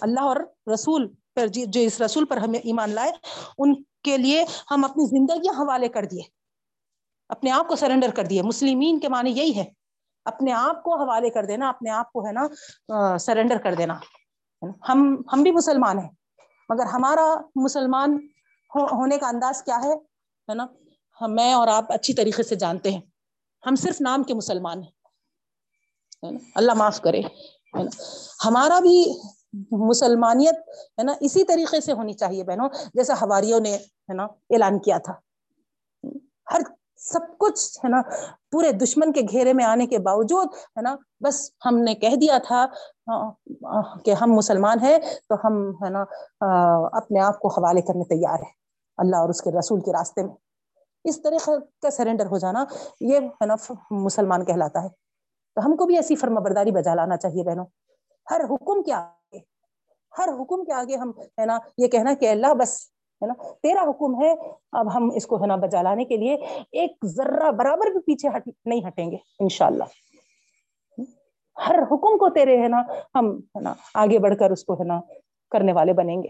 اللہ 0.00 0.20
اور 0.20 0.36
رسول 0.74 1.08
پر 1.34 1.46
جی، 1.46 1.64
جو 1.66 1.80
اس 1.80 2.00
رسول 2.00 2.24
پر 2.24 2.36
ہمیں 2.36 2.58
ایمان 2.58 2.90
لائے، 2.90 3.12
ان 3.58 3.74
کے 4.04 4.16
لیے 4.16 4.44
ہم 4.70 4.84
اپنی 4.84 5.04
زندگیاں 5.04 5.54
حوالے 5.54 5.88
کر 5.88 6.04
دیے، 6.04 6.22
اپنے 7.28 7.50
آپ 7.50 7.68
کو 7.68 7.76
سرنڈر 7.76 8.10
کر 8.10 8.24
دیے۔ 8.24 8.42
مسلمین 8.42 9.00
کے 9.00 9.08
معنی 9.08 9.30
یہی 9.30 9.56
ہے۔ 9.56 9.64
اپنے 10.24 10.52
آپ 10.52 10.82
کو 10.82 10.94
حوالے 11.02 11.30
کر 11.30 11.44
دینا، 11.44 11.68
اپنے 11.68 11.90
آپ 11.90 12.12
کو 12.12 12.26
ہے 12.26 12.32
نا 12.32 13.18
سرنڈر 13.18 13.58
کر 13.58 13.74
دینا۔ 13.74 13.98
ہم 14.88 15.22
ہم 15.32 15.42
بھی 15.42 15.50
مسلمان 15.50 15.98
ہیں، 15.98 16.10
مگر 16.68 16.84
ہمارا 16.84 17.34
مسلمان 17.54 18.18
ہونے 18.92 19.18
کا 19.18 19.28
انداز 19.28 19.62
کیا 19.62 19.78
ہے؟ 19.84 19.92
ہے 20.48 20.54
نا 20.54 20.66
میں 21.20 21.52
اور 21.52 21.68
آپ 21.68 21.92
اچھی 21.92 22.14
طریقے 22.14 22.42
سے 22.42 22.54
جانتے 22.54 22.90
ہیں۔ 22.90 23.00
ہم 23.66 23.74
صرف 23.74 24.00
نام 24.00 24.22
کے 24.22 24.34
مسلمان 24.34 24.82
ہیں۔ 24.82 24.90
اللہ 26.54 26.74
معاف 26.74 27.00
کرے۔ 27.00 27.20
ہے 27.20 27.82
نا، 27.82 27.90
ہمارا 28.44 28.80
بھی 28.80 29.04
مسلمانیت 29.70 30.54
ہے 30.98 31.02
نا، 31.02 31.12
اسی 31.20 31.44
طریقے 31.44 31.80
سے 31.80 31.92
ہونی 31.92 32.12
چاہیے 32.12 32.44
بہنوں، 32.44 32.68
جیسا 32.94 33.14
ہواریوں 33.14 33.60
نے، 33.60 33.76
ہے 33.76 34.14
نا، 34.14 34.24
اعلان 34.24 34.78
کیا 34.78 34.98
تھا۔ 34.98 35.12
ہر 36.52 36.60
سب 37.04 37.20
کچھ، 37.38 37.78
ہے 37.84 37.88
نا، 37.88 38.00
پورے 38.52 38.72
دشمن 38.72 39.12
کے 39.12 39.20
گھیرے 39.20 39.52
میں 39.52 39.64
آنے 39.64 39.86
کے 39.86 39.98
باوجود، 39.98 40.46
ہے 40.76 40.82
نا، 40.82 40.96
بس 41.20 41.50
ہم 41.66 41.78
نے 41.78 41.94
کہہ 41.94 42.16
دیا 42.16 42.38
تھا 42.44 42.66
کہ 44.04 44.14
ہم 44.14 44.32
مسلمان 44.32 44.78
ہیں، 44.82 44.98
تو 45.28 45.34
ہم، 45.44 45.70
ہے 45.84 45.90
نا 45.90 46.04
اپنے 46.92 47.20
آپ 47.20 47.38
کو 47.38 47.48
حوالے 47.48 47.82
کرنے 47.82 48.04
تیار 48.04 48.38
ہیں، 48.38 48.52
اللہ 48.98 49.16
اور 49.16 49.28
اس 49.28 49.42
کے 49.42 49.50
رسول 49.58 49.80
کے 49.80 49.92
راستے 49.92 50.22
میں۔ 50.22 50.34
اس 51.04 51.22
طریقے 51.22 51.50
کا 51.82 51.90
سرنڈر 51.90 52.26
ہو 52.26 52.38
جانا، 52.38 52.64
یہ، 53.00 53.18
ہے 53.18 53.46
نا، 53.46 53.54
مسلمان 53.90 54.44
کہلاتا 54.44 54.82
ہے۔ 54.82 54.88
تو 55.54 55.66
ہم 55.66 55.76
کو 55.76 55.86
بھی 55.86 55.96
ایسی 55.96 56.16
فرما 56.16 56.40
برداری 56.40 56.70
بجا 56.70 56.94
لانا 56.94 57.16
چاہیے 57.16 57.42
بہنوں۔ 57.44 57.66
ہر 58.30 58.40
حکم 58.50 58.82
کے 58.82 58.92
آگے، 58.92 59.38
ہر 60.18 60.28
حکم 60.40 60.64
کے 60.64 60.72
آگے 60.72 60.96
ہم، 60.96 61.10
ہے 61.18 61.46
نا، 61.46 61.58
یہ 61.78 61.88
کہنا 61.88 62.14
کہ 62.14 62.30
اللہ 62.30 62.54
بس 62.54 62.91
ہے 63.22 63.26
نا؟ 63.26 63.34
تیرا 63.62 63.82
حکم 63.82 64.22
ہے، 64.22 64.34
اب 64.72 64.94
ہم 64.94 65.10
اس 65.14 65.26
کو 65.26 65.42
ہے 65.42 65.46
نا 65.46 65.56
بجا 65.56 65.82
لانے 65.82 66.04
کے 66.04 66.16
لیے 66.16 66.34
ایک 66.72 67.06
ذرہ 67.06 67.50
برابر 67.50 67.90
بھی 67.90 68.00
پیچھے 68.00 68.28
ہٹ، 68.28 68.48
نہیں 68.64 68.86
ہٹیں 68.86 69.10
گے، 69.10 69.16
انشاءاللہ۔ 69.40 69.84
ہر 71.68 71.78
حکم 71.82 72.18
کو 72.18 72.28
تیرے 72.30 72.62
ہے 72.62 72.68
نا، 72.68 72.82
ہم 73.14 73.38
ہے 73.38 73.60
نا 73.60 73.74
آگے 73.94 74.18
بڑھ 74.18 74.36
کر 74.38 74.50
اس 74.50 74.64
کو 74.64 74.74
ہے 74.74 74.84
نا 74.84 75.00
کرنے 75.50 75.72
والے 75.72 75.92
بنیں 75.92 76.22
گے۔ 76.22 76.28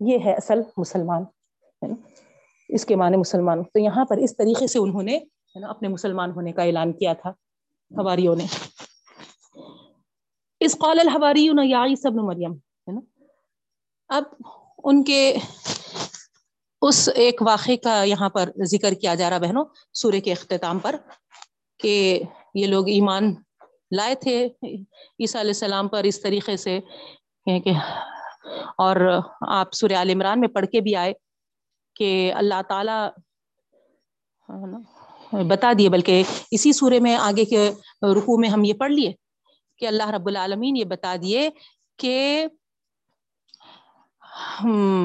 یہ 0.00 0.18
ہے 0.24 0.34
اصل 0.34 0.60
مسلمان، 0.76 1.22
ہے 1.62 1.86
نا؟ 1.86 1.94
اس 2.68 2.86
کے 2.86 2.96
معنی 2.96 3.16
مسلمان۔ 3.16 3.62
تو 3.62 3.78
یہاں 3.78 4.04
پر 4.04 4.16
اس 4.16 4.36
طریقے 4.36 4.66
سے 4.66 4.78
انہوں 4.78 5.02
نے 5.02 5.16
ہے 5.16 5.60
نا 5.60 5.66
اپنے 5.66 5.88
مسلمان 5.88 6.30
ہونے 6.30 6.52
کا 6.52 6.62
اعلان 6.62 6.92
کیا 6.92 7.12
تھا 7.12 7.30
ہواریوں 7.98 8.36
نے۔ 8.36 8.44
اس 10.60 10.78
قال 10.78 11.00
الحواری 11.00 11.48
یا 11.64 11.84
عیسی 11.84 12.08
ابن 12.08 12.16
مریم، 12.16 12.52
ہے 12.52 12.92
نا؟ 12.92 13.00
اب 14.08 14.22
ان 14.84 15.04
کے 15.04 15.36
اس 16.86 17.08
ایک 17.14 17.42
واقعے 17.46 17.76
کا 17.76 18.02
یہاں 18.04 18.28
پر 18.30 18.50
ذکر 18.70 18.94
کیا 19.00 19.14
جا 19.14 19.30
رہا 19.30 19.38
بہنوں، 19.38 19.64
سورہ 20.00 20.20
کے 20.24 20.32
اختتام 20.32 20.78
پر، 20.78 20.96
کہ 21.80 21.94
یہ 22.54 22.66
لوگ 22.66 22.88
ایمان 22.88 23.34
لائے 23.96 24.14
تھے۔ 24.20 24.36
عیسیٰ 24.44 25.40
علیہ 25.40 25.50
السلام 25.50 25.88
پر 25.88 26.04
اس 26.04 26.20
طریقے 26.22 26.56
سے 26.56 26.74
یعنی 26.74 27.60
کہ، 27.60 27.72
اور 28.78 28.96
آپ 29.52 29.72
سورہ 29.74 29.96
عال 29.96 30.10
عمران 30.10 30.40
میں 30.40 30.48
پڑھ 30.48 30.66
کے 30.72 30.80
بھی 30.80 30.94
آئے 30.96 31.12
کہ 31.96 32.32
اللہ 32.36 32.60
تعالی، 32.68 32.98
بتا 35.48 35.72
دیے، 35.78 35.88
بلکہ 35.88 36.22
اسی 36.50 36.72
سورے 36.72 36.98
میں 37.00 37.16
آگے 37.16 37.44
کے 37.44 37.70
رکو 38.16 38.36
میں 38.40 38.48
ہم 38.48 38.64
یہ 38.64 38.74
پڑھ 38.78 38.92
لیے 38.92 39.12
کہ 39.80 39.86
اللہ 39.86 40.10
رب 40.10 40.26
العالمین 40.26 40.76
یہ 40.76 40.84
بتا 40.84 41.14
دیے 41.22 41.48
کہ 41.98 42.46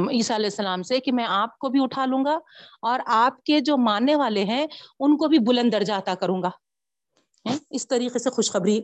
عیسیٰ 0.10 0.36
علیہ 0.36 0.46
السلام 0.46 0.84
سے 0.84 1.00
کہ 1.00 1.12
میں 1.12 1.26
آپ 1.30 1.58
کو 1.58 1.70
بھی 1.70 1.84
اٹھا 1.84 2.06
لوں 2.06 2.26
گا 2.26 2.40
اور 2.82 3.00
آپ 3.06 3.44
کے 3.44 3.60
جو 3.60 3.78
ماننے 3.78 4.16
والے 4.16 4.44
ہیں، 4.44 4.68
ان 5.00 5.18
کو 5.18 5.28
بھی 5.28 5.40
بلند 5.40 5.72
درجہ 5.72 5.94
عطا 5.94 6.16
کروں 6.16 6.42
گا۔ 6.44 6.50
اس 7.70 7.88
طریقے 7.88 8.20
سے 8.20 8.30
خوشخبری۔ 8.30 8.82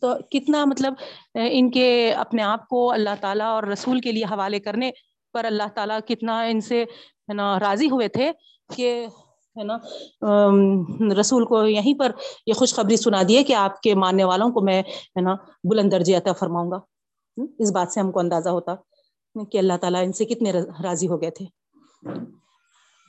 تو 0.00 0.14
کتنا 0.30 0.64
مطلب 0.64 0.94
ان 1.34 1.70
کے 1.70 2.12
اپنے 2.12 2.42
آپ 2.42 2.68
کو 2.68 2.92
اللہ 2.92 3.10
تعالیٰ 3.20 3.46
اور 3.46 3.62
رسول 3.62 4.00
کے 4.00 4.12
لیے 4.12 4.24
حوالے 4.24 4.60
کرنے 4.60 4.90
پر 5.32 5.44
اللہ 5.44 5.62
تعالیٰ 5.74 5.98
کتنا 6.06 6.42
ان 6.42 6.60
سے، 6.60 6.82
ہے 6.82 7.32
نا، 7.32 7.60
راضی 7.60 7.90
ہوئے 7.90 8.08
تھے 8.08 8.32
کہ، 8.76 9.06
ہے 9.58 9.64
نا 9.64 9.78
رسول 11.20 11.44
کو 11.44 11.64
یہیں 11.64 11.98
پر 11.98 12.12
یہ 12.46 12.52
خوشخبری 12.52 12.96
سنا 12.96 13.22
دیے 13.28 13.42
کہ 13.42 13.52
آپ 13.52 13.80
کے 13.80 13.94
ماننے 13.94 14.24
والوں 14.24 14.50
کو 14.50 14.60
میں، 14.60 14.82
ہے 14.82 15.20
نا، 15.20 15.34
بلند 15.70 15.92
درجے 15.92 16.14
عطا 16.14 16.32
فرماؤں 16.32 16.70
گا۔ 16.70 16.78
اس 17.58 17.72
بات 17.72 17.92
سے 17.92 18.00
ہم 18.00 18.12
کو 18.12 18.18
اندازہ 18.20 18.48
ہوتا۔ 18.48 18.74
کہ 19.34 19.58
اللہ 19.58 19.76
تعالیٰ 19.80 20.02
ان 20.04 20.12
سے 20.12 20.24
کتنے 20.24 20.52
راضی 20.84 21.08
ہو 21.08 21.20
گئے 21.22 21.30
تھے۔ 21.30 21.46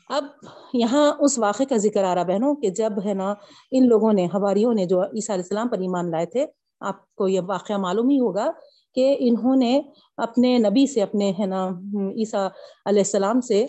اب 0.10 0.26
یہاں 0.74 1.06
اس 1.20 1.38
واقعے 1.40 1.66
کا 1.66 1.78
ذکر 1.78 2.04
آ 2.04 2.14
رہا 2.16 2.24
بہنوں 2.24 2.56
کہ 2.56 2.70
جب 2.70 2.94
ہے 3.06 3.14
نا 3.14 3.34
ان 3.72 3.88
لوگوں 3.88 4.14
نے 4.14 4.26
ہواریوں 4.26 4.74
نے 4.74 4.86
جو 4.86 5.02
عیسیٰ 5.02 5.36
علیہ 5.36 5.44
السلام 5.44 5.68
پر 5.68 5.80
ایمان 5.80 6.12
لائے 6.12 6.26
تھے، 6.26 6.46
آپ 6.82 7.16
کو 7.16 7.28
یہ 7.28 7.42
واقعہ 7.48 7.78
معلوم 7.78 8.10
ہی 8.10 8.20
ہوگا 8.20 8.50
کہ 8.96 9.16
انہوں 9.20 9.56
نے 9.56 9.82
اپنے 10.18 10.58
نبی 10.58 10.86
سے، 10.88 11.02
اپنے 11.02 11.32
ہے 11.40 11.46
نا 11.46 11.68
عیسیٰ 11.68 12.48
علیہ 12.86 13.04
السلام 13.08 13.42
سے 13.42 13.66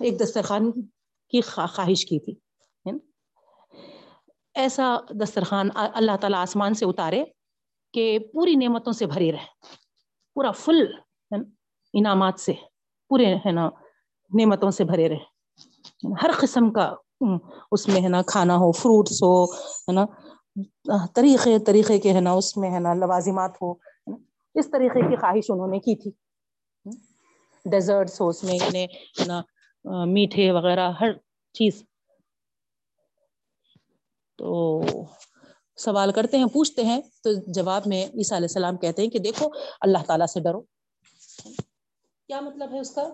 ایک 0.00 0.20
دسترخوان 0.20 0.70
کی 1.32 1.40
خواہش 1.40 2.04
کی 2.06 2.18
تھی۔ 2.20 2.34
ایسا 4.54 4.96
دسترخوان 5.10 5.68
اللہ 5.74 6.16
تعالیٰ 6.20 6.40
آسمان 6.40 6.74
سے 6.74 6.84
اتارے 6.84 7.24
کہ 7.94 8.18
پوری 8.32 8.54
نعمتوں 8.54 8.92
سے 8.92 9.06
بھری 9.06 9.32
رہے، 9.32 9.46
پورا 10.36 10.50
فل 10.50 10.84
انعامات 11.98 12.40
سے، 12.40 12.52
پورے 13.10 13.34
ہے 13.36 13.52
نا، 13.52 13.68
نعمتوں 14.30 14.70
سے 14.70 14.84
بھرے 14.84 15.08
رہے۔ 15.08 16.14
ہر 16.22 16.30
قسم 16.40 16.70
کا 16.72 16.86
اس 17.72 17.86
میں 17.88 18.00
ہے 18.02 18.08
نا 18.08 18.20
کھانا 18.26 18.56
ہو 18.56 18.70
فروٹس 18.72 19.22
ہو، 19.22 19.44
ہے 19.44 19.92
نا، 19.92 20.04
طریقے 21.14 21.58
طریقے 21.58 21.98
کے 21.98 22.12
ہے 22.12 22.20
نا 22.20 22.32
اس 22.32 22.56
میں 22.56 22.70
ہے 22.70 22.78
نا 22.78 22.94
لوازمات 22.94 23.62
ہو 23.62 23.72
اس 24.54 24.70
طریقے 24.72 25.00
کی 25.00 25.16
خواہش 25.16 25.50
انہوں 25.50 25.68
نے 25.68 25.78
کی 25.78 25.94
تھی۔ 25.96 26.10
ڈیزرٹس 27.64 28.20
ہو، 28.20 28.28
اس 28.28 28.44
میں 28.44 28.58
ہے 28.62 28.86
نا، 29.26 29.40
میٹھے 30.06 30.50
وغیرہ، 30.52 30.90
ہر 31.00 31.12
چیز۔ 31.54 31.82
تو 34.38 34.46
سوال 35.78 36.12
کرتے 36.12 36.38
ہیں، 36.38 36.46
پوچھتے 36.52 36.84
ہیں، 36.84 37.00
تو 37.22 37.32
جواب 37.46 37.82
میں 37.86 38.04
عیسیٰ 38.04 38.36
علیہ 38.38 38.48
السلام 38.50 38.76
کہتے 38.76 39.02
ہیں 39.02 39.10
کہ 39.10 39.18
دیکھو، 39.18 39.48
اللہ 39.80 40.02
تعالیٰ 40.06 40.26
سے 40.26 40.40
ڈرو۔ 40.40 40.60
کیا 42.26 42.40
مطلب 42.40 42.74
ہے 42.74 42.80
اس 42.80 42.94
کا؟ 42.94 43.08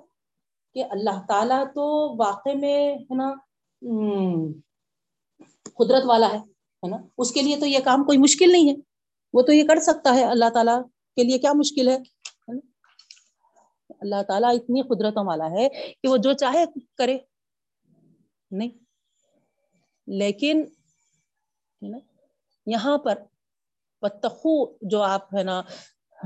کہ 0.75 0.85
اللہ 0.91 1.23
تعالیٰ 1.29 1.67
تو 1.67 2.17
واقع 2.17 2.49
میں 2.55 2.95
ہے 2.95 3.15
نا 3.15 3.35
قدرت 5.63 6.03
والا 6.05 6.27
ہے 6.33 6.39
نا؟ 6.89 6.97
اس 7.19 7.33
کے 7.33 7.43
لیے 7.43 7.57
تو 7.57 7.67
یہ 7.67 7.79
کام 7.85 8.05
کوئی 8.05 8.19
مشکل 8.19 8.53
نہیں 8.53 8.71
ہے۔ 8.71 8.75
وہ 9.33 9.43
تو 9.43 9.53
یہ 9.53 9.67
کر 9.69 9.81
سکتا 9.81 10.15
ہے 10.15 10.25
اللہ 10.25 10.51
تعالیٰ 10.55 10.83
کے 11.17 11.23
لیے 11.23 11.39
کیا 11.39 11.53
مشکل 11.53 11.89
ہے؟ 11.89 11.97
اللہ 14.01 14.23
تعالیٰ 14.29 14.55
اتنی 14.55 14.83
قدرتوں 14.83 15.27
والا 15.27 15.45
ہے 15.45 15.69
کہ 16.03 16.09
وہ 16.09 16.17
جو 16.17 16.33
چاہے 16.33 16.65
کرے۔ 16.95 17.19
نہیں۔ 18.51 18.71
لیکن 20.07 20.65
یہاں 22.67 22.99
پر 22.99 23.19
پتخو 23.99 24.73
جو 24.83 25.03
آپ، 25.03 25.35
ہے 25.35 25.43
نا 25.43 25.63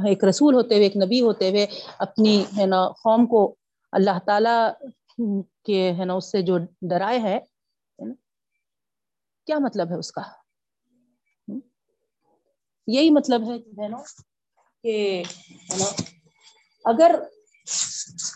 ایک 0.04 0.24
رسول 0.24 0.54
ہوتے 0.54 0.74
ہوئے، 0.74 0.84
ایک 0.84 0.96
نبی 0.96 1.20
ہوتے 1.20 1.48
ہوئے 1.50 1.66
اپنی، 1.98 2.34
ہے 2.58 2.66
نا، 2.66 2.80
قوم 3.02 3.26
کو 3.26 3.42
اللہ 3.92 4.18
تعالی 4.26 4.56
کے، 5.66 5.80
ہے 5.98 6.04
نا، 6.04 6.14
اس 6.14 6.30
سے 6.32 6.42
جو 6.42 6.58
ڈرائے 6.90 7.18
ہے 7.20 7.38
کیا 9.46 9.58
مطلب 9.58 9.90
ہے 9.90 9.98
اس 9.98 10.10
کا؟ 10.12 10.22
یہی 12.88 13.10
مطلب 13.10 13.42
ہے 13.42 13.58
بہنوں، 13.76 14.02
کہ 14.84 15.22
اگر 16.84 17.14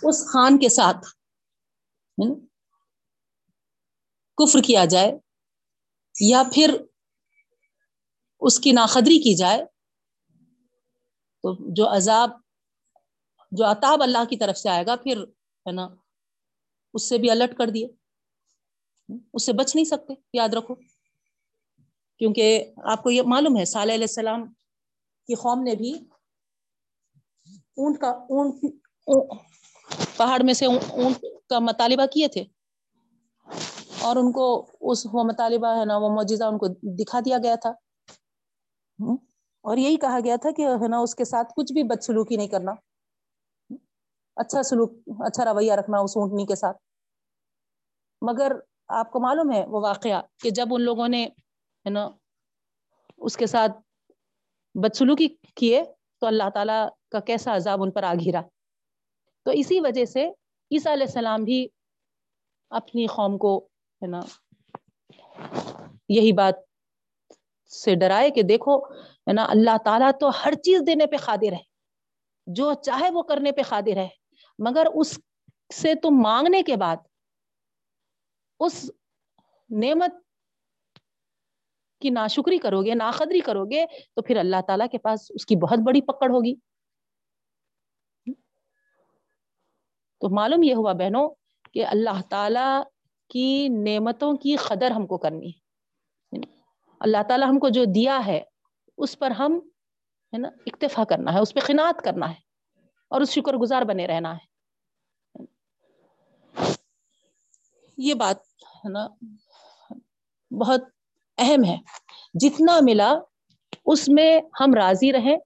اس 0.03 0.19
خان 0.29 0.59
کے 0.59 0.69
ساتھ 0.69 1.07
کفر 4.39 4.61
کیا 4.67 4.85
جائے 4.91 5.13
یا 6.15 6.43
پھر 6.55 6.75
اس 8.43 8.59
کی 8.61 8.73
ناقدری 8.73 9.19
کی 9.23 9.35
جائے 9.35 9.65
تو 11.43 11.75
جو 11.75 11.89
عذاب، 11.89 12.31
جو 13.51 13.67
عطاب 13.67 14.03
اللہ 14.03 14.25
کی 14.31 14.37
طرف 14.37 14.57
سے 14.57 14.69
آئے 14.69 14.87
گا، 14.87 14.97
پھر 14.97 15.23
ہے 15.67 15.73
نا، 15.73 15.89
اس 16.95 17.09
سے 17.09 17.19
بھی 17.19 17.31
الرٹ 17.31 17.57
کر 17.59 17.67
دیے۔ 17.67 17.89
اس 19.35 19.47
سے 19.47 19.53
بچ 19.53 19.75
نہیں 19.75 19.85
سکتے، 19.85 20.15
یاد 20.33 20.49
رکھو۔ 20.49 20.75
کیونکہ 22.19 22.73
آپ 22.85 23.03
کو 23.03 23.11
یہ 23.11 23.23
معلوم 23.27 23.59
ہے، 23.59 23.65
صالح 23.65 23.95
علیہ 23.95 24.05
السلام 24.05 24.47
کی 25.27 25.35
قوم 25.35 25.63
نے 25.63 25.75
بھی 25.75 25.95
اونٹ 27.77 27.99
کا، 28.01 28.11
اونٹ، 28.11 28.55
پہاڑ 30.17 30.39
میں 30.45 30.55
سے 30.55 30.67
اونٹ 30.67 31.25
کا 31.49 31.59
مطالبہ 31.59 32.07
کیے 32.07 32.29
تھے۔ 32.29 32.45
اور 34.01 34.17
ان 34.17 34.33
کو 34.33 34.67
اس 34.81 35.07
وہ 35.13 35.25
مطالبہ 35.25 35.81
ہے 35.81 35.85
نا، 35.85 35.97
وہ 35.97 36.09
معجزہ 36.09 36.45
ان 36.45 36.59
کو 36.59 36.67
دکھا 36.83 37.21
دیا 37.25 37.39
گیا 37.43 37.55
تھا۔ 37.55 37.73
اور 39.65 39.77
یہی 39.77 39.97
کہا 39.97 40.19
گیا 40.25 40.37
تھا 40.37 40.51
کہ 40.57 40.67
ہے 40.83 40.89
نا، 40.89 40.99
اس 40.99 41.15
کے 41.15 41.25
ساتھ 41.25 41.53
کچھ 41.57 41.73
بھی 41.73 41.83
بد 41.83 42.03
سلوکی 42.03 42.37
نہیں 42.37 42.49
کرنا۔ 42.49 42.73
اچھا 44.37 44.63
سلوک 44.63 44.93
اچھا 45.27 45.45
رویہ 45.45 45.73
رکھنا 45.73 45.99
اس 45.99 46.17
اونٹنی 46.17 46.47
کے 46.47 46.55
ساتھ۔ 46.55 46.77
مگر 48.23 48.53
آپ 48.89 49.11
کو 49.11 49.21
معلوم 49.21 49.53
ہے 49.53 49.65
وہ 49.67 49.81
واقعہ 49.81 50.21
کہ 50.43 50.51
جب 50.51 50.67
ان 50.71 50.83
لوگوں 50.83 51.09
نے 51.09 51.25
ہے 51.25 51.91
نا، 51.91 52.09
اس 53.19 53.37
کے 53.37 53.47
ساتھ 53.47 53.73
بدسلوکی 54.75 55.29
کیے 55.57 55.83
تو 56.21 56.27
اللہ 56.27 56.49
تعالیٰ 56.55 56.89
کا 57.13 57.21
کیسا 57.21 57.55
عذاب 57.57 57.83
ان 57.83 57.91
پر 57.91 58.03
آ 58.03 58.13
گھرا۔ 58.25 58.43
تو 59.47 59.51
اسی 59.55 59.81
وجہ 59.81 60.05
سے 60.05 60.27
عیسیٰ 60.71 60.93
علیہ 60.93 61.07
السلام 61.07 61.45
بھی 61.45 61.67
اپنی 62.71 63.07
قوم 63.07 63.39
کو 63.39 63.57
ہے 64.03 64.07
نا، 64.07 64.21
یہی 66.09 66.33
بات 66.33 66.55
سے 67.73 67.95
ڈرائے 67.95 68.31
کہ 68.31 68.43
دیکھو، 68.43 68.93
ہے 68.95 69.33
نا، 69.33 69.45
اللہ 69.45 69.77
تعالیٰ 69.85 70.11
تو 70.21 70.31
ہر 70.45 70.55
چیز 70.55 70.81
دینے 70.87 71.07
پہ 71.07 71.17
قادر 71.17 71.53
ہے۔ 71.53 71.71
جو 72.47 72.73
چاہے 72.75 73.11
وہ 73.11 73.23
کرنے 73.23 73.53
پہ 73.53 73.63
قادر 73.63 73.97
ہے۔ 73.97 74.09
مگر 74.59 74.87
اس 74.95 75.21
سے 75.75 75.95
تم 75.95 76.11
مانگنے 76.23 76.63
کے 76.63 76.77
بعد، 76.77 76.97
اس 78.61 78.91
نعمت 79.71 80.11
کی 82.01 82.11
ناشکری 82.11 82.59
کرو 82.59 82.83
گے، 82.85 82.95
ناقدری 82.95 83.41
کرو 83.41 83.65
گے، 83.65 83.87
تو 83.87 84.23
پھر 84.23 84.37
اللہ 84.37 84.57
تعالیٰ 84.67 84.87
کے 84.93 84.99
پاس 84.99 85.27
اس 85.31 85.47
کی 85.47 85.57
بہت 85.57 85.79
بڑی 85.87 86.01
پکڑ 86.01 86.31
ہوگی۔ 86.31 86.55
تو 90.21 90.35
معلوم 90.35 90.63
یہ 90.63 90.75
ہوا 90.75 90.93
بہنوں 90.93 91.29
کہ 91.73 91.87
اللہ 91.87 92.23
تعالی 92.31 92.83
کی 93.29 93.69
نعمتوں 93.69 94.37
کی 94.37 94.57
قدر 94.57 94.91
ہم 94.91 95.07
کو 95.07 95.19
کرنی 95.19 95.49
ہے۔ 95.49 95.60
اللہ 97.01 97.23
تعالیٰ 97.29 97.49
ہم 97.49 97.59
کو 97.59 97.69
جو 97.69 97.85
دیا 97.85 98.27
ہے، 98.27 98.41
اس 98.99 99.19
پر 99.19 99.31
ہم، 99.31 99.59
ہے 100.33 100.39
نا، 100.39 100.49
اکتفا 100.67 101.05
کرنا 101.05 101.35
ہے، 101.35 101.39
اس 101.39 101.55
پہ 101.55 101.61
قناعت 101.61 102.03
کرنا 102.05 102.29
ہے 102.29 102.35
اور 103.09 103.21
اس 103.21 103.31
شکر 103.31 103.55
گزار 103.55 103.83
بنے 103.83 104.07
رہنا 104.07 104.37
ہے۔ 104.37 104.51
یہ 107.97 108.15
بات، 108.15 108.37
ہے 108.77 108.89
نا، 108.89 109.09
بہت 110.61 110.81
اہم 111.39 111.65
ہے۔ 111.65 111.77
جتنا 112.35 112.79
ملا، 112.83 113.15
اس 113.87 114.09
میں 114.09 114.41
ہم 114.61 114.75
راضی 114.75 115.13
رہیں، 115.13 115.37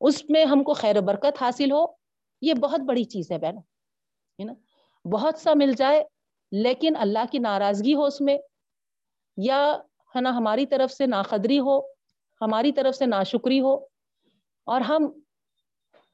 اس 0.00 0.22
میں 0.28 0.44
ہم 0.44 0.62
کو 0.62 0.74
خیر 0.74 0.96
و 0.96 1.00
برکت 1.00 1.42
حاصل 1.42 1.72
ہو۔ 1.72 1.86
یہ 2.42 2.54
بہت 2.54 2.80
بڑی 2.80 3.04
چیز 3.04 3.32
ہے 3.32 3.38
بہنوں 3.38 3.62
ہے 4.38 4.44
نا۔ 4.44 4.52
بہت 5.08 5.38
سا 5.38 5.50
مل 5.54 5.72
جائے، 5.72 6.04
لیکن 6.52 6.96
اللہ 6.96 7.24
کی 7.32 7.38
ناراضگی 7.38 7.94
ہو 7.94 8.04
اس 8.04 8.20
میں، 8.20 8.38
یا 9.36 9.76
ہے 10.16 10.20
نا، 10.20 10.30
ہماری 10.30 10.66
طرف 10.66 10.92
سے 10.92 11.06
ناقدری 11.06 11.58
ہو، 11.58 11.80
ہماری 12.40 12.72
طرف 12.72 12.94
سے 12.94 13.06
ناشکری 13.06 13.60
ہو، 13.60 13.74
اور 14.66 14.80
ہم 14.80 15.06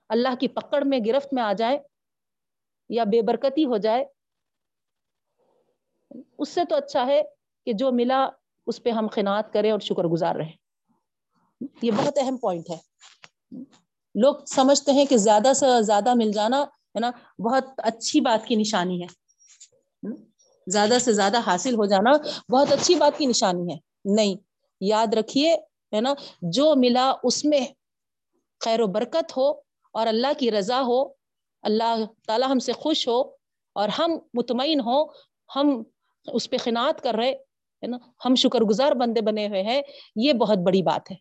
اللہ 0.09 0.35
کی 0.41 0.49
پکڑ 0.49 0.85
میں، 0.85 0.99
گرفت 1.07 1.33
میں 1.33 1.43
آ 1.43 1.53
جائے 1.53 1.79
یا 2.89 3.05
بے 3.05 3.23
برکتی 3.23 3.65
ہو 3.65 3.77
جائے، 3.77 4.05
اس 6.39 6.49
سے 6.49 6.65
تو 6.65 6.77
اچھا 6.77 7.07
ہے 7.07 7.23
کہ 7.67 7.73
جو 7.73 7.93
ملا 7.93 8.29
اس 8.67 8.83
پہ 8.83 8.91
ہم 8.91 9.07
خناعت 9.09 9.53
کریں 9.53 9.71
اور 9.71 9.81
شکر 9.81 10.05
گزار 10.05 10.35
رہیں۔ 10.35 10.53
یہ 11.83 11.91
بہت 11.97 12.19
اہم 12.19 12.37
پوائنٹ 12.37 12.71
ہے۔ 12.71 12.79
لوگ 14.15 14.35
سمجھتے 14.47 14.93
ہیں 14.93 15.05
کہ 15.05 15.17
زیادہ 15.17 15.53
سے 15.53 15.83
زیادہ 15.83 16.15
مل 16.15 16.33
جانا 16.33 16.63
ہے 16.63 17.01
نا، 17.01 17.11
بہت 17.39 17.65
اچھی 17.77 18.21
بات 18.21 18.47
کی 18.47 18.55
نشانی 18.55 19.03
ہے۔ 19.03 19.24
زیادہ 20.67 20.99
سے 21.01 21.13
زیادہ 21.13 21.39
حاصل 21.39 21.75
ہو 21.75 21.87
جانا 21.87 22.11
بہت 22.53 22.73
اچھی 22.73 22.95
بات 22.95 23.19
کی 23.19 23.27
نشانی 23.27 23.73
ہے۔ 23.73 23.79
نہیں، 24.05 24.35
یاد 24.81 25.15
رکھیے، 25.15 25.55
ہے 25.95 26.01
نا، 26.01 26.15
جو 26.43 26.75
ملا 26.77 27.13
اس 27.23 27.45
میں 27.45 27.61
خیر 28.61 28.81
و 28.81 28.87
برکت 28.87 29.37
ہو 29.37 29.51
اور 29.95 30.07
اللہ 30.07 30.33
کی 30.39 30.51
رضا 30.51 30.81
ہو، 30.81 31.03
اللہ 31.63 32.05
تعالی 32.27 32.45
ہم 32.49 32.59
سے 32.59 32.73
خوش 32.73 33.09
ہو 33.09 33.21
اور 33.73 33.89
ہم 33.89 34.19
مطمئن 34.35 34.81
ہو 34.81 35.05
ہم 35.57 35.83
اس 36.27 36.51
پہ 36.51 36.57
خناعت 36.57 37.03
کر 37.03 37.15
رہے، 37.15 37.31
ہے 37.31 37.87
نا، 37.87 37.99
ہم 38.25 38.35
شکر 38.35 38.61
گزار 38.61 38.93
بندے 38.93 39.21
بنے 39.21 39.49
ہوئے 39.49 39.63
ہیں، 39.63 39.83
یہ 40.17 40.33
بہت 40.33 40.59
بڑی 40.59 40.83
بات 40.83 41.11
ہے۔ 41.11 41.17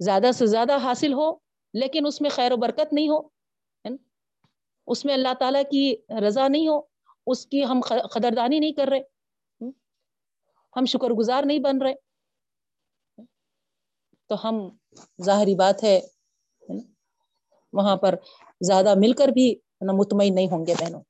زیادہ 0.00 0.30
سے 0.34 0.46
زیادہ 0.46 0.76
حاصل 0.76 1.12
ہو، 1.12 1.32
لیکن 1.74 2.06
اس 2.06 2.20
میں 2.20 2.30
خیر 2.30 2.52
و 2.52 2.56
برکت 2.56 2.92
نہیں 2.92 3.08
ہو 3.08 3.38
اس 4.86 5.04
میں 5.04 5.14
اللہ 5.14 5.34
تعالیٰ 5.38 5.62
کی 5.70 5.94
رضا 6.26 6.48
نہیں 6.48 6.68
ہو 6.68 6.80
اس 7.30 7.46
کی 7.46 7.64
ہم 7.64 7.80
قدردانی 8.12 8.58
نہیں 8.58 8.72
کر 8.72 8.88
رہے۔ 8.88 9.00
ہم 10.76 10.84
شکر 10.84 11.10
گزار 11.10 11.42
نہیں 11.44 11.58
بن 11.58 11.82
رہے۔ 11.82 11.94
تو 14.26 14.48
ہم 14.48 14.68
ظاہری 15.24 15.54
بات 15.54 15.84
ہے 15.84 16.00
وہاں 17.72 17.96
پر 17.96 18.14
زیادہ 18.60 18.94
مل 18.96 19.12
کر 19.12 19.28
بھی 19.28 19.54
مطمئن 19.80 20.34
نہیں 20.34 20.46
ہوں 20.46 20.66
گے 20.66 20.74
بہنوں۔ 20.80 21.02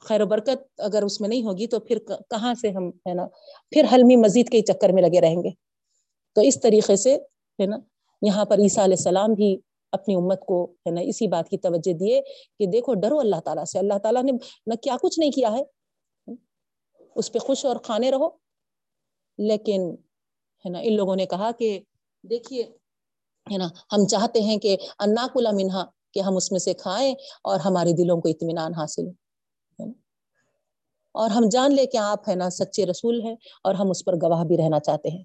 خیر 0.00 0.22
و 0.22 0.26
برکت 0.26 0.80
اگر 0.80 1.02
اس 1.02 1.20
میں 1.20 1.28
نہیں 1.28 1.42
ہوگی 1.42 1.66
تو 1.66 1.80
پھر 1.80 1.98
کہاں 2.30 2.54
سے 2.54 2.70
ہم، 2.70 2.88
ہے 2.88 3.14
نا؟ 3.14 3.26
پھر 3.70 3.84
حلمی 3.92 4.16
مزید 4.16 4.48
کے 4.48 4.62
چکر 4.62 4.88
میں 4.88 5.02
لگے 5.02 5.20
رہیں 5.20 5.36
گے۔ 5.36 5.50
تو 6.34 6.40
اس 6.40 6.60
طریقے 6.60 6.96
سے، 6.96 7.14
ہے 7.58 7.66
نا؟ 7.66 7.76
یہاں 8.22 8.44
پر 8.44 8.58
عیسیٰ 8.58 8.84
علیہ 8.84 8.96
السلام 8.98 9.32
بھی 9.32 9.56
اپنی 9.92 10.14
امت 10.14 10.40
کو 10.46 10.64
ہے 10.64 10.90
نا 10.90 11.00
اسی 11.00 11.26
بات 11.26 11.48
کی 11.48 11.58
توجہ 11.58 11.92
دیے 11.92 12.22
کہ 12.58 12.66
دیکھو 12.66 12.94
ڈرو 12.94 13.18
اللہ 13.20 13.40
تعالیٰ 13.44 13.64
سے۔ 13.64 13.78
اللہ 13.78 13.98
تعالیٰ 13.98 14.22
نے 14.22 14.32
نہ 14.66 14.74
کیا 14.74 14.96
کچھ 15.02 15.18
نہیں 15.18 15.30
کیا 15.30 15.52
ہے۔ 15.52 15.62
اس 17.14 17.32
پہ 17.32 17.38
خوش 17.38 17.64
اور 17.64 17.76
کھانے 17.76 18.10
رہو۔ 18.10 18.28
لیکن 19.38 19.94
ہے 20.64 20.68
نا 20.68 20.78
ان 20.78 20.96
لوگوں 20.96 21.16
نے 21.16 21.26
کہا 21.26 21.50
کہ 21.58 21.80
دیکھیے، 22.22 22.62
ہے 23.52 23.58
نا، 23.58 23.68
ہم 23.92 24.06
چاہتے 24.06 24.40
ہیں 24.40 24.56
کہ 24.56 24.76
انا 24.98 25.26
کلا 25.34 25.50
منہا، 25.50 25.84
کہ 26.12 26.20
ہم 26.20 26.36
اس 26.36 26.52
میں 26.52 26.60
سے 26.60 26.74
کھائیں 26.74 27.14
اور 27.42 27.58
ہمارے 27.60 27.92
دلوں 27.92 28.20
کو 28.20 28.28
اطمینان 28.28 28.74
حاصل 28.74 29.06
ہو۔ 29.06 29.12
اور 31.12 31.30
ہم 31.30 31.48
جان 31.48 31.74
لے 31.74 31.86
کہ 31.86 31.96
آپ 31.96 32.28
ہے 32.28 32.34
نا 32.34 32.50
سچے 32.50 32.86
رسول 32.86 33.22
ہیں 33.22 33.34
اور 33.62 33.74
ہم 33.74 33.90
اس 33.90 34.04
پر 34.04 34.14
گواہ 34.22 34.44
بھی 34.44 34.56
رہنا 34.56 34.80
چاہتے 34.80 35.08
ہیں۔ 35.08 35.24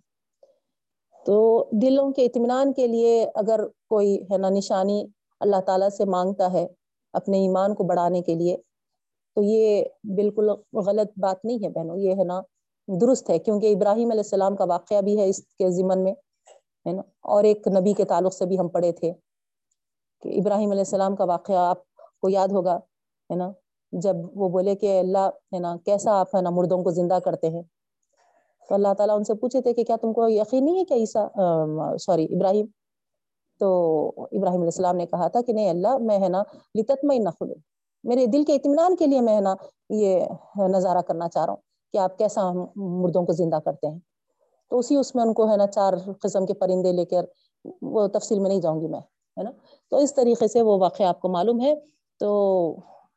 تو 1.26 1.70
دلوں 1.72 2.12
کے 2.12 2.26
اطمینان 2.26 2.74
کے 2.74 2.88
لیے 2.88 3.26
اگر 3.36 3.68
کوئی 3.90 4.24
ہے 4.32 4.38
نا 4.38 4.50
نشانی 4.50 5.06
اللہ 5.40 5.62
تعالیٰ 5.66 5.90
سے 5.90 6.06
مانگتا 6.06 6.52
ہے 6.54 6.68
اپنے 7.14 7.38
ایمان 7.38 7.76
کو 7.76 7.84
بڑھانے 7.84 8.22
کے 8.22 8.36
لیے، 8.36 8.58
تو 9.38 9.42
یہ 9.44 9.84
بالکل 10.16 10.50
غلط 10.86 11.12
بات 11.18 11.46
نہیں 11.46 11.64
ہے 11.64 11.70
بہنوں، 11.70 11.98
یہ 11.98 12.16
ہے 12.20 12.24
نا 12.24 12.42
درست 12.88 13.30
ہے، 13.30 13.40
کیونکہ 13.40 13.74
ابراہیم 13.74 14.12
علیہ 14.12 14.20
السلام 14.20 14.56
کا 14.56 14.64
واقعہ 14.64 15.02
بھی 15.02 15.20
ہے 15.20 15.30
اس 15.30 15.42
کے 15.58 15.70
ضمن 15.70 16.04
میں، 16.04 16.14
ہے 16.86 16.92
نا؟ 16.92 17.02
اور 17.22 17.44
ایک 17.44 17.68
نبی 17.68 17.94
کے 17.94 18.06
تعلق 18.06 18.34
سے 18.34 18.46
بھی 18.46 18.60
ہم 18.60 18.68
پڑھے 18.68 18.92
تھے 18.92 19.12
کہ 20.24 20.30
ابراہیم 20.30 20.72
علیہ 20.72 20.82
السلام 20.82 21.16
کا 21.16 21.24
واقعہ 21.24 21.56
آپ 21.56 21.78
کو 22.22 22.30
یاد 22.30 22.48
ہوگا، 22.48 22.76
ہے 23.30 23.36
نا؟ 23.36 23.52
جب 23.92 24.16
وہ 24.36 24.50
بولے 24.50 24.76
کہ 24.76 25.00
اللہ، 25.00 25.30
ہے 25.54 25.60
نا، 25.60 25.76
کیسا 25.86 26.20
آپ، 26.20 26.36
ہے 26.36 26.42
نا، 26.42 26.50
مردوں 26.50 26.84
کو 26.84 26.92
زندہ 26.92 27.20
کرتے 27.26 27.50
ہیں۔ 27.50 27.62
تو 28.70 28.76
اللہ 28.76 28.94
تعالیٰ 28.94 29.16
ان 29.16 29.24
سے 29.24 29.34
پوچھے 29.34 29.62
تھے 29.62 29.74
کہ 29.74 29.84
کیا 29.84 29.96
تم 30.02 30.14
کو 30.14 30.30
یقین 30.30 30.66
نہیں 30.66 30.80
ہے 30.80 30.86
کہ 30.86 30.94
عیسیٰ 30.94 31.28
سوری، 31.98 32.26
ابراہیم؟ 32.26 32.66
تو 33.60 33.68
ابراہیم 34.08 34.62
علیہ 34.62 34.74
السلام 34.74 34.96
نے 34.96 35.06
کہا 35.06 35.28
تھا 35.28 35.42
کہ 35.42 35.54
نہیں 35.54 35.70
اللہ، 35.70 35.98
میں 35.98 36.20
ہے 36.20 36.30
نا 36.30 36.44
لتتمئی 36.80 37.20
نہ 37.20 37.30
کھلے 37.30 37.54
میرے 38.04 38.26
دل 38.26 38.44
کے 38.44 38.56
اطمینان 38.56 38.96
کے 38.96 39.06
لیے 39.06 39.22
میں 39.22 39.36
ہے 39.36 39.42
نا 39.42 39.56
یہ 39.90 40.26
نظارہ 40.58 41.02
کرنا 41.02 41.30
چاہ 41.30 41.46
رہا 41.46 41.54
ہوں 41.54 41.62
کہ 41.94 41.98
آپ 41.98 42.18
کیسا 42.18 42.52
مردوں 42.76 43.26
کو 43.26 43.32
زندہ 43.32 43.60
کرتے 43.66 43.88
ہیں۔ 43.88 44.00
تو 44.70 44.80
اسی 44.80 44.96
اس 44.96 45.16
میں 45.16 45.24
ان 45.24 45.34
کو 45.34 45.52
ہے 45.52 45.58
نا 45.58 45.68
چار 45.68 45.94
قسم 46.22 46.46
کے 46.46 46.54
پرندے 46.54 46.92
لے 46.92 47.06
کر 47.06 47.26
وہ 47.82 48.08
تفصیل 48.08 48.40
میں 48.40 48.50
نہیں 48.50 48.62
جاؤں 48.62 48.82
گی 48.82 48.88
میں، 48.88 49.00
ہے 49.38 49.44
نا؟ 49.44 49.52
تو 49.90 49.98
اس 49.98 50.16
طریقے 50.16 50.48
سے 50.48 50.62
وہ 50.62 50.78
واقعہ 50.78 51.06
آپ 51.06 51.20
کو 51.22 51.30
معلوم 51.30 51.62
ہے۔ 51.62 51.74
تو، 52.20 52.30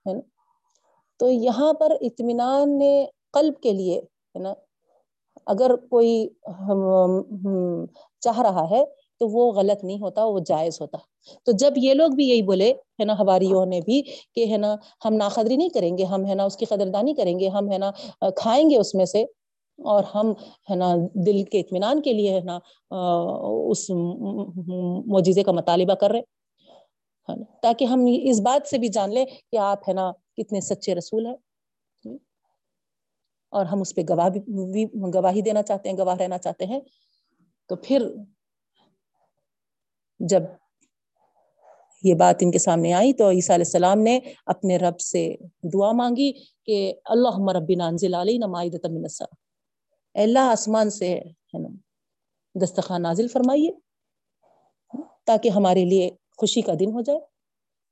ہے 0.08 0.12
نا؟ 0.12 0.20
تو 1.18 1.30
یہاں 1.30 1.72
پر 1.72 1.92
اطمینان 2.00 2.78
قلب 3.32 3.54
کے 3.62 3.72
لیے، 3.72 3.98
ہے 3.98 4.38
نا 4.38 4.54
اگر 5.46 5.74
کوئی 5.90 6.28
چاہ 8.20 8.40
رہا 8.40 8.64
ہے 8.70 8.84
تو 9.20 9.28
وہ 9.28 9.52
غلط 9.52 9.84
نہیں 9.84 10.00
ہوتا، 10.00 10.24
وہ 10.24 10.38
جائز 10.46 10.80
ہوتا۔ 10.80 10.98
تو 11.44 11.52
جب 11.52 11.72
یہ 11.76 11.94
لوگ 11.94 12.10
بھی 12.10 12.28
یہی 12.28 12.42
بولے، 12.42 12.70
ہے 13.00 13.04
نا، 13.04 13.18
ہماریوں 13.18 13.64
نے 13.66 13.80
بھی 13.80 14.02
کہ، 14.34 14.46
ہے 14.46 14.56
نا، 14.56 14.74
ہم 15.04 15.14
ناقدری 15.14 15.56
نہیں 15.56 15.68
کریں 15.68 15.96
گے، 15.98 16.04
ہم، 16.04 16.26
ہے 16.26 16.34
نا، 16.34 16.44
اس 16.44 16.56
کی 16.56 16.64
قدردانی 16.64 17.14
کریں 17.14 17.38
گے، 17.40 17.48
ہم، 17.48 17.72
ہے 17.72 17.78
نا، 17.78 17.90
کھائیں 18.36 18.70
گے 18.70 18.76
اس 18.76 18.94
میں 18.94 19.04
سے 19.04 19.22
اور 19.78 20.04
ہم، 20.14 20.32
ہے 20.70 20.74
نا، 20.74 20.94
دل 21.26 21.42
کے 21.42 21.60
اطمینان 21.60 22.02
کے 22.02 22.12
لیے، 22.12 22.34
ہے 22.34 22.40
نا 22.40 22.58
اس 23.70 23.90
معجزے 25.06 25.42
کا 25.42 25.52
مطالبہ 25.52 25.94
کر 25.94 26.10
رہے۔ 26.10 26.22
تاکہ 27.62 27.84
ہم 27.84 28.04
اس 28.22 28.40
بات 28.40 28.68
سے 28.68 28.78
بھی 28.78 28.88
جان 28.88 29.14
لیں 29.14 29.24
کہ 29.52 29.56
آپ، 29.56 29.88
ہے 29.88 29.94
نا، 29.94 30.10
کتنے 30.36 30.60
سچے 30.60 30.94
رسول 30.94 31.26
ہیں۔ 31.26 31.36
اور 33.52 33.66
ہم 33.66 33.80
اس 33.80 33.94
پہ 33.94 34.00
گواہ 34.08 34.28
بھی 34.28 34.84
گواہی 35.14 35.40
دینا 35.40 35.62
چاہتے 35.62 35.88
ہیں، 35.88 35.96
گواہ 35.96 36.16
رہنا 36.16 36.38
چاہتے 36.38 36.64
ہیں۔ 36.66 36.80
تو 37.68 37.76
پھر 37.76 38.06
جب 40.20 40.42
یہ 42.02 42.14
بات 42.14 42.36
ان 42.40 42.50
کے 42.50 42.58
سامنے 42.58 42.92
آئی 42.92 43.12
تو 43.12 43.30
عیسیٰ 43.30 43.54
علیہ 43.56 43.64
السلام 43.66 43.98
نے 43.98 44.18
اپنے 44.46 44.76
رب 44.76 45.00
سے 45.00 45.34
دعا 45.74 45.92
مانگی 45.92 46.32
کہ 46.64 46.94
اللہ 47.04 47.56
رب 47.56 47.72
نانزل 47.76 48.14
علی 48.14 48.38
نمائد 48.38 48.80
تمنسا 48.82 49.24
اللہ، 50.14 50.38
آسمان 50.38 50.90
سے 50.90 51.14
ہے 51.14 51.58
نا 51.58 51.68
دستخوان 52.54 53.02
نازل 53.02 53.28
فرمائیے 53.28 53.70
تاکہ 55.24 55.48
ہمارے 55.48 55.84
لیے 55.84 56.10
خوشی 56.36 56.62
کا 56.62 56.72
دن 56.80 56.92
ہو 56.92 57.00
جائے۔ 57.00 57.18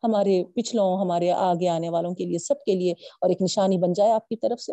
ہمارے 0.03 0.45
پچھلوں، 0.45 1.01
ہمارے 1.01 1.31
آگے 1.31 1.69
آنے 1.69 1.89
والوں 1.89 2.15
کے 2.15 2.25
لیے، 2.25 2.39
سب 2.39 2.65
کے 2.65 2.75
لیے 2.75 2.93
اور 2.93 3.31
ایک 3.31 3.43
نشانی 3.43 3.79
بن 3.79 3.93
جائے 3.93 4.13
آپ 4.13 4.29
کی 4.29 4.37
طرف 4.37 4.61
سے۔ 4.61 4.73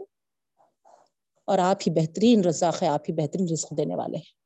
اور 1.45 1.57
آپ 1.57 1.77
ہی 1.87 1.91
بہترین 1.91 2.43
رزاق 2.43 2.83
ہے 2.83 2.87
آپ 2.87 3.01
ہی 3.09 3.13
بہترین 3.13 3.47
رزق 3.51 3.77
دینے 3.77 3.95
والے 3.95 4.17
ہیں۔ 4.17 4.41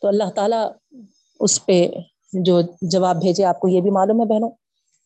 تو 0.00 0.08
اللہ 0.08 0.30
تعالیٰ 0.34 0.72
اس 1.40 1.66
پہ 1.66 1.88
جو 2.32 2.60
جواب 2.82 3.16
بھیجے، 3.16 3.44
آپ 3.44 3.60
کو 3.60 3.68
یہ 3.68 3.80
بھی 3.80 3.90
معلوم 3.90 4.20
ہے 4.20 4.26
بہنوں۔ 4.26 4.50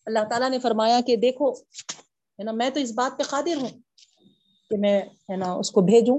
اللہ 0.07 0.19
تعالیٰ 0.31 0.51
نے 0.51 0.59
فرمایا 0.59 1.01
کہ 1.07 1.17
دیکھو، 1.17 1.53
ہے 1.53 2.43
نا، 2.43 2.53
میں 2.53 2.71
تو 2.71 2.81
اس 2.81 2.93
بات 2.93 3.19
پہ 3.19 3.23
قادر 3.23 3.57
ہوں 3.57 3.69
کہ 4.71 4.77
میں، 4.79 5.01
ہے 5.01 5.37
نا، 5.37 5.53
اس 5.53 5.71
کو 5.71 5.81
بھیجوں۔ 5.81 6.19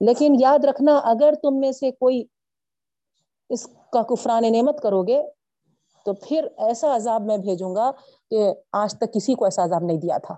لیکن 0.00 0.36
یاد 0.40 0.64
رکھنا، 0.64 0.98
اگر 0.98 1.34
تم 1.42 1.60
میں 1.60 1.72
سے 1.72 1.90
کوئی 1.90 2.24
اس 3.50 3.66
کا 3.92 4.02
کفران 4.02 4.52
نعمت 4.52 4.82
کرو 4.82 5.02
گے، 5.02 5.22
تو 6.04 6.12
پھر 6.14 6.48
ایسا 6.56 6.96
عذاب 6.96 7.22
میں 7.22 7.36
بھیجوں 7.36 7.74
گا 7.74 7.90
کہ 8.30 8.52
آج 8.72 8.94
تک 8.94 9.14
کسی 9.14 9.34
کو 9.34 9.44
ایسا 9.44 9.64
عذاب 9.64 9.82
نہیں 9.82 10.00
دیا 10.00 10.18
تھا۔ 10.18 10.34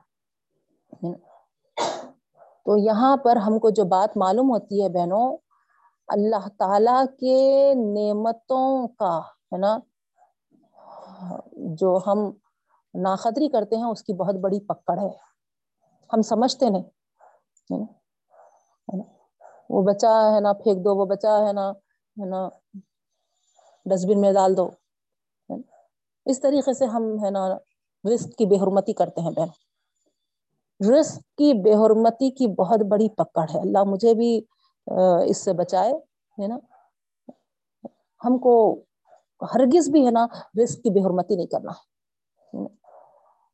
تو 2.67 2.77
یہاں 2.77 3.17
پر 3.17 3.37
ہم 3.37 3.59
کو 3.59 3.71
جو 3.71 3.85
بات 3.85 4.17
معلوم 4.17 4.51
ہوتی 4.51 4.83
ہے 4.83 4.89
بہنوں، 4.89 5.37
اللہ 6.09 6.49
تعالی 6.59 6.99
کے 7.21 7.75
نعمتوں 7.75 8.89
کا، 8.89 9.19
ہے 9.53 9.59
نا، 9.59 9.77
جو 11.81 11.99
ہم 12.07 12.19
ناقدری 12.95 13.49
کرتے 13.49 13.77
ہیں، 13.77 13.85
اس 13.85 14.03
کی 14.03 14.13
بہت 14.13 14.35
بڑی 14.35 14.61
پکڑ 14.61 14.99
ہے۔ 14.99 15.09
ہم 16.11 16.23
سمجھتے 16.23 16.69
نہیں 16.69 17.85
وہ 19.71 19.83
بچہ 19.83 20.13
ہے 20.35 20.41
نا، 20.41 20.53
پھینک 20.53 20.85
دو، 20.85 20.95
وہ 20.97 21.05
بچہ 21.07 21.33
ہے 21.47 21.53
نا 21.53 21.71
ہے 22.17 22.27
نا، 22.29 22.49
ڈسٹ 23.87 24.07
بن 24.09 24.21
میں 24.21 24.33
ڈال 24.33 24.57
دو 24.57 24.69
اس 26.27 26.41
طریقے 26.41 26.73
سے 26.75 26.85
ہم، 26.85 27.05
ہے 27.25 27.31
نا، 27.31 27.49
رزق 28.05 28.37
کی 28.39 28.47
بے 28.47 28.57
حرمتی 28.57 28.93
کرتے 28.93 29.21
ہیں 29.21 29.31
بہن۔ 29.31 29.51
رزق 30.83 31.19
کی 31.39 31.53
بے 31.63 31.75
حرمتی 31.75 32.31
کی 32.31 32.47
بہت 32.55 32.81
بڑی 32.91 33.09
پکڑ 33.09 33.45
ہے۔ 33.55 33.61
اللہ 33.61 33.85
مجھے 33.87 34.15
بھی 34.15 34.31
اس 35.29 35.45
سے 35.45 35.53
بچائے، 35.53 35.93
ہے 36.39 36.47
نا؟ 36.47 36.59
ہم 38.21 38.39
کو 38.39 38.55
ہرگز 39.55 39.89
بھی، 39.91 40.05
ہے 40.07 40.11
نا، 40.11 40.27
رزق 40.63 40.83
کی 40.83 40.91
بے 40.91 41.01
حرمتی 41.01 41.37
نہیں 41.37 41.47
کرنا 41.47 41.73
ہے۔ 41.73 42.67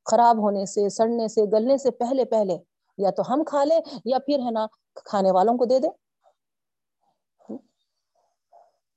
خراب 0.07 0.39
ہونے 0.43 0.65
سے، 0.67 0.89
سڑنے 0.89 1.29
سے، 1.29 1.43
گلنے 1.53 1.77
سے 1.79 1.91
پہلے 1.91 2.25
پہلے 2.25 2.57
یا 2.99 3.11
تو 3.11 3.23
ہم 3.29 3.43
کھا 3.45 3.65
لیں 3.65 3.81
یا 4.05 4.19
پھر، 4.27 4.39
ہے 4.39 4.51
نا، 4.51 4.67
کھانے 5.05 5.31
والوں 5.31 5.59
کو 5.59 5.65
دے 5.65 5.79
دے 5.79 5.89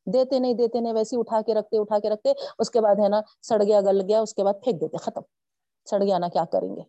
دیتے 0.07 0.39
نہیں 0.39 0.53
دیتے 0.53 0.79
نہیں 0.79 0.93
ویسے 0.93 1.17
اٹھا 1.17 1.41
کے 1.41 1.53
رکھتے، 1.53 1.77
اٹھا 1.77 1.99
کے 1.99 2.09
رکھتے، 2.09 2.31
اس 2.59 2.69
کے 2.69 2.81
بعد، 2.81 2.95
ہے 3.03 3.09
نا، 3.09 3.21
سڑ 3.41 3.61
گیا، 3.63 3.81
گل 3.81 4.01
گیا، 4.01 4.21
اس 4.21 4.33
کے 4.33 4.43
بعد 4.43 4.63
پھینک 4.63 4.81
دیتے، 4.81 4.97
ختم۔ 4.97 5.21
سڑ 5.87 6.01
گیا 6.03 6.17
نا 6.17 6.27
کیا 6.27 6.45
کریں 6.51 6.75
گے؟ 6.75 6.81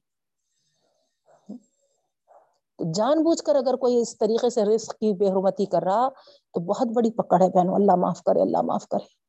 جان 2.94 3.22
بوجھ 3.22 3.42
کر 3.42 3.54
اگر 3.54 3.76
کوئی 3.76 4.00
اس 4.00 4.18
طریقے 4.18 4.50
سے 4.50 4.64
رسک 4.64 4.90
کی 4.90 5.12
بے 5.12 5.28
حرمتی 5.28 5.66
کر 5.66 5.82
رہا 5.82 6.08
تو 6.52 6.60
بہت 6.60 6.86
بڑی 6.94 7.10
پکڑ 7.10 7.42
ہے 7.42 7.48
بہنوں، 7.48 7.74
اللہ 7.74 7.94
معاف 7.96 8.22
کرے، 8.22 8.42
اللہ 8.42 8.62
معاف 8.62 8.88
کرے۔ 8.88 9.22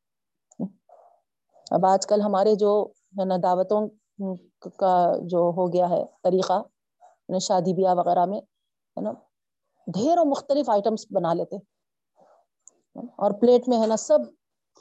اب 1.72 1.86
آج 1.86 2.08
کل 2.08 2.22
ہمارے 2.22 2.56
جو 2.56 2.88
ہے 3.20 3.26
نا 3.26 3.36
دعوتوں 3.44 3.88
کا 4.78 5.14
جو 5.22 5.38
ہو 5.38 5.74
گیا 5.74 5.90
ہے 5.90 6.06
طریقہ 6.24 6.62
شادی 7.42 7.74
بیاہ 7.74 7.96
وغیرہ 7.96 8.26
میں، 8.26 8.38
ہے 8.38 9.02
نا 9.02 9.12
ڈھیروں 9.88 10.26
مختلف 10.26 10.70
آئٹمس 10.70 11.06
بنا 11.12 11.34
لیتے۔ 11.34 11.56
اور 12.96 13.32
پلیٹ 13.32 13.70
میں 13.70 13.82
ہے 13.82 13.88
نا 13.88 13.98
سب 13.98 14.20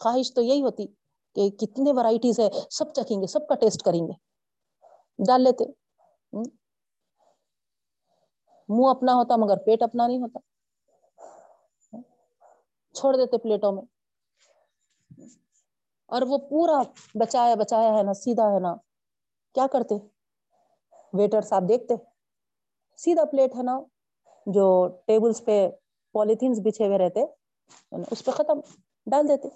خواہش 0.00 0.34
تو 0.34 0.42
یہی 0.42 0.62
ہوتی 0.62 0.86
کہ 1.34 1.50
کتنے 1.50 1.92
ورائٹیز 1.92 2.40
ہے، 2.40 2.48
سب 2.70 2.92
چکھیں 2.92 3.20
گے، 3.20 3.26
سب 3.26 3.46
کا 3.48 3.54
ٹیسٹ 3.54 3.82
کریں 3.82 4.00
گے۔ 4.00 4.12
ڈال 5.26 5.42
لیتے۔ 5.42 5.64
منہ 8.72 8.90
اپنا 8.90 9.12
ہوتا 9.14 9.36
مگر 9.36 9.56
پیٹ 9.56 9.82
اپنا 9.82 10.06
نہیں 10.06 10.18
ہوتا۔ 10.18 10.38
چھوڑ 12.94 13.16
دیتے 13.16 13.38
پلیٹوں 13.38 13.72
میں۔ 13.72 13.82
اور 16.06 16.22
وہ 16.22 16.38
پورا 16.38 16.82
بچایا 17.14 17.54
بچایا 17.54 17.98
ہے 17.98 18.02
نا، 18.02 18.14
سیدھا 18.14 18.44
ہے 18.54 18.60
نا۔ 18.60 18.74
کیا 19.54 19.66
کرتے؟ 19.72 19.94
ویٹر 21.12 21.40
صاحب 21.40 21.68
دیکھتے؟ 21.68 21.94
سیدھا 22.96 23.24
پلیٹ 23.24 23.56
ہے 23.56 23.62
نا، 23.62 23.80
جو 24.46 24.66
ٹیبلس 25.06 25.44
پہ 25.44 25.68
پولیتھینس 26.12 26.58
بچھے 26.64 26.86
ہوئے 26.86 26.98
رہتے 26.98 27.20
یعنی 27.92 28.04
اس 28.10 28.24
پہ 28.24 28.30
ختم، 28.30 28.60
ڈال 29.06 29.28
دیتے۔ 29.28 29.48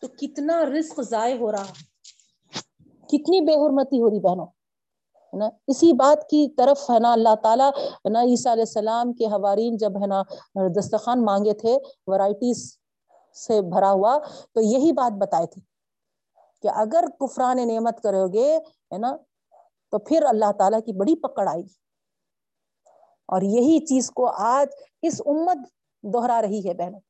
تو 0.00 0.08
کتنا 0.08 0.64
رسک 0.64 1.00
ضائع 1.02 1.38
ہو 1.38 1.52
رہا۔ 1.52 1.66
کتنی 3.08 3.40
بے 3.40 3.54
حرمتی 3.54 4.00
ہو 4.00 4.10
رہی 4.10 4.20
بہنوں۔ 4.20 4.46
نا؟ 5.32 5.48
اسی 5.66 5.92
بات 5.92 6.28
کی 6.30 6.48
طرف 6.56 6.90
ہے 6.90 6.98
نا 6.98 7.12
اللہ 7.12 7.34
تعالیٰ 7.42 7.70
نا 8.10 8.22
عیسیٰ 8.22 8.52
علیہ 8.52 8.62
السلام 8.62 9.12
کے 9.12 9.26
حوارین 9.26 9.76
جب 9.76 10.02
ہے 10.02 10.06
نا 10.06 10.22
دسترخوان 10.80 11.24
مانگے 11.24 11.52
تھے 11.52 11.78
ورائٹیز 12.06 12.78
سے 13.46 13.60
بھرا 13.62 13.92
ہوا، 13.92 14.18
تو 14.52 14.60
یہی 14.60 14.92
بات 14.92 15.12
بتائے 15.12 15.46
تھے 15.46 15.60
کہ 16.62 16.68
اگر 16.68 17.04
کفران 17.20 17.68
نعمت 17.68 18.02
کرو 18.02 18.28
گے، 18.28 18.56
ہے 18.56 18.98
نا، 18.98 19.16
تو 19.90 19.98
پھر 19.98 20.22
اللہ 20.22 20.52
تعالیٰ 20.52 20.80
کی 20.80 20.92
بڑی 20.92 21.16
پکڑ 21.16 21.48
آئے 21.48 21.60
گی۔ 21.60 21.88
اور 23.26 23.42
یہی 23.42 23.86
چیز 23.86 24.10
کو 24.10 24.26
آج 24.26 24.66
اس 25.02 25.20
امت 25.26 25.58
دوہرا 26.02 26.42
رہی 26.42 26.68
ہے 26.68 26.74
بہنوں 26.74 27.00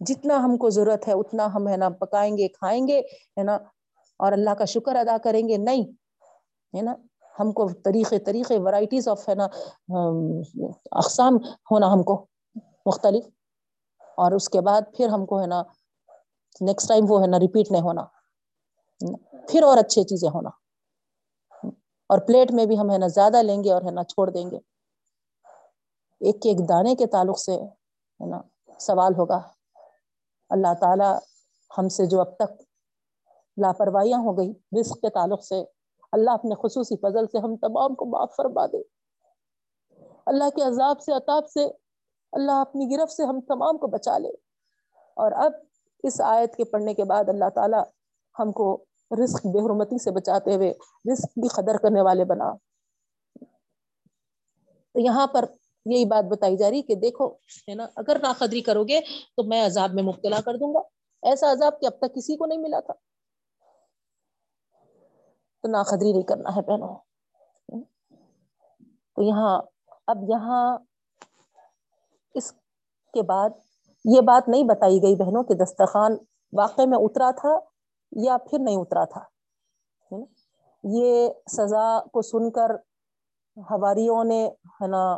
جتنا 0.00 0.36
ہم 0.36 0.56
کو 0.56 0.70
ضرورت 0.70 1.08
ہے، 1.08 1.12
اتنا 1.12 1.54
ہم 1.54 1.68
ہے 1.68 1.76
نا 1.76 1.88
پکائیں 1.88 2.38
گے، 2.38 2.48
کھائیں 2.48 2.88
گے، 2.88 3.00
ہے 3.00 3.42
نا؟ 3.42 3.54
اور 4.16 4.32
اللہ 4.32 4.50
کا 4.50 4.64
شکر 4.64 4.96
ادا 4.96 5.16
کریں 5.24 5.48
گے، 5.48 5.56
نہیں۔ 5.56 6.03
ہے 6.76 6.82
نا؟ 6.82 6.94
ہم 7.40 7.52
کو 7.52 7.68
طریقے 7.84 8.18
طریقے 8.18 8.58
ورائٹیز 8.58 9.08
آف 9.08 9.28
ہے 9.28 9.34
نا 9.34 9.44
اقسام 10.92 11.36
ہونا 11.70 11.92
ہم 11.92 12.02
کو 12.02 12.26
مختلف۔ 12.86 13.24
اور 14.16 14.32
اس 14.32 14.48
کے 14.48 14.60
بعد 14.60 14.82
پھر 14.96 15.08
ہم 15.08 15.26
کو، 15.26 15.40
ہے 15.42 15.46
نا 15.46 15.62
نیکسٹ 16.60 16.88
ٹائم 16.88 17.04
وہ، 17.08 17.22
ہے 17.22 17.26
نا 17.26 17.38
ریپیٹ 17.38 17.70
نہیں 17.70 17.82
ہونا۔ 17.82 18.04
پھر 19.48 19.62
اور 19.62 19.78
اچھی 19.78 20.02
چیزیں 20.02 20.28
ہونا۔ 20.28 20.48
اور 22.08 22.18
پلیٹ 22.18 22.52
میں 22.52 22.66
بھی 22.66 22.78
ہم، 22.78 22.90
ہے 22.90 22.98
نا، 22.98 23.06
زیادہ 23.06 23.36
لیں 23.36 23.64
گے 23.64 23.72
اور، 23.72 23.82
ہے 23.82 23.90
نا، 23.90 24.04
چھوڑ 24.04 24.30
دیں 24.30 24.50
گے۔ 24.50 24.56
ایک 26.20 26.36
ایک 26.44 26.68
دانے 26.68 26.94
کے 26.94 27.06
تعلق 27.06 27.38
سے، 27.38 27.52
ہے 28.20 28.26
نا، 28.26 28.40
سوال 28.78 29.12
ہوگا۔ 29.18 29.40
اللہ 30.50 30.74
تعالی 30.80 31.18
ہم 31.78 31.88
سے 31.88 32.06
جو 32.06 32.20
اب 32.20 32.36
تک 32.36 32.62
لاپرویاں 33.56 34.18
ہو 34.18 34.38
گئی، 34.38 34.52
رزق 34.80 35.00
کے 35.00 35.10
تعلق 35.10 35.44
سے 35.44 35.64
اللہ 36.14 36.30
اپنے 36.30 36.54
خصوصی 36.54 36.96
فضل 36.96 37.26
سے 37.26 37.38
ہم 37.38 37.56
تمام 37.56 37.94
کو 37.94 38.04
معاف 38.04 38.34
فرما 38.36 38.66
دے۔ 38.66 38.78
اللہ 40.26 40.50
کے 40.56 40.62
عذاب 40.62 41.00
سے، 41.00 41.12
عطاب 41.12 41.48
سے، 41.48 41.64
اللہ 42.32 42.52
اپنی 42.52 42.96
گرفت 42.96 43.12
سے 43.12 43.24
ہم 43.24 43.40
تمام 43.40 43.78
کو 43.78 43.86
بچا 43.86 44.18
لے۔ 44.18 44.28
اور 44.92 45.32
اب 45.32 45.52
اس 46.02 46.20
آیت 46.20 46.56
کے 46.56 46.64
پڑھنے 46.64 46.94
کے 46.94 47.04
بعد 47.04 47.28
اللہ 47.28 47.48
تعالی 47.54 47.76
ہم 48.38 48.52
کو 48.52 48.84
رزق 49.24 49.46
بے 49.46 49.66
حرمتی 49.66 50.02
سے 50.02 50.10
بچاتے 50.10 50.54
ہوئے 50.54 50.70
رزق 51.12 51.34
کی 51.34 51.48
قدر 51.48 51.76
کرنے 51.76 52.00
والے 52.00 52.24
بنا۔ 52.24 52.52
تو 54.92 55.00
یہاں 55.00 55.26
پر 55.26 55.44
یہی 55.86 56.04
بات 56.04 56.24
بتائی 56.24 56.56
جا 56.56 56.70
رہی 56.70 56.82
کہ 56.82 56.94
دیکھو، 56.94 57.28
ہے 57.68 57.74
نا، 57.74 57.86
اگر 57.96 58.16
ناقدری 58.22 58.60
کرو 58.60 58.84
گے 58.84 59.00
تو 59.36 59.42
میں 59.42 59.66
عذاب 59.66 59.90
میں 59.94 60.02
مبتلا 60.02 60.40
کر 60.44 60.54
دوں 60.54 60.74
گا۔ 60.74 60.80
ایسا 61.22 61.52
عذاب 61.52 61.80
کہ 61.80 61.86
اب 61.86 61.98
تک 61.98 62.14
کسی 62.14 62.36
کو 62.36 62.46
نہیں 62.46 62.58
ملا 62.58 62.80
تھا۔ 62.80 62.94
تو 65.64 65.70
ناقدری 65.70 66.12
نہیں 66.12 66.22
کرنا 66.22 66.56
ہے 66.56 66.62
بہنوں۔ 66.62 66.94
تو 69.16 69.22
یہاں، 69.22 69.62
اب 70.06 70.18
یہاں 70.28 70.78
اس 72.34 72.52
کے 73.12 73.22
بعد 73.22 73.50
یہ 74.04 74.20
بات 74.20 74.48
نہیں 74.48 74.64
بتائی 74.64 75.02
گئی 75.02 75.16
بہنوں 75.16 75.42
کہ 75.42 75.54
دسترخوان 75.54 76.16
واقع 76.52 76.82
میں 76.86 76.98
اترا 76.98 77.30
تھا 77.30 77.58
یا 78.12 78.36
پھر 78.36 78.58
نہیں 78.60 78.76
اترا 78.76 79.04
تھا۔ 79.04 79.20
یہ 80.84 81.28
سزا 81.50 82.00
کو 82.12 82.22
سن 82.22 82.50
کر 82.50 82.70
ہواریوں 83.56 84.24
نے، 84.24 84.48
ہے 84.82 84.86
نا، 84.86 85.16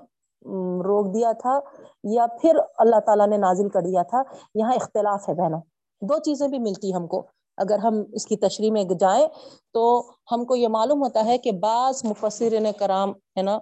روک 0.84 1.14
دیا 1.14 1.32
تھا 1.32 1.60
یا 2.04 2.26
پھر 2.40 2.56
اللہ 2.78 3.00
تعالیٰ 3.00 3.26
نے 3.26 3.36
نازل 3.36 3.68
کر 3.68 3.80
دیا 3.80 4.02
تھا۔ 4.02 4.22
یہاں 4.54 4.74
اختلاف 4.74 5.28
ہے 5.28 5.34
بہنوں۔ 5.34 5.60
دو 6.00 6.18
چیزیں 6.18 6.48
بھی 6.48 6.58
ملتی 6.58 6.94
ہم 6.94 7.06
کو۔ 7.06 7.26
اگر 7.56 7.78
ہم 7.78 8.02
اس 8.12 8.26
کی 8.26 8.36
تشریح 8.36 8.70
میں 8.72 8.84
جائیں 9.00 9.26
تو 9.72 10.10
ہم 10.32 10.44
کو 10.44 10.56
یہ 10.56 10.68
معلوم 10.68 11.02
ہوتا 11.02 11.24
ہے 11.24 11.38
کہ 11.38 11.52
بعض 11.52 12.04
مفسر 12.04 12.54
کرام 12.78 13.10
ہے 13.10 13.42
نا 13.42 13.58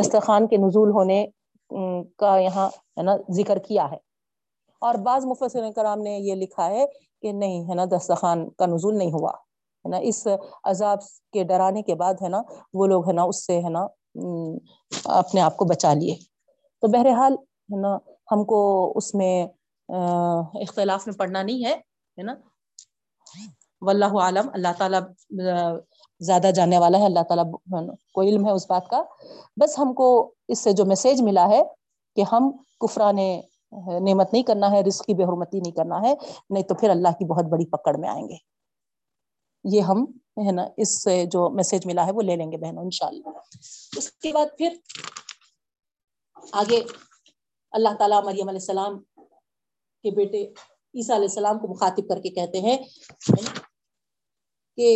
دسترخوان 0.00 0.46
کے 0.46 0.56
نزول 0.56 0.90
ہونے 0.90 1.26
کا 2.18 2.38
یہاں 2.38 2.68
ہے 2.68 3.02
نا 3.02 3.16
ذکر 3.30 3.58
کیا 3.58 3.90
ہے۔ 3.90 3.96
اور 4.80 4.94
بعض 4.94 5.24
مفسر 5.24 5.70
کرام 5.76 6.00
نے 6.00 6.18
یہ 6.18 6.34
لکھا 6.34 6.66
ہے 6.66 6.84
کہ 7.22 7.32
نہیں، 7.32 7.68
ہے 7.68 7.74
نا، 7.74 7.84
دسترخوان 7.84 8.50
کا 8.50 8.66
نزول 8.66 8.98
نہیں 8.98 9.12
ہوا۔ 9.12 9.30
ہے 9.84 9.88
نا، 9.88 9.96
اس 9.96 10.26
عذاب 10.64 10.98
کے 11.32 11.42
ڈرانے 11.44 11.82
کے 11.82 11.94
بعد 11.94 12.14
ہے 12.22 12.28
نا، 12.28 12.42
وہ 12.74 12.86
لوگ 12.86 13.08
ہے 13.08 13.12
نا، 13.12 13.22
اس 13.22 13.46
سے 13.46 13.60
ہے 13.62 13.68
نا 13.68 13.86
اپنے 15.04 15.40
آپ 15.40 15.56
کو 15.56 15.64
بچا 15.64 15.92
لیے۔ 15.94 16.14
تو 16.80 16.88
بہرحال 16.88 17.32
ہے 17.32 17.80
نا، 17.80 17.96
ہم 18.32 18.44
کو 18.44 18.92
اس 18.96 19.14
میں 19.14 19.46
اختلاف 20.60 21.06
میں 21.06 21.14
پڑھنا 21.18 21.42
نہیں 21.42 21.64
ہے 21.64 21.74
ہے 22.18 22.22
نا۔ 22.22 22.34
واللہ 23.82 24.12
عالم، 24.20 24.48
اللہ 24.52 24.72
تعالیٰ 24.78 25.00
زیادہ 26.20 26.50
جاننے 26.54 26.78
والا 26.78 26.98
ہے، 26.98 27.04
اللہ 27.04 27.22
تعالیٰ 27.28 27.44
کو 28.14 28.22
علم 28.22 28.46
ہے 28.46 28.50
اس 28.50 28.66
بات 28.70 28.88
کا۔ 28.88 29.02
بس 29.56 29.78
ہم 29.78 29.92
کو 29.94 30.06
اس 30.48 30.58
سے 30.58 30.72
جو 30.72 30.84
میسج 30.84 31.22
ملا 31.22 31.48
ہے 31.48 31.62
کہ 32.16 32.24
ہم 32.32 32.50
کفران 32.80 33.16
نعمت 34.04 34.32
نہیں 34.32 34.42
کرنا 34.42 34.70
ہے، 34.70 34.82
رزق 34.82 35.06
کی 35.06 35.14
بے 35.14 35.24
حرمتی 35.24 35.60
نہیں 35.60 35.72
کرنا 35.72 36.00
ہے، 36.02 36.14
نہیں 36.50 36.62
تو 36.62 36.74
پھر 36.74 36.90
اللہ 36.90 37.08
کی 37.08 37.24
بہت 37.24 37.44
بڑی 37.44 37.66
پکڑ 37.66 37.96
میں 37.96 38.08
آئیں 38.08 38.28
گے۔ 38.28 38.36
یہ 39.64 39.80
ہم، 39.80 40.04
ہے 40.46 40.52
نا، 40.52 40.66
اس 40.76 41.02
سے 41.02 41.24
جو 41.26 41.48
میسج 41.50 41.86
ملا 41.86 42.06
ہے 42.06 42.12
وہ 42.12 42.22
لے 42.22 42.36
لیں 42.36 42.50
گے 42.52 42.56
بہنوں، 42.56 42.84
انشاءاللہ۔ 42.84 43.38
اس 43.96 44.10
کے 44.12 44.32
بعد 44.32 44.46
پھر 44.58 44.74
آگے 46.52 46.82
اللہ 47.72 47.94
تعالیٰ 47.98 48.24
مریم 48.24 48.48
علیہ 48.48 48.60
السلام 48.60 48.98
کے 50.04 50.10
بیٹے 50.10 50.46
عیسیٰ 50.96 51.14
علیہ 51.16 51.28
السلام 51.28 51.58
کو 51.58 51.68
مخاطب 51.68 52.08
کر 52.08 52.20
کے 52.22 52.30
کہتے 52.30 52.60
ہیں، 52.60 52.76
کہ 54.78 54.88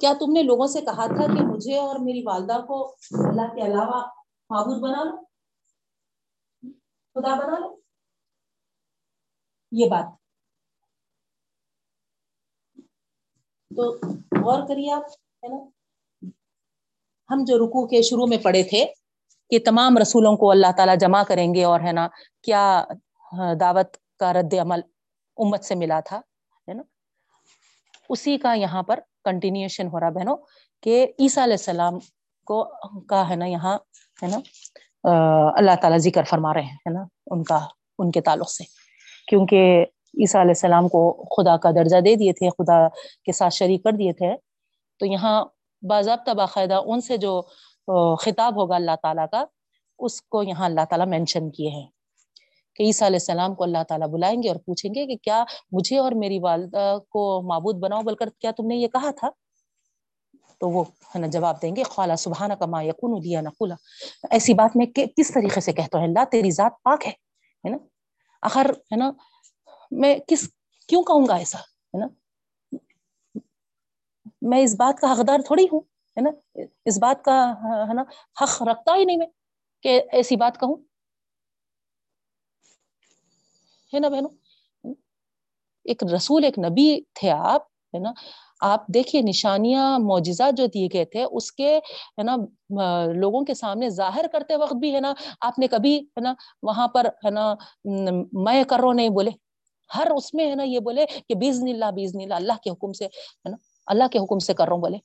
کیا 0.00 0.12
تم 0.20 0.32
نے 0.32 0.42
لوگوں 0.42 0.66
سے 0.66 0.80
کہا 0.80 1.06
تھا 1.06 1.26
کہ 1.26 1.42
مجھے 1.44 1.78
اور 1.78 1.98
میری 1.98 2.22
والدہ 2.26 2.60
کو 2.68 2.76
اللہ 3.24 3.54
کے 3.54 3.62
علاوہ 3.62 4.00
معبود 4.50 4.80
بنا 4.82 5.02
لو؟ 5.04 5.16
خدا 7.16 7.34
بنا 7.36 7.58
لو؟ 7.58 7.68
یہ 9.72 9.88
بات۔ 9.88 10.06
تو 13.70 13.90
غور 14.42 14.66
کریے 14.68 14.92
آپ، 14.92 15.04
ہے 15.42 15.48
نا؟ 15.48 15.58
ہم 17.30 17.44
جو 17.46 17.58
رکو 17.58 17.86
کے 17.86 18.02
شروع 18.02 18.26
میں 18.26 18.38
پڑے 18.42 18.62
تھے 18.70 18.84
کہ 19.50 19.58
تمام 19.64 19.98
رسولوں 19.98 20.36
کو 20.36 20.50
اللہ 20.50 20.72
تعالیٰ 20.76 20.96
جمع 21.00 21.22
کریں 21.28 21.54
گے 21.54 21.64
اور، 21.64 21.80
ہے 21.80 21.92
نا، 21.92 22.06
کیا 22.42 22.62
دعوت 23.60 23.96
کا 24.20 24.32
رد 24.32 24.54
عمل 24.60 24.80
امت 25.40 25.64
سے 25.64 25.74
ملا 25.74 26.00
تھا، 26.00 26.20
ہے 26.68 26.74
نا؟ 26.74 26.82
اسی 28.08 28.36
کا 28.38 28.52
یہاں 28.54 28.82
پر 28.82 29.00
کنٹینیوشن 29.24 29.86
ہو 29.86 30.00
رہا 30.00 30.10
بہنوں، 30.10 30.36
کہ 30.82 31.06
عیسیٰ 31.18 31.42
علیہ 31.42 31.60
السلام 31.60 31.98
کو 32.46 32.62
کا 33.08 33.28
ہے 33.30 33.36
نا 33.36 33.46
یہاں، 33.46 33.76
ہے 34.22 34.26
نا؟ 34.26 34.38
اللہ 35.58 35.74
تعالیٰ 35.80 35.98
ذکر 35.98 36.24
فرما 36.30 36.54
رہے 36.54 36.62
ہیں 36.62 36.92
نا؟ 36.92 37.04
ان 37.30 37.42
کا، 37.42 37.58
ان 37.98 38.10
کے 38.10 38.20
تعلق 38.20 38.50
سے۔ 38.50 38.64
کیونکہ 39.28 39.84
عیسیٰ 40.20 40.40
علیہ 40.40 40.50
السلام 40.50 40.88
کو 40.88 41.02
خدا 41.34 41.56
کا 41.56 41.70
درجہ 41.70 42.00
دے 42.00 42.14
دیے 42.14 42.32
تھے، 42.32 42.48
خدا 42.50 42.78
کے 43.24 43.32
ساتھ 43.32 43.54
شریک 43.54 43.84
کر 43.84 43.92
دیے 43.92 44.12
تھے، 44.12 44.34
تو 45.00 45.06
یہاں 45.06 45.44
باضابطہ 45.82 46.30
باقاعدہ 46.30 46.80
ان 46.86 47.00
سے 47.00 47.16
جو 47.16 47.40
خطاب 48.22 48.56
ہوگا 48.56 48.74
اللہ 48.76 48.96
تعالیٰ 49.02 49.26
کا، 49.30 49.44
اس 49.98 50.20
کو 50.22 50.42
یہاں 50.42 50.64
اللہ 50.64 50.84
تعالیٰ 50.90 51.06
مینشن 51.06 51.50
کیے 51.50 51.70
ہیں۔ 51.70 51.86
کہ 52.80 52.84
عیسیٰ 52.84 53.06
علیہ 53.06 53.18
السلام 53.20 53.54
کو 53.54 53.64
اللہ 53.64 53.82
تعالیٰ 53.88 54.06
بلائیں 54.08 54.42
گے 54.42 54.48
اور 54.48 54.56
پوچھیں 54.56 54.90
گے 54.94 55.06
کہ 55.06 55.16
کیا 55.22 55.42
مجھے 55.72 55.98
اور 55.98 56.12
میری 56.16 56.38
والدہ 56.38 56.96
کو 57.08 57.20
معبود 57.48 57.76
بناؤ 57.80 58.02
بول 58.02 58.14
کر 58.16 58.28
کیا 58.38 58.50
تم 58.56 58.66
نے 58.66 58.76
یہ 58.76 58.88
کہا 58.88 59.10
تھا؟ 59.18 59.30
تو 60.60 60.68
وہ 60.68 60.84
ہے 61.14 61.18
نا، 61.18 61.26
جواب 61.26 61.60
دیں 61.62 61.74
گے 61.76 61.82
خالہ 61.82 62.14
سبحانہ 62.18 62.54
کا 62.54 62.66
ما 62.66 62.82
یقون 62.82 63.18
دیا 63.24 63.40
نقلا 63.40 63.74
ایسی 64.30 64.54
بات 64.54 64.76
میں 64.76 64.86
کس 64.94 65.32
طریقے 65.34 65.60
سے 65.60 65.72
کہتا 65.72 65.98
ہوں؟ 65.98 66.06
اللہ 66.06 66.24
تیری 66.30 66.50
ذات 66.50 66.82
پاک 66.82 67.06
ہے 67.06 67.68
نا؟ 67.70 67.76
آخر 68.42 68.70
ہے 68.92 68.96
نا، 68.96 69.10
میں 69.90 70.18
کس، 70.28 70.48
کیوں 70.88 71.02
کہوں 71.02 71.26
گا 71.28 71.36
ایسا؟ 71.36 71.58
ہے 71.58 71.98
نا؟ 71.98 72.06
میں 74.42 74.62
اس 74.62 74.74
بات 74.74 75.00
کا 75.00 75.12
حقدار 75.12 75.40
تھوڑی 75.46 75.64
ہوں، 75.72 75.80
ہے 76.16 76.20
نا؟ 76.20 76.30
اس 76.84 76.98
بات 76.98 77.24
کا، 77.24 77.40
ہے 77.88 77.94
نا، 77.94 78.02
حق 78.42 78.62
رکھتا 78.62 78.96
ہی 78.96 79.04
نہیں 79.04 79.16
میں 79.16 79.26
کہ 79.84 80.00
ایسی 80.12 80.36
بات 80.36 80.60
کہوں۔ 80.60 80.76
ہے 83.92 83.98
نا 84.00 84.08
بہنوں؟ 84.08 84.30
ایک 85.84 86.04
رسول، 86.14 86.44
ایک 86.44 86.58
نبی 86.58 87.00
تھے 87.14 87.30
آپ، 87.30 87.62
ہے 87.94 87.98
نا؟ 87.98 88.12
آپ 88.60 88.86
دیکھیے 88.86 89.22
نشانیاں، 89.22 89.98
معجزات 89.98 90.56
جو 90.56 90.66
دیے 90.66 90.88
گئے 90.92 91.04
تھے، 91.04 91.24
اس 91.24 91.52
کے، 91.52 91.76
ہے 92.18 92.22
نا 92.22 92.36
لوگوں 93.12 93.44
کے 93.44 93.54
سامنے 93.54 93.88
ظاہر 93.88 94.26
کرتے 94.32 94.56
وقت 94.56 94.74
بھی، 94.74 94.94
ہے 94.94 95.00
نا، 95.00 95.12
آپ 95.40 95.58
نے 95.58 95.68
کبھی، 95.68 95.96
ہے 95.98 96.20
نا، 96.20 96.34
وہاں 96.62 96.88
پر، 96.88 97.06
ہے 97.24 97.30
نا 97.30 97.54
میں 98.44 98.64
کر 98.64 98.80
رہا 98.80 98.92
نہیں 98.92 99.08
بولے۔ 99.08 99.30
ہر 99.90 100.10
اس 100.10 100.34
میں، 100.34 100.50
ہے 100.50 100.54
نا، 100.54 100.62
یہ 100.62 100.80
بولے 100.80 101.06
کہ 101.28 101.34
بیزن 101.34 101.68
اللہ 101.68 101.90
بیزن 101.90 102.20
اللہ 102.20 102.34
اللہ 102.34 102.60
کے 102.64 102.70
حکم 102.70 102.92
سے، 102.92 103.04
ہے 103.04 103.48
نا، 103.48 103.56
اللہ 103.86 104.08
کے 104.12 104.18
حکم 104.18 104.38
سے 104.38 104.54
کر 104.54 104.64
رہا 104.64 104.74
ہوں 104.74 104.80
بولے۔ 104.80 104.98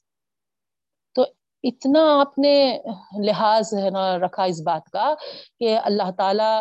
تو 1.15 1.25
اتنا 1.63 2.01
آپ 2.19 2.37
نے 2.39 2.79
لحاظ، 3.25 3.73
ہے 3.73 3.89
نا، 3.89 4.17
رکھا 4.17 4.43
اس 4.43 4.61
بات 4.61 4.89
کا 4.89 5.13
کہ 5.59 5.77
اللہ 5.83 6.11
تعالی 6.17 6.51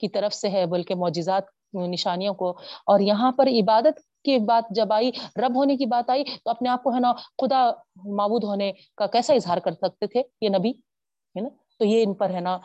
کی 0.00 0.08
طرف 0.08 0.34
سے 0.34 0.50
ہے، 0.50 0.66
بلکہ 0.66 0.94
معجزات، 0.94 1.42
نشانیوں 1.74 2.34
کو۔ 2.34 2.50
اور 2.86 3.00
یہاں 3.00 3.32
پر 3.32 3.46
عبادت 3.46 4.00
کی 4.24 4.38
بات 4.38 4.64
جب 4.70 4.92
آئی، 4.92 5.10
رب 5.36 5.56
ہونے 5.56 5.76
کی 5.76 5.86
بات 5.86 6.10
آئی، 6.10 6.24
تو 6.24 6.50
اپنے 6.50 6.68
آپ 6.68 6.82
کو 6.82 6.94
ہے 6.94 7.00
نا، 7.00 7.12
خدا 7.12 7.70
معبود 8.16 8.44
ہونے 8.44 8.72
کا 8.96 9.06
کیسا 9.06 9.34
اظہار 9.34 9.58
کر 9.58 9.72
سکتے 9.72 10.06
تھے؟ 10.06 10.22
یہ 10.40 10.48
نبی، 10.48 10.70
ہے 10.70 11.40
نا؟ 11.40 11.48
تو 11.78 11.84
یہ 11.84 12.02
ان 12.06 12.14
پر 12.14 12.30
ہے 12.30 12.40
نا 12.40 12.58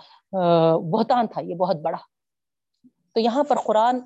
بہتان 0.91 1.27
تھا، 1.27 1.41
یہ 1.41 1.55
بہت 1.55 1.75
بڑا۔ 1.75 1.97
تو 3.13 3.19
یہاں 3.19 3.43
پر 3.43 3.55
قرآن 3.65 3.99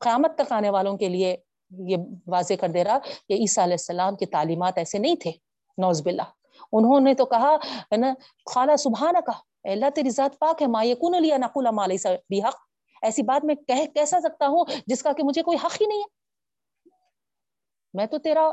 قیامت 0.00 0.34
تک 0.34 0.52
آنے 0.52 0.70
والوں 0.70 0.96
کے 0.96 1.08
لیے 1.08 1.36
یہ 1.70 1.96
واضح 2.26 2.54
کر 2.60 2.68
دے 2.68 2.84
رہا 2.84 2.98
کہ 2.98 3.32
عیسیٰ 3.32 3.64
علیہ 3.64 3.74
السلام 3.74 4.16
کی 4.16 4.26
تعلیمات 4.26 4.78
ایسے 4.78 4.98
نہیں 4.98 5.16
تھے 5.16 5.32
نوز 5.78 6.02
باللہ۔ 6.02 6.28
انہوں 6.72 7.00
نے 7.00 7.14
تو 7.14 7.24
کہا، 7.24 7.56
ہے 7.92 7.96
نا 7.96 8.12
خالہ 8.54 8.76
سبحانہ 8.76 9.18
اللہ 9.72 9.90
تیری 9.90 10.10
ذات 10.10 10.38
پاک 10.38 10.62
ہے، 10.62 10.66
ما 10.66 10.82
یکون 10.84 11.22
لیا 11.22 11.36
نقول 11.36 11.66
ما 11.74 11.86
لیس 11.86 12.06
ایسی 13.02 13.22
بات 13.22 13.44
میں 13.44 13.54
کہہ، 13.54 13.86
کیسا 13.94 14.20
سکتا 14.20 14.46
ہوں 14.46 14.64
جس 14.86 15.02
کا 15.02 15.12
کہ 15.12 15.22
مجھے 15.22 15.42
کوئی 15.42 15.58
حق 15.64 15.80
ہی 15.80 15.86
نہیں 15.86 15.98
ہے؟ 15.98 16.16
میں 17.94 18.06
تو 18.06 18.18
تیرا 18.18 18.48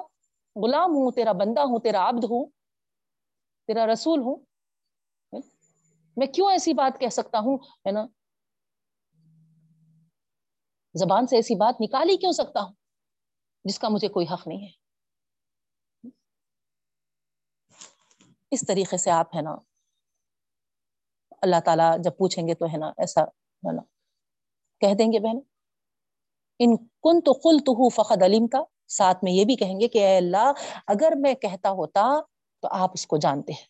غلام 0.55 0.91
ہوں، 0.91 1.11
تیرا 1.11 1.31
بندہ 1.31 1.61
ہوں، 1.61 1.79
تیرا 1.79 2.09
عبد 2.09 2.23
ہوں، 2.23 2.45
تیرا 3.67 3.85
رسول 3.87 4.19
ہوں۔ 4.19 4.35
میں 6.17 6.27
کیوں 6.27 6.51
ایسی 6.51 6.73
بات 6.73 6.99
کہہ 6.99 7.09
سکتا 7.09 7.39
ہوں؟ 7.39 7.57
ہے 7.57 7.91
نا؟ 7.91 8.05
زبان 10.95 11.27
سے 11.27 11.35
ایسی 11.35 11.55
بات 11.55 11.81
نکال 11.81 12.09
ہی 12.09 12.17
کیوں 12.17 12.31
سکتا 12.31 12.61
ہوں 12.61 12.73
جس 13.65 13.79
کا 13.79 13.89
مجھے 13.89 14.07
کوئی 14.07 14.25
حق 14.33 14.47
نہیں 14.47 14.63
ہے؟ 14.63 14.71
اس 18.51 18.63
طریقے 18.67 18.97
سے 18.97 19.11
آپ 19.11 19.35
ہے 19.35 19.41
نا 19.41 19.55
اللہ 21.45 21.59
تعالیٰ 21.65 21.97
جب 21.99 22.11
پوچھیں 22.17 22.47
گے 22.47 22.53
تو 22.53 22.65
ہے 22.65 22.77
نا 22.77 22.91
ایسا 22.97 23.21
ہے 23.23 23.71
نا 23.71 23.81
کہہ 24.79 24.93
دیں 24.93 25.13
گے 25.13 25.19
بہن 25.19 25.37
ان 26.59 26.77
کن 26.77 27.21
تو 27.21 27.33
کل 27.33 27.59
تو 27.59 27.89
فخد 27.89 28.23
علیم 28.23 28.47
کا 28.47 28.63
ساتھ 28.87 29.23
میں 29.23 29.31
یہ 29.31 29.45
بھی 29.45 29.55
کہیں 29.55 29.79
گے 29.79 29.87
کہ 29.87 29.97
اے 29.97 30.17
اللہ، 30.17 30.51
اگر 30.87 31.13
میں 31.15 31.33
کہتا 31.33 31.69
ہوتا 31.69 32.21
تو 32.61 32.67
آپ 32.71 32.91
اس 32.93 33.07
کو 33.07 33.17
جانتے 33.17 33.53
ہیں۔ 33.53 33.67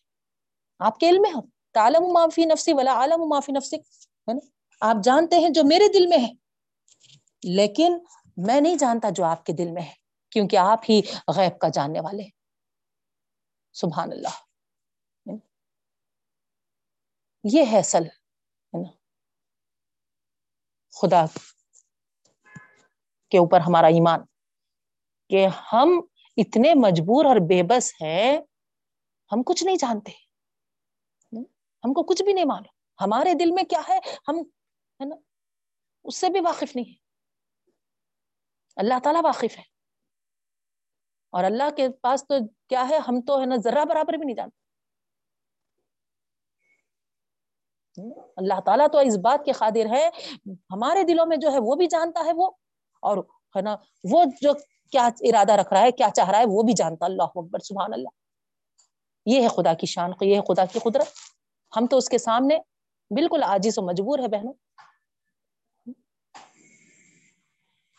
آپ 0.78 0.98
کے 0.98 1.08
علم 1.08 1.22
میں 1.22 1.30
ہو۔ 1.30 1.40
تالم 1.72 2.12
معافی 2.12 2.44
نفسی 2.44 2.72
والا 2.72 2.92
عالم 2.92 3.28
معافی 3.28 3.52
نفسی 3.52 3.76
ہے 3.76 4.32
نا؟ 4.32 4.46
آپ 4.80 4.96
جانتے 5.02 5.38
ہیں 5.38 5.50
جو 5.50 5.62
میرے 5.64 5.92
دل 5.92 6.06
میں 6.06 6.18
ہے۔ 6.18 6.32
لیکن 7.42 7.98
میں 8.36 8.60
نہیں 8.60 8.76
جانتا 8.76 9.10
جو 9.10 9.24
آپ 9.24 9.44
کے 9.44 9.52
دل 9.52 9.70
میں 9.70 9.82
ہے، 9.82 9.92
کیونکہ 10.30 10.56
آپ 10.56 10.80
ہی 10.88 11.00
غیب 11.36 11.58
کا 11.58 11.68
جاننے 11.68 12.00
والے 12.00 12.22
ہیں۔ 12.22 12.30
سبحان 13.72 14.12
اللہ۔ 14.12 14.45
یہ 17.52 17.64
ہے 17.72 17.82
سل 17.82 18.02
ہے 18.02 18.82
نا؟ 18.82 18.90
خدا 20.90 21.24
کے 23.30 23.38
اوپر 23.38 23.60
ہمارا 23.60 23.86
ایمان، 23.86 24.20
کہ 25.28 25.46
ہم 25.72 26.00
اتنے 26.36 26.74
مجبور 26.74 27.24
اور 27.24 27.36
بے 27.36 27.62
بس 27.62 27.94
ہیں، 28.02 28.38
ہم 29.32 29.42
کچھ 29.46 29.64
نہیں 29.64 29.76
جانتے 29.76 30.26
ہم 31.84 31.92
کو 31.92 32.02
کچھ 32.02 32.22
بھی 32.22 32.32
نہیں 32.32 32.44
معلوم۔ 32.44 33.04
ہمارے 33.04 33.34
دل 33.34 33.50
میں 33.50 33.62
کیا 33.62 33.80
ہے؟ 33.88 33.98
ہم، 34.28 34.34
ہے 35.00 35.04
نا؟ 35.04 35.16
اس 36.04 36.16
سے 36.16 36.28
بھی 36.28 36.40
واقف 36.40 36.76
نہیں 36.76 36.90
ہے 36.90 36.94
اللہ 38.76 38.94
تعالیٰ 39.04 39.24
واقف 39.24 39.58
ہے۔ 39.58 39.62
اور 41.30 41.44
اللہ 41.44 41.70
کے 41.76 41.88
پاس 42.00 42.24
تو 42.28 42.34
کیا 42.68 42.88
ہے؟ 42.88 42.98
ہم 42.98 43.20
تو، 43.26 43.40
ہے 43.40 43.46
نا 43.46 43.54
ذرا 43.56 43.84
برابر 43.84 44.12
بھی 44.12 44.24
نہیں 44.24 44.36
جانتے۔ 44.36 44.65
اللہ 48.36 48.60
تعالیٰ 48.60 48.86
تو 48.92 48.98
اس 48.98 49.16
بات 49.16 49.44
کے 49.44 49.52
قادر 49.52 49.86
ہے، 49.90 50.08
ہمارے 50.46 51.02
دلوں 51.02 51.26
میں 51.26 51.36
جو 51.36 51.52
ہے 51.52 51.58
وہ 51.58 51.74
بھی 51.74 51.86
جانتا 51.86 52.24
ہے 52.26 52.32
وہ، 52.32 52.50
اور 53.00 53.16
ہے 53.56 53.60
نا، 53.60 53.76
وہ 54.10 54.24
جو 54.42 54.52
کیا 54.90 55.08
ارادہ 55.20 55.52
رکھ 55.52 55.72
رہا 55.72 55.80
ہے، 55.80 55.92
کیا 55.92 56.08
چاہ 56.16 56.30
رہا 56.30 56.38
ہے، 56.38 56.44
وہ 56.46 56.62
بھی 56.62 56.72
جانتا 56.72 57.06
اللہ 57.06 57.22
اکبر، 57.22 57.58
سبحان 57.58 57.92
اللہ۔ 57.92 58.08
یہ 59.26 59.42
ہے 59.42 59.48
خدا 59.48 59.74
کی 59.74 59.86
شان، 59.86 60.10
یہ 60.20 60.36
ہے 60.36 60.54
خدا 60.54 60.64
کی 60.64 60.78
قدرت۔ 60.78 61.06
ہم 61.76 61.86
تو 61.86 61.96
اس 61.96 62.08
کے 62.08 62.18
سامنے 62.18 62.58
بالکل 63.10 63.42
عاجز 63.42 63.78
و 63.78 63.82
مجبور 63.82 64.18
ہے 64.18 64.28
بہنوں۔ 64.28 64.52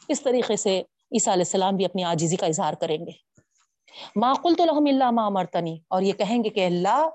اس 0.07 0.21
طریقے 0.21 0.55
سے 0.55 0.79
عیسیٰ 1.11 1.33
علیہ 1.33 1.43
السلام 1.43 1.75
بھی 1.75 1.85
اپنی 1.85 2.03
عاجزی 2.03 2.35
کا 2.35 2.45
اظہار 2.45 2.73
کریں 2.73 2.97
گے۔ 2.97 3.11
معقول 4.15 4.55
تو 4.55 4.65
لحم 4.65 4.85
اللہ 4.87 5.11
ما 5.11 5.29
مرتنی 5.29 5.79
اور 5.87 6.01
یہ 6.01 6.13
کہیں 6.13 6.43
گے 6.43 6.49
کہ 6.49 6.65
اللہ 6.65 7.09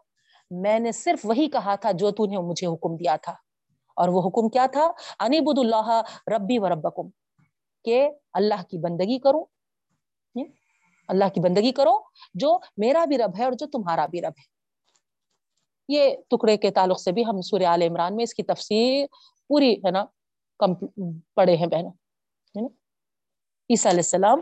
میں 0.60 0.78
نے 0.78 0.92
صرف 0.92 1.20
وہی 1.24 1.48
کہا 1.50 1.74
تھا 1.74 1.90
جو 1.92 2.10
تو 2.10 2.26
نے 2.26 2.38
مجھے 2.38 2.66
حکم 2.66 2.96
دیا 2.96 3.16
تھا۔ 3.16 3.32
اور 3.96 4.08
وہ 4.08 4.22
حکم 4.26 4.48
کیا 4.48 4.66
تھا؟ 4.72 4.92
انیبد 5.20 5.58
اللہ 5.58 6.02
ربی 6.26 6.58
و 6.58 6.68
ربکم، 6.68 7.08
کہ 7.84 8.10
اللہ 8.32 8.62
کی 8.70 8.78
بندگی 8.78 9.18
کروں 9.18 9.44
اللہ 11.08 11.24
کی 11.34 11.40
بندگی 11.40 11.72
کرو 11.72 11.98
جو 12.34 12.58
میرا 12.76 13.04
بھی 13.04 13.18
رب 13.18 13.38
ہے 13.38 13.44
اور 13.44 13.52
جو 13.52 13.66
تمہارا 13.66 14.06
بھی 14.06 14.20
رب 14.20 14.32
ہے۔ 14.38 14.44
یہ 15.88 16.16
ٹکڑے 16.30 16.56
کے 16.56 16.70
تعلق 16.70 17.00
سے 17.00 17.12
بھی 17.12 17.22
ہم 17.26 17.40
سورہ 17.40 17.62
عال 17.62 17.82
عمران 17.82 18.16
میں 18.16 18.22
اس 18.22 18.34
کی 18.34 18.42
تفسیر 18.42 19.06
پوری، 19.48 19.74
ہے 19.74 19.90
نا، 19.90 20.04
کم 20.58 20.74
پڑے 21.34 21.56
ہیں 21.56 21.66
بہنوں 21.66 22.68
عیسیٰ 23.70 23.92
علیہ 23.92 24.06
السلام 24.06 24.38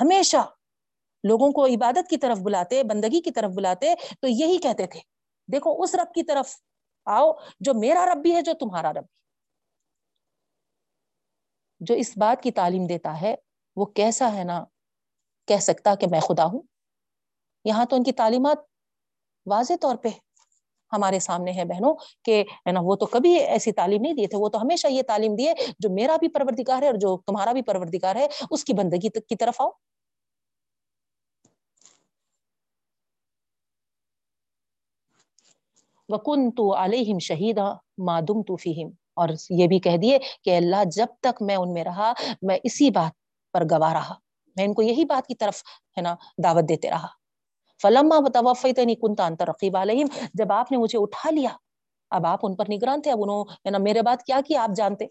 ہمیشہ 0.00 0.36
لوگوں 1.28 1.52
کو 1.52 1.66
عبادت 1.66 2.10
کی 2.10 2.16
طرف 2.16 2.38
بلاتے، 2.38 2.82
بندگی 2.82 3.20
کی 3.20 3.30
طرف 3.30 3.50
بلاتے، 3.50 3.94
تو 4.20 4.28
یہی 4.28 4.58
کہتے 4.58 4.86
تھے، 4.86 5.00
دیکھو 5.52 5.82
اس 5.82 5.94
رب 5.94 6.14
کی 6.14 6.22
طرف 6.22 6.54
آؤ 7.06 7.32
جو 7.60 7.74
میرا 7.74 8.06
رب 8.06 8.22
بھی 8.22 8.34
ہے، 8.34 8.42
جو 8.42 8.52
تمہارا 8.54 8.92
رب 8.92 8.96
بھی۔ 8.96 9.14
جو 11.80 11.94
اس 11.94 12.12
بات 12.16 12.42
کی 12.42 12.50
تعلیم 12.50 12.86
دیتا 12.86 13.20
ہے، 13.20 13.34
وہ 13.76 13.84
کیسا 13.84 14.32
ہے 14.34 14.44
نا؟ 14.44 14.64
کہہ 15.46 15.56
سکتا 15.56 15.94
کہ 15.94 16.06
میں 16.10 16.20
خدا 16.20 16.44
ہوں۔ 16.44 16.60
یہاں 17.64 17.84
تو 17.84 17.96
ان 17.96 18.02
کی 18.02 18.12
تعلیمات 18.12 18.56
واضح 19.46 19.72
طور 19.80 19.96
پہ 19.96 20.08
ہمارے 20.92 21.18
سامنے 21.18 21.52
ہے 21.52 21.64
بہنوں، 21.64 21.94
کہ 22.24 22.44
ہے 22.66 22.72
نا، 22.72 22.80
وہ 22.82 22.96
تو 22.96 23.06
کبھی 23.06 23.34
ایسی 23.34 23.72
تعلیم 23.72 24.02
نہیں 24.02 24.12
دیے 24.12 24.26
تھے، 24.26 24.38
وہ 24.38 24.48
تو 24.48 24.62
ہمیشہ 24.62 24.86
یہ 24.86 25.02
تعلیم 25.02 25.34
دیے، 25.34 25.54
جو 25.78 25.90
میرا 25.90 26.16
بھی 26.16 26.28
پروردگار 26.28 26.82
ہے 26.82 26.86
اور 26.86 26.94
جو 26.94 27.16
تمہارا 27.26 27.52
بھی 27.52 27.62
پروردگار 27.62 28.16
ہے، 28.16 28.26
اس 28.50 28.64
کی 28.64 28.72
بندگی 28.72 29.08
کی 29.20 29.36
طرف 29.36 29.60
آؤ۔ 29.60 29.70
وکن 36.08 36.50
تو 36.50 36.76
علیہم 36.76 37.18
شہیدا 37.18 37.72
مادم 37.98 38.42
تو 38.42 38.56
فیم 38.56 38.90
اور 39.14 39.28
یہ 39.50 39.66
بھی 39.66 39.78
کہہ 39.78 39.96
دیے 39.96 40.18
کہ 40.44 40.56
اللہ 40.56 40.84
جب 40.84 41.06
تک 41.20 41.42
میں 41.42 41.56
ان 41.56 41.72
میں 41.72 41.84
رہا، 41.84 42.12
میں 42.42 42.58
اسی 42.64 42.90
بات 42.90 43.12
پر 43.52 43.62
گواہ 43.70 43.92
رہا۔ 43.92 44.14
میں 44.56 44.64
ان 44.64 44.74
کو 44.74 44.82
یہی 44.82 45.04
بات 45.04 45.26
کی 45.26 45.34
طرف، 45.34 45.62
ہے 45.96 46.02
نا، 46.02 46.14
دعوت 46.44 46.68
دیتے 46.68 46.90
رہا۔ 46.90 47.06
فلما 47.82 48.16
توفیتنی 48.34 48.94
کنتا 48.94 49.26
انت 49.26 49.42
رقیب 49.42 49.76
علیہم 49.76 50.06
جب 50.34 50.52
آپ 50.52 50.72
نے 50.72 50.78
مجھے 50.78 50.98
اٹھا 50.98 51.30
لیا 51.30 51.48
اب 52.10 52.26
آپ 52.26 52.38
ان 52.42 52.56
پر 52.56 52.64
نگران 52.72 53.02
تھے، 53.02 53.10
اب 53.10 53.18
انہوں 53.22 53.44
نے 53.70 53.78
میرے 53.78 54.02
بات 54.02 54.22
کیا 54.22 54.40
کیا؟ 54.46 54.62
آپ 54.62 54.70
جانتے 54.76 55.06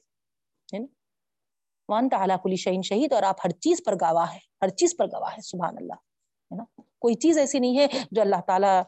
وانت 1.90 2.14
علی 2.14 2.34
کل 2.44 2.56
شعین 2.56 2.82
شہید 2.82 3.14
اور 3.14 3.24
آپ 3.24 3.36
ہر 3.44 3.50
چیز 3.50 3.82
پر 3.86 3.96
گواہ 3.96 4.34
ہے 4.34 4.40
ہر 4.62 4.70
چیز 4.70 4.96
پر 4.98 5.06
گواہ 5.08 5.34
ہے 5.34 5.42
سبحان 5.42 5.76
اللہ، 5.78 5.94
ہے 5.94 6.56
نا۔ 6.56 6.64
کوئی 7.00 7.16
چیز 7.16 7.38
ایسی 7.38 7.60
نہیں 7.60 7.78
ہے 7.78 7.88
جو 8.12 8.22
اللہ 8.22 8.42
تعالیٰ 8.48 8.82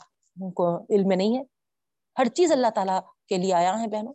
کو 0.53 0.75
علم 0.77 1.07
میں 1.07 1.17
نہیں 1.17 1.37
ہے۔ 1.37 1.43
ہر 2.19 2.25
چیز 2.25 2.51
اللہ 2.51 2.67
تعالیٰ 2.75 2.99
کے 3.29 3.37
لیے 3.37 3.53
آیا 3.53 3.81
ہے 3.81 3.87
بہنوں۔ 3.87 4.13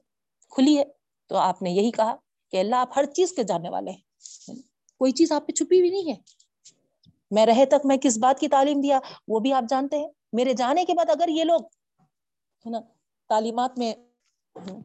کھلی 0.51 0.79
ہے۔ 0.79 0.85
تو 1.27 1.37
آپ 1.37 1.63
نے 1.63 1.71
یہی 1.71 1.91
کہا 1.91 2.17
کہ 2.51 2.61
اللہ 2.61 2.77
آپ 2.77 2.89
ہر 2.97 3.05
چیز 3.05 3.33
کے 3.33 3.43
جاننے 3.43 3.69
والے 3.69 3.91
ہیں۔ 3.91 4.01
کوئی 4.99 5.13
چیز 5.13 5.33
آپ 5.33 5.47
پہ 5.47 5.53
چھپی 5.53 5.79
ہوئی 5.79 5.91
نہیں 5.91 6.13
ہے۔ 6.13 6.17
میں 7.31 7.47
رہے 7.47 7.67
تک 7.67 7.87
میں 7.87 7.97
کس 8.03 8.19
بات 8.19 8.41
کی 8.41 8.49
تعلیم 8.49 8.81
دیا؟ 8.81 9.01
وہ 9.29 9.41
بھی 9.41 9.53
آپ 9.53 9.65
جانتے 9.69 9.99
ہیں۔ 9.99 10.09
میرے 10.33 10.53
جانے 10.53 10.85
کے 10.85 10.95
بعد 10.95 11.11
اگر 11.11 11.29
یہ 11.29 11.45
لوگ، 11.45 11.61
ہے 12.67 12.71
نا، 12.71 12.81
تعلیمات 13.29 13.79
میں 13.79 13.95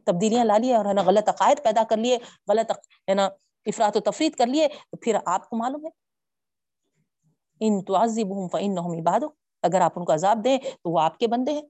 تبدیلیاں 0.04 0.44
لا 0.44 0.58
لیے 0.58 0.74
اور، 0.74 0.84
ہے 0.84 0.92
نا، 0.92 1.02
غلط 1.02 1.28
عقائد 1.28 1.64
پیدا 1.64 1.82
کر 1.84 1.96
لیے، 1.96 2.18
غلط، 2.48 2.70
ہے 3.08 3.14
نا 3.14 3.26
افراد 3.66 3.96
و 3.96 4.00
تفرید 4.00 4.34
کر 4.34 4.46
لیے، 4.46 4.68
تو 4.68 4.96
پھر 4.96 5.16
آپ 5.26 5.50
کو 5.50 5.56
معلوم 5.56 5.84
ہے۔ 5.84 5.90
ان 7.60 7.84
تو 7.84 7.96
عباد 7.96 9.20
اگر 9.62 9.80
آپ 9.80 9.92
ان 9.96 10.04
کو 10.04 10.14
عذاب 10.14 10.44
دیں 10.44 10.58
تو 10.58 10.90
وہ 10.90 11.00
آپ 11.00 11.18
کے 11.18 11.26
بندے 11.26 11.52
ہیں۔ 11.52 11.62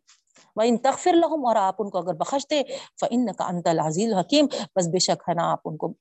ان 0.57 0.79
تغفر 0.79 1.13
لہم 1.13 1.47
اور 1.47 1.57
آپ 1.57 1.75
ان 1.79 1.91
کو 1.91 1.99
اگر 1.99 2.15
بخش 2.15 2.47
دے 2.51 2.63
فن 3.01 3.33
کا 3.33 3.45
انت 3.45 3.67
العزیز 3.67 4.13
حکیم 4.13 4.47
بس 4.77 4.89
بے 4.89 4.99
شک 4.99 5.23
ہے 5.29 5.35
نا، 5.35 5.53
آپ 5.53 5.61
ان 5.65 5.77
کو 5.77 5.95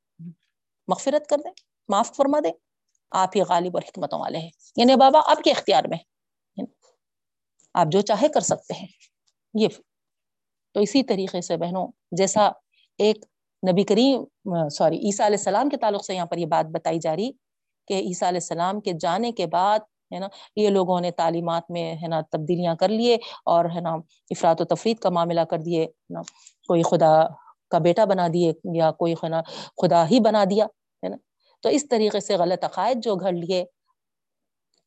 مغفرت 0.88 1.28
کر 1.28 1.38
دیں، 1.38 1.52
معاف 1.88 2.16
فرما 2.16 2.40
دیں۔ 2.44 2.52
آپ 3.12 3.30
ہی 3.36 3.42
غالب 3.42 3.78
اور 3.78 3.82
حکمتوں 3.88 4.20
والے 4.20 4.38
ہیں۔ 4.38 4.50
یعنی 4.76 4.96
بابا، 4.96 5.20
آپ 5.26 5.38
کے 5.44 5.52
اختیار 5.52 5.84
میں 5.84 5.98
آپ 7.74 7.88
جو 7.92 8.02
چاہے 8.02 8.28
کر 8.28 8.40
سکتے 8.40 8.74
ہیں۔ 8.74 8.88
یہ۔ 9.54 9.68
تو 10.74 10.80
اسی 10.80 11.04
طریقے 11.04 11.42
سے 11.42 11.58
بہنوں، 11.58 11.88
جیسا 12.12 12.50
ایک 12.98 13.18
نبی 13.72 13.84
کریم، 13.84 14.24
سوری، 14.70 14.98
عیسیٰ 14.98 15.26
علیہ 15.26 15.38
السلام 15.38 15.70
کے 15.70 15.78
تعلق 15.78 16.06
سے 16.06 16.16
یہاں 16.16 16.26
پر 16.26 16.38
یہ 16.38 16.46
بات 16.46 16.66
بتائی 16.66 17.00
جا 17.00 17.16
رہی 17.16 17.32
کہ 17.88 17.94
عیسیٰ 17.94 18.28
علیہ 18.28 18.38
السلام 18.38 18.82
کے 18.82 18.92
جانے 19.00 19.32
کے 19.32 19.48
بعد 19.48 19.80
ہے 20.12 20.20
نا؟ 20.20 20.28
یہ 20.56 20.70
لوگوں 20.70 21.02
نے 21.02 21.12
تعلیمات 21.12 21.72
میں 21.72 21.96
ہے 21.96 22.08
نا 22.08 22.22
تبدیلیاں 22.22 22.76
کر 22.76 22.90
لیے 22.90 23.18
اور 23.46 23.66
ہے 23.66 23.82
نا 23.82 23.94
افراد 24.30 24.56
و 24.60 24.66
تفرید 24.66 25.00
کا 25.00 25.10
معاملہ 25.10 25.42
کر 25.42 25.58
دیے 25.58 25.88
نا؟ 26.10 26.22
کوئی 26.68 26.82
خدا 26.84 27.24
کا 27.70 27.78
بیٹا 27.78 28.06
بنا 28.06 28.28
دیے 28.34 28.52
یا 28.74 28.92
کوئی 28.92 29.14
ہے 29.14 29.30
نا 29.30 29.42
خدا 29.82 30.10
ہی 30.10 30.20
بنا 30.20 30.44
دیا، 30.50 30.66
ہے 31.04 31.10
نا؟ 31.10 31.16
تو 31.62 31.70
اس 31.70 31.90
طریقے 31.90 32.20
سے 32.20 32.38
غلط 32.38 32.64
عقائد 32.64 33.04
جو 33.04 33.16
گھڑ 33.16 33.32
لیے، 33.32 33.66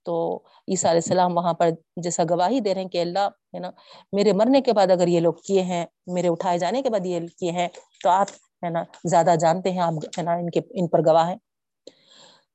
تو 0.04 0.42
عیسیٰ 0.68 0.90
علیہ 0.90 1.00
السلام 1.04 1.36
وہاں 1.36 1.52
پر 1.54 1.70
جیسا 1.96 2.22
گواہی 2.30 2.60
دے 2.60 2.74
رہے 2.74 2.82
ہیں 2.82 2.88
کہ 2.88 3.00
اللہ، 3.00 3.28
ہے 3.54 3.58
نا، 3.58 3.70
میرے 4.12 4.32
مرنے 4.32 4.60
کے 4.60 4.72
بعد 4.72 4.90
اگر 4.90 5.08
یہ 5.08 5.20
لوگ 5.20 5.32
کیے 5.32 5.62
ہیں، 5.62 5.86
میرے 6.06 6.28
اٹھائے 6.28 6.58
جانے 6.58 6.82
کے 6.82 6.90
بعد 6.90 7.06
یہ 7.06 7.20
کیے 7.38 7.50
ہیں، 7.50 7.68
تو 8.02 8.08
آپ 8.08 8.26
ہے 8.64 8.70
نا 8.70 8.82
زیادہ 9.04 9.34
جانتے 9.40 9.70
ہیں، 9.70 9.80
آپ 9.80 9.92
ہے 10.18 10.22
نا 10.22 10.32
ان 10.32 10.50
کے، 10.50 10.60
ان 10.70 10.88
پر 10.88 11.00
گواہ 11.06 11.28
ہیں۔ 11.28 11.36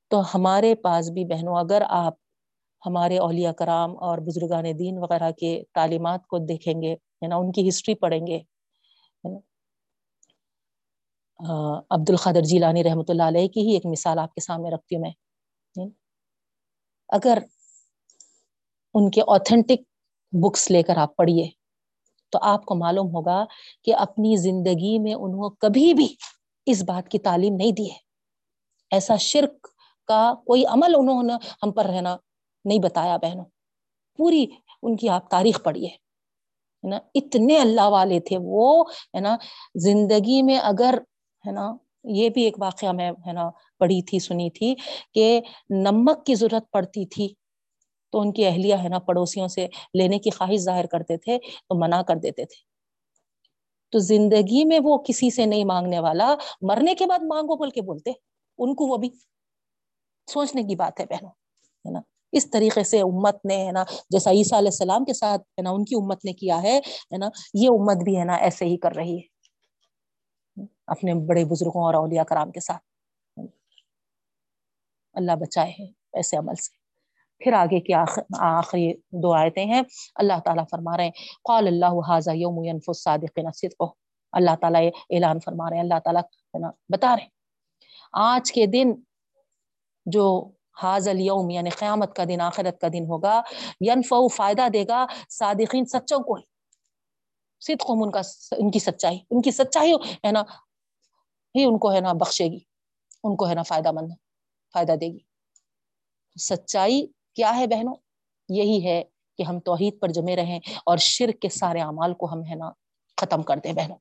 تو 0.08 0.22
ہمارے 0.34 0.74
پاس 0.74 1.10
بھی 1.10 1.24
بہنوں، 1.24 1.56
اگر 1.56 1.82
آپ 1.88 2.14
ہمارے 2.84 3.18
اولیاء 3.18 3.52
کرام 3.58 3.96
اور 4.04 4.18
بزرگان 4.26 4.64
دین 4.78 4.98
وغیرہ 4.98 5.30
کے 5.38 5.50
تعلیمات 5.74 6.26
کو 6.26 6.38
دیکھیں 6.48 6.74
گے، 6.82 6.92
ہے 6.92 7.28
نا، 7.28 7.36
ان 7.36 7.52
کی 7.52 7.68
ہسٹری 7.68 7.94
پڑھیں 7.96 8.26
گے 8.26 8.38
عبد 11.90 12.10
القادر 12.10 12.42
جیلانی 12.48 12.82
رحمۃ 12.84 13.08
اللہ 13.08 13.22
علیہ 13.22 13.48
کی 13.48 13.60
ہی 13.60 13.72
ایک 13.74 13.86
مثال 13.86 14.18
آپ 14.18 14.34
کے 14.34 14.40
سامنے 14.40 14.70
رکھتی 14.70 14.96
ہوں 14.96 15.02
میں 15.02 15.86
اگر 17.10 17.38
ان 18.94 19.10
کے 19.10 19.20
اوتھینٹک 19.22 19.82
بکس 20.32 20.70
لے 20.70 20.82
کر 20.82 20.96
آپ 20.96 21.16
پڑھیے، 21.16 21.46
تو 22.32 22.38
آپ 22.42 22.64
کو 22.64 22.74
معلوم 22.74 23.08
ہوگا 23.14 23.44
کہ 23.84 23.94
اپنی 23.96 24.36
زندگی 24.36 24.98
میں 24.98 25.14
انہوں 25.14 25.50
کبھی 25.60 25.92
بھی 25.94 26.06
اس 26.66 26.82
بات 26.82 27.08
کی 27.08 27.18
تعلیم 27.20 27.54
نہیں 27.56 27.72
دی 27.72 27.90
ہے۔ 27.90 27.98
ایسا 28.92 29.16
شرک 29.22 29.66
کا 30.08 30.22
کوئی 30.46 30.64
عمل 30.66 30.94
انہوں 30.98 31.22
نے 31.22 31.34
ہم 31.62 31.72
پر 31.72 31.86
رہنا 31.86 32.16
نہیں 32.64 32.78
بتایا 32.78 33.16
بہنوں۔ 33.16 33.44
پوری 34.16 34.46
ان 34.82 34.96
کی 34.96 35.08
آپ 35.08 35.30
تاریخ 35.30 35.62
پڑھیے۔ 35.62 35.88
نا؟ 36.82 36.98
اتنے 37.14 37.58
اللہ 37.58 37.88
والے 37.88 38.20
تھے 38.20 38.36
وہ، 38.40 38.84
ہے 39.14 39.20
نا؟ 39.20 39.36
زندگی 39.74 40.42
میں 40.42 40.58
اگر، 40.58 40.94
ہے 41.46 41.52
نا؟ 41.52 41.76
یہ 42.04 42.28
بھی 42.28 42.42
ایک 42.42 42.56
واقعہ 42.58 42.92
میں، 42.92 43.12
ہے 43.26 43.32
نا؟ 43.32 43.50
پڑھی 43.78 44.02
تھی، 44.02 44.18
سنی 44.18 44.50
تھی 44.50 44.74
کہ 45.14 45.40
نمک 45.70 46.26
کی 46.26 46.34
ضرورت 46.34 46.70
پڑتی 46.70 47.06
تھی 47.06 47.34
تو 48.12 48.20
ان 48.20 48.32
کی 48.32 48.46
اہلیہ، 48.46 48.74
ہے 48.82 48.88
نا، 48.88 48.98
پڑوسیوں 48.98 49.48
سے 49.48 49.66
لینے 49.94 50.18
کی 50.18 50.30
خواہش 50.30 50.60
ظاہر 50.60 50.86
کرتے 50.86 51.16
تھے 51.16 51.38
تو 51.38 51.82
منع 51.82 52.02
کر 52.02 52.16
دیتے 52.16 52.44
تھے۔ 52.44 52.74
تو 53.90 53.98
زندگی 53.98 54.64
میں 54.64 54.80
وہ 54.84 54.98
کسی 54.98 55.30
سے 55.30 55.46
نہیں 55.46 55.64
مانگنے 55.64 56.00
والا، 56.00 56.34
مرنے 56.62 56.94
کے 56.94 57.06
بعد 57.06 57.18
مانگو 57.18 57.56
بول 57.56 57.70
کے 57.70 57.82
بولتے، 57.82 58.12
ان 58.58 58.74
کو 58.74 58.86
وہ 58.86 58.96
بھی۔ 58.96 59.08
سوچنے 60.30 60.62
کی 60.62 60.76
بات 60.76 61.00
ہے 61.00 61.06
بہنوں، 61.06 61.30
ہے 61.86 61.90
نا؟ 61.90 62.00
اس 62.34 62.50
طریقے 62.50 62.84
سے 62.84 63.00
امت 63.00 63.44
نے، 63.44 63.66
ہے 63.66 63.72
نا، 63.72 63.84
جیسا 64.10 64.30
عیسیٰ 64.30 64.58
علیہ 64.58 64.68
السلام 64.68 65.04
کے 65.04 65.14
ساتھ، 65.14 65.42
ہے 65.42 65.62
نا، 65.62 65.70
ان 65.70 65.84
کی 65.84 65.94
امت 65.94 66.24
نے 66.24 66.32
کیا 66.32 66.62
ہے 66.62 66.80
نا، 67.18 67.28
یہ 67.54 67.68
امت 67.68 67.96
بھی، 68.04 68.18
ہے 68.18 68.24
نا، 68.24 68.34
ایسے 68.34 68.64
ہی 68.64 68.76
کر 68.76 68.94
رہی 68.94 69.18
ہے۔ 69.18 69.34
اپنے 70.86 71.14
بڑے 71.14 71.44
بزرگوں 71.44 71.84
اور 71.84 71.94
اولیاء 71.94 72.22
کرام 72.22 72.50
کے 72.50 72.60
ساتھ۔ 72.60 72.82
اللہ 75.12 75.32
بچائے 75.32 75.72
ہیں 75.78 75.86
ایسے 76.12 76.36
عمل 76.36 76.54
سے۔ 76.54 76.84
پھر 77.44 77.52
آگے 77.52 77.80
کی 77.80 77.92
آخری 78.38 78.94
دو 78.94 79.32
آیتیں 79.32 79.64
ہیں۔ 79.64 79.82
اللہ 80.14 80.40
تعالیٰ 80.44 80.64
فرما 80.70 80.96
رہے 80.96 81.04
ہیں، 81.04 81.10
قال 81.44 81.66
اللہ 81.66 82.08
حاضہ 82.08 82.30
یوم 82.30 82.64
ينف 82.64 82.84
الصادقین 82.88 83.50
صدقہ۔ 83.54 83.84
اللہ 84.32 84.50
تعالیٰ 84.60 84.82
اعلان 85.10 85.40
فرما 85.40 85.70
رہے 85.70 85.76
ہیں، 85.76 85.82
اللہ 85.82 85.98
تعالیٰ 86.04 86.22
بتا 86.88 87.16
رہے 87.16 87.22
ہیں۔ 87.22 87.30
آج 88.12 88.52
کے 88.52 88.66
دن 88.66 88.92
جو 90.06 90.50
حاض 90.76 91.08
اليوم 91.08 91.50
یعنی 91.50 91.70
قیامت 91.70 92.14
کا 92.16 92.24
دن 92.24 92.40
آخرت 92.40 92.80
کا 92.80 92.88
دن 92.88 93.04
ہوگا 93.08 93.40
ینفع 93.80 94.26
فائدہ 94.36 94.68
دے 94.72 94.84
گا 94.88 95.04
صادقین 95.30 95.84
سچوں 95.86 96.18
کو 96.18 96.34
ہی 96.34 96.42
صدق 97.62 97.90
ان 97.90 98.10
کا 98.10 98.20
ان 98.58 98.70
کی 98.70 98.78
سچائی 98.78 99.18
ان 99.30 99.42
کی 99.42 99.50
سچائی 99.50 99.92
ہے 100.24 100.32
نا 100.32 100.42
ہی 101.54 101.64
ان 101.64 101.78
کو 101.78 101.92
ہے 101.92 102.00
نا 102.00 102.12
بخشے 102.12 102.44
گی 102.44 102.58
ان 103.24 103.36
کو 103.36 103.48
ہے 103.48 103.54
نا 103.54 103.62
فائدہ 103.62 103.92
مند 103.92 104.12
فائدہ 104.74 104.92
دے 104.92 105.06
گی 105.06 105.18
سچائی 106.36 107.06
کیا 107.34 107.56
ہے 107.56 107.66
بہنوں 107.66 107.94
یہی 108.48 108.84
ہے 108.86 109.02
کہ 109.38 109.42
ہم 109.42 109.60
توحید 109.60 110.00
پر 110.00 110.08
جمے 110.08 110.36
رہیں 110.36 110.58
اور 110.86 110.98
شرک 110.98 111.40
کے 111.42 111.48
سارے 111.48 111.80
اعمال 111.80 112.14
کو 112.14 112.32
ہم 112.32 112.44
ہے 112.44 112.54
نا 112.54 112.70
ختم 113.18 113.42
کر 113.42 113.58
دیں 113.64 113.72
بہنوں 113.72 113.96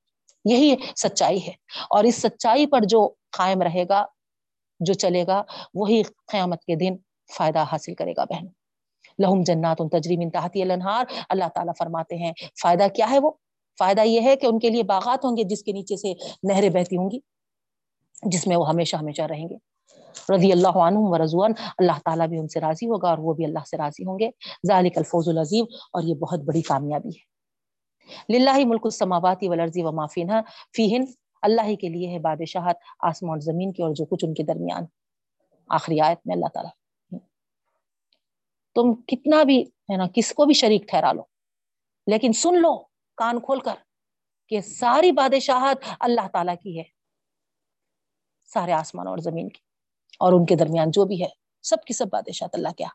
یہی 0.46 0.76
سچائی 0.96 1.46
ہے 1.48 1.52
اور 1.90 2.04
اس 2.04 2.22
سچائی 2.22 2.66
پر 2.66 2.84
جو 2.86 3.08
قائم 3.32 3.62
رہے 3.62 3.84
گا 3.90 4.06
جو 4.80 4.94
چلے 4.94 5.28
گا، 5.28 5.44
وہی 5.74 6.04
قیامت 6.04 6.64
کے 6.66 6.76
دن 6.76 6.96
فائدہ 7.38 7.64
حاصل 7.72 7.94
کرے 7.94 8.14
گا 8.18 8.24
بہن۔ 8.24 8.46
لہم 9.20 9.44
جنات 9.44 9.82
ان 9.82 9.90
تجریم 9.90 10.20
انتہاتی 10.22 10.62
الانہار۔ 10.62 11.06
اللہ 11.30 11.46
تعالیٰ 11.56 11.74
فرماتے 11.78 12.16
ہیں، 12.16 12.32
فائدہ 12.62 12.88
کیا 12.96 13.10
ہے 13.10 13.20
وہ؟ 13.20 13.32
فائدہ 13.80 14.02
یہ 14.02 14.22
ہے 14.22 14.36
کہ 14.36 14.46
ان 14.46 14.60
کے 14.60 14.70
لیے 14.70 14.84
باغات 14.84 15.26
ہوں 15.26 15.38
گے 15.38 15.44
جس 15.44 15.64
کے 15.64 15.72
نیچے 15.72 15.98
سے 15.98 16.14
نہریں 16.44 16.70
بہتی 16.70 16.98
ہوں 16.98 17.12
گی، 17.12 17.20
جس 18.24 18.48
میں 18.48 18.58
وہ 18.58 18.70
ہمیشہ 18.70 18.96
ہمیشہ 18.96 19.22
رہیں 19.22 19.50
گے۔ 19.50 19.56
رضی 20.36 20.52
اللہ 20.52 20.78
عنہ 20.78 21.00
و 21.00 21.24
رضوان، 21.24 21.52
اللہ 21.78 22.00
تعالیٰ 22.06 22.28
بھی 22.28 22.38
ان 22.38 22.48
سے 22.48 22.60
راضی 22.60 22.88
ہوگا 22.88 23.10
اور 23.10 23.18
وہ 23.18 23.34
بھی 23.34 23.46
اللہ 23.46 23.64
سے 23.72 23.78
راضی 23.78 24.06
ہوں 24.06 24.20
گے۔ 24.20 24.30
ذالک 24.68 24.98
الفوز 24.98 25.30
العظیم، 25.30 25.66
اور 25.92 26.04
یہ 26.04 26.16
بہت 26.16 26.40
بڑی 26.40 26.62
کامیابی 26.62 27.10
ہے۔ 27.10 27.34
للہ 28.34 28.66
ملک 28.66 28.82
السماواتی 28.84 29.48
والارض 29.48 29.78
وما 29.78 30.06
فیہن 30.06 30.42
فیہن 30.76 31.06
اللہ 31.44 31.62
ہی 31.62 31.76
کے 31.76 31.90
لیے 31.90 32.14
ہے 32.14 32.20
بادشاہت، 32.20 32.78
آسمان 33.00 33.30
اور 33.30 33.40
زمین 33.40 33.74
کی 33.74 33.84
اور 33.84 33.92
جو 33.96 34.06
کچھ 34.06 34.26
ان 34.26 34.34
کے 34.34 34.44
درمیان۔ 34.44 34.86
آخری 35.70 36.00
آیت 36.00 36.20
میں 36.26 36.36
اللہ 36.36 36.46
تعالیٰ۔ 36.54 36.72
تم 38.76 39.02
کتنا 39.02 39.44
بھی، 39.44 39.62
ہے 39.62 39.98
نا، 39.98 40.04
کس 40.16 40.34
کو 40.34 40.46
بھی 40.46 40.54
شریک 40.54 40.84
ٹھہرا 40.88 41.12
لو، 41.12 41.22
لیکن 42.08 42.34
سن 42.34 42.56
لو، 42.62 42.84
کان 43.18 43.40
کھول 43.40 43.60
کر 43.60 43.76
کہ 44.48 44.62
ساری 44.62 45.12
بادشاہت 45.12 45.78
اللہ 46.00 46.28
تعالیٰ 46.28 46.56
کی 46.64 46.80
ہے۔ 46.80 46.84
سارے 48.46 48.72
آسمان 48.72 49.08
اور 49.08 49.18
زمین 49.18 49.50
کی۔ 49.50 49.62
اور 50.20 50.34
ان 50.34 50.46
کے 50.46 50.56
درمیان 50.56 50.92
جو 50.92 51.06
بھی 51.06 51.24
ہے، 51.24 51.30
سب 51.62 51.84
کی 51.88 51.94
سب 51.94 52.06
بادشاہت 52.12 52.56
اللہ 52.56 52.70
کیا 52.70 52.88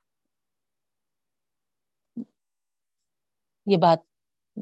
یہ 3.67 3.77
بات 3.77 3.99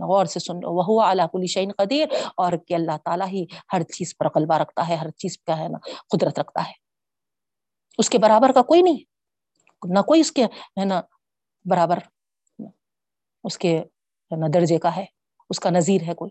غور 0.02 0.26
سے 0.26 0.40
سن 0.40 0.56
لو۔ 0.56 0.94
وہ 0.94 1.02
اعلیٰ 1.02 1.26
کلی 1.32 1.46
شعین 1.46 1.72
قدیر۔ 1.78 2.06
اور 2.36 2.52
کہ 2.66 2.74
اللہ 2.74 2.96
تعالیٰ 3.04 3.28
ہی 3.28 3.44
ہر 3.72 3.82
چیز 3.82 4.16
پر 4.18 4.28
قلبہ 4.28 4.54
رکھتا 4.54 4.88
ہے، 4.88 4.94
ہر 4.94 5.10
چیز 5.10 5.38
کا 5.38 5.58
ہے 5.58 5.68
نا، 5.68 5.78
قدرت 6.16 6.38
رکھتا 6.38 6.68
ہے۔ 6.68 6.72
اس 7.98 8.10
کے 8.10 8.18
برابر 8.18 8.52
کا 8.52 8.62
کوئی 8.62 8.82
نہیں۔ 8.82 9.04
نہ 9.84 9.98
کوئی 9.98 10.20
اس 10.20 10.32
کے 10.32 10.44
ہے 10.44 10.84
نا 10.84 11.00
برابر، 11.64 11.98
اس 13.44 13.58
کے 13.58 13.84
نہ 14.30 14.46
درجے 14.54 14.78
کا 14.78 14.96
ہے، 14.96 15.04
اس 15.50 15.60
کا 15.60 15.70
نظیر 15.70 16.00
ہے 16.06 16.14
کوئی۔ 16.14 16.30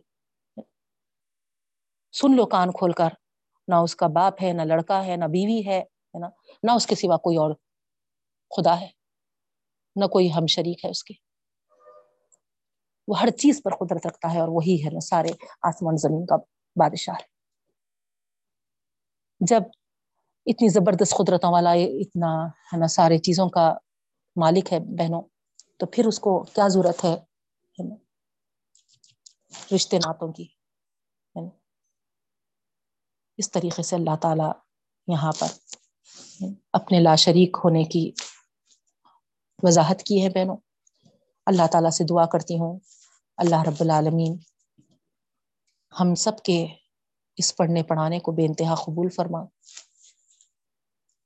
سن 2.11 2.35
لو 2.35 2.45
کان 2.45 2.71
کھول 2.71 2.91
کر۔ 2.91 3.07
نہ 3.67 3.75
اس 3.75 3.95
کا 3.95 4.07
باپ 4.07 4.33
ہے، 4.41 4.53
نہ 4.53 4.61
لڑکا 4.61 5.05
ہے، 5.05 5.15
نہ 5.15 5.25
بیوی 5.25 5.65
ہے 5.65 5.79
ہے 5.79 6.19
نا۔ 6.19 6.27
نہ 6.63 6.71
اس 6.71 6.87
کے 6.87 6.95
سوا 6.95 7.17
کوئی 7.17 7.37
اور 7.37 7.51
خدا 8.57 8.79
ہے۔ 8.79 8.87
نہ 9.95 10.05
کوئی 10.05 10.33
ہم 10.33 10.47
شریک 10.47 10.85
ہے 10.85 10.89
اس 10.89 11.03
کے۔ 11.03 11.24
وہ 13.07 13.19
ہر 13.19 13.29
چیز 13.29 13.61
پر 13.63 13.71
قدرت 13.75 14.07
رکھتا 14.07 14.33
ہے 14.33 14.39
اور 14.39 14.47
وہی 14.47 14.85
ہے 14.85 14.89
نا 14.89 14.99
سارے 14.99 15.29
آسمان 15.61 15.97
زمین 15.97 16.25
کا 16.25 16.35
بادشاہ۔ 16.75 17.15
ہے 17.15 17.35
جب 19.39 19.61
اتنی 20.45 20.67
زبردست 20.67 21.15
قدرتوں 21.17 21.51
والا 21.51 21.71
اتنا 21.71 22.47
ہے 22.47 22.77
نا 22.77 22.87
سارے 22.87 23.17
چیزوں 23.17 23.49
کا 23.49 23.73
مالک 24.35 24.73
ہے 24.73 24.79
بہنوں، 24.79 25.21
تو 25.77 25.85
پھر 25.85 26.05
اس 26.05 26.19
کو 26.19 26.43
کیا 26.43 26.67
ضرورت 26.67 27.03
ہے؟ 27.03 27.15
رشتے 29.75 29.97
ناتوں 29.97 30.33
کی 30.33 30.47
اس 33.37 33.51
طریقے 33.51 33.83
سے 33.83 33.95
اللہ 33.95 34.15
تعالی 34.21 34.51
یہاں 35.07 35.31
پر 35.39 35.47
اپنے 36.73 36.99
لا 36.99 37.15
شریک 37.15 37.57
ہونے 37.63 37.83
کی 37.83 38.11
وضاحت 39.63 40.03
کی 40.03 40.23
ہے 40.23 40.29
بہنوں۔ 40.29 40.57
اللہ 41.45 41.67
تعالیٰ 41.71 41.89
سے 41.89 42.03
دعا 42.03 42.25
کرتی 42.25 42.59
ہوں۔ 42.59 42.79
اللہ 43.37 43.63
رب 43.67 43.75
العالمین 43.79 44.37
ہم 45.99 46.15
سب 46.15 46.31
کے 46.43 46.67
اس 47.37 47.55
پڑھنے 47.55 47.83
پڑھانے 47.83 48.19
کو 48.19 48.31
بے 48.31 48.45
انتہا 48.45 48.75
قبول 48.75 49.09
فرما۔ 49.09 49.39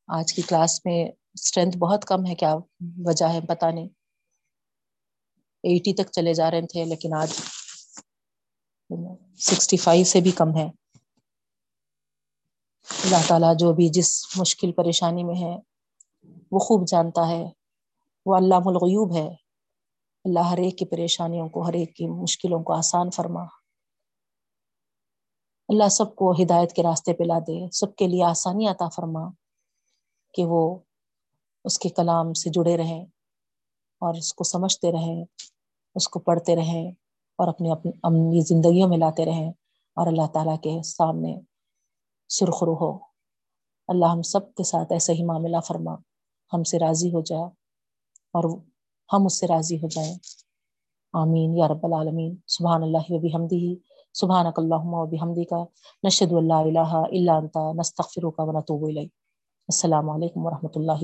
آج 0.07 0.33
کی 0.33 0.41
کلاس 0.41 0.85
میں 0.85 1.09
اسٹرینتھ 1.33 1.77
بہت 1.77 2.05
کم 2.05 2.25
ہے، 2.25 2.35
کیا 2.35 2.55
وجہ 3.05 3.25
ہے 3.25 3.41
پتہ 3.41 3.65
نہیں۔ 3.65 3.87
ایٹی 5.63 5.93
تک 5.93 6.11
چلے 6.11 6.33
جا 6.33 6.51
رہے 6.51 6.61
تھے، 6.61 6.85
لیکن 6.85 7.13
آج 7.13 7.33
سکسٹی 9.39 9.77
فائیو 9.77 10.03
سے 10.03 10.21
بھی 10.21 10.31
کم 10.31 10.57
ہے۔ 10.57 10.69
اللہ 13.03 13.27
تعالیٰ 13.27 13.57
جو 13.57 13.73
بھی 13.73 13.89
جس 13.89 14.37
مشکل 14.37 14.71
پریشانی 14.71 15.23
میں 15.23 15.35
ہے، 15.35 15.57
وہ 16.51 16.59
خوب 16.59 16.87
جانتا 16.87 17.27
ہے۔ 17.27 17.43
وہ 18.25 18.35
اللہ 18.35 18.55
الغیوب 18.55 19.15
ہے۔ 19.17 19.48
اللہ 20.29 20.39
ہر 20.39 20.57
ایک 20.57 20.77
کی 20.77 20.85
پریشانیوں 20.85 21.49
کو، 21.49 21.61
ہر 21.61 21.73
ایک 21.73 21.95
کی 21.95 22.07
مشکلوں 22.07 22.63
کو 22.63 22.73
آسان 22.73 23.09
فرما۔ 23.09 23.43
اللہ 25.69 25.89
سب 25.89 26.15
کو 26.15 26.31
ہدایت 26.31 26.73
کے 26.73 26.83
راستے 26.83 27.13
پہ 27.13 27.23
لا 27.23 27.39
دے، 27.39 27.71
سب 27.71 27.95
کے 27.95 28.07
لیے 28.07 28.23
آسانی 28.23 28.67
عطا 28.67 28.89
فرما 28.89 29.29
کہ 30.33 30.45
وہ 30.45 30.79
اس 31.65 31.79
کے 31.79 31.89
کلام 31.89 32.33
سے 32.33 32.49
جڑے 32.49 32.77
رہیں 32.77 33.03
اور 34.01 34.15
اس 34.15 34.33
کو 34.33 34.43
سمجھتے 34.43 34.91
رہیں، 34.91 35.25
اس 35.95 36.07
کو 36.07 36.19
پڑھتے 36.19 36.55
رہیں 36.55 36.91
اور 37.37 37.47
اپنے 37.47 37.71
اپنی 37.71 38.41
زندگیوں 38.41 38.89
میں 38.89 38.97
لاتے 38.97 39.25
رہیں 39.25 39.49
اور 39.95 40.07
اللہ 40.07 40.27
تعالیٰ 40.33 40.57
کے 40.57 40.83
سامنے 40.83 41.35
سرخرو 42.29 42.75
ہو۔ 42.75 42.97
اللہ 43.87 44.05
ہم 44.05 44.21
سب 44.21 44.53
کے 44.55 44.63
ساتھ 44.63 44.93
ایسے 44.93 45.13
ہی 45.13 45.23
معاملہ 45.23 45.59
فرما، 45.59 45.93
ہم 46.53 46.63
سے 46.63 46.79
راضی 46.79 47.09
ہو 47.09 47.21
جائے 47.21 47.43
اور 48.33 48.43
ہم 49.13 49.25
اس 49.25 49.39
سے 49.39 49.47
راضی 49.47 49.77
ہو 49.77 49.87
جائیں۔ 49.87 50.15
آمین۔ 51.13 51.57
یا 51.57 51.67
رب 51.67 51.79
العالمین۔ 51.83 52.35
سبحان 52.47 52.83
اللہ 52.83 53.05
وبی 53.09 53.29
بحمدی 53.29 53.75
سبحانک 54.13 54.59
اللہم 54.59 54.93
و 54.93 55.05
بحمدی 55.05 55.45
کا 55.45 55.63
نشد 56.03 56.31
اللہ 56.31 56.53
الہ 56.53 56.93
الا 56.93 57.37
انتا 57.37 57.71
نستغفرک 57.73 58.33
و 58.37 58.51
نتوب 58.51 58.85
الیک۔ 58.85 59.09
السلام 59.67 60.09
علیکم 60.09 60.45
ورحمۃ 60.45 60.75
اللہ 60.75 61.03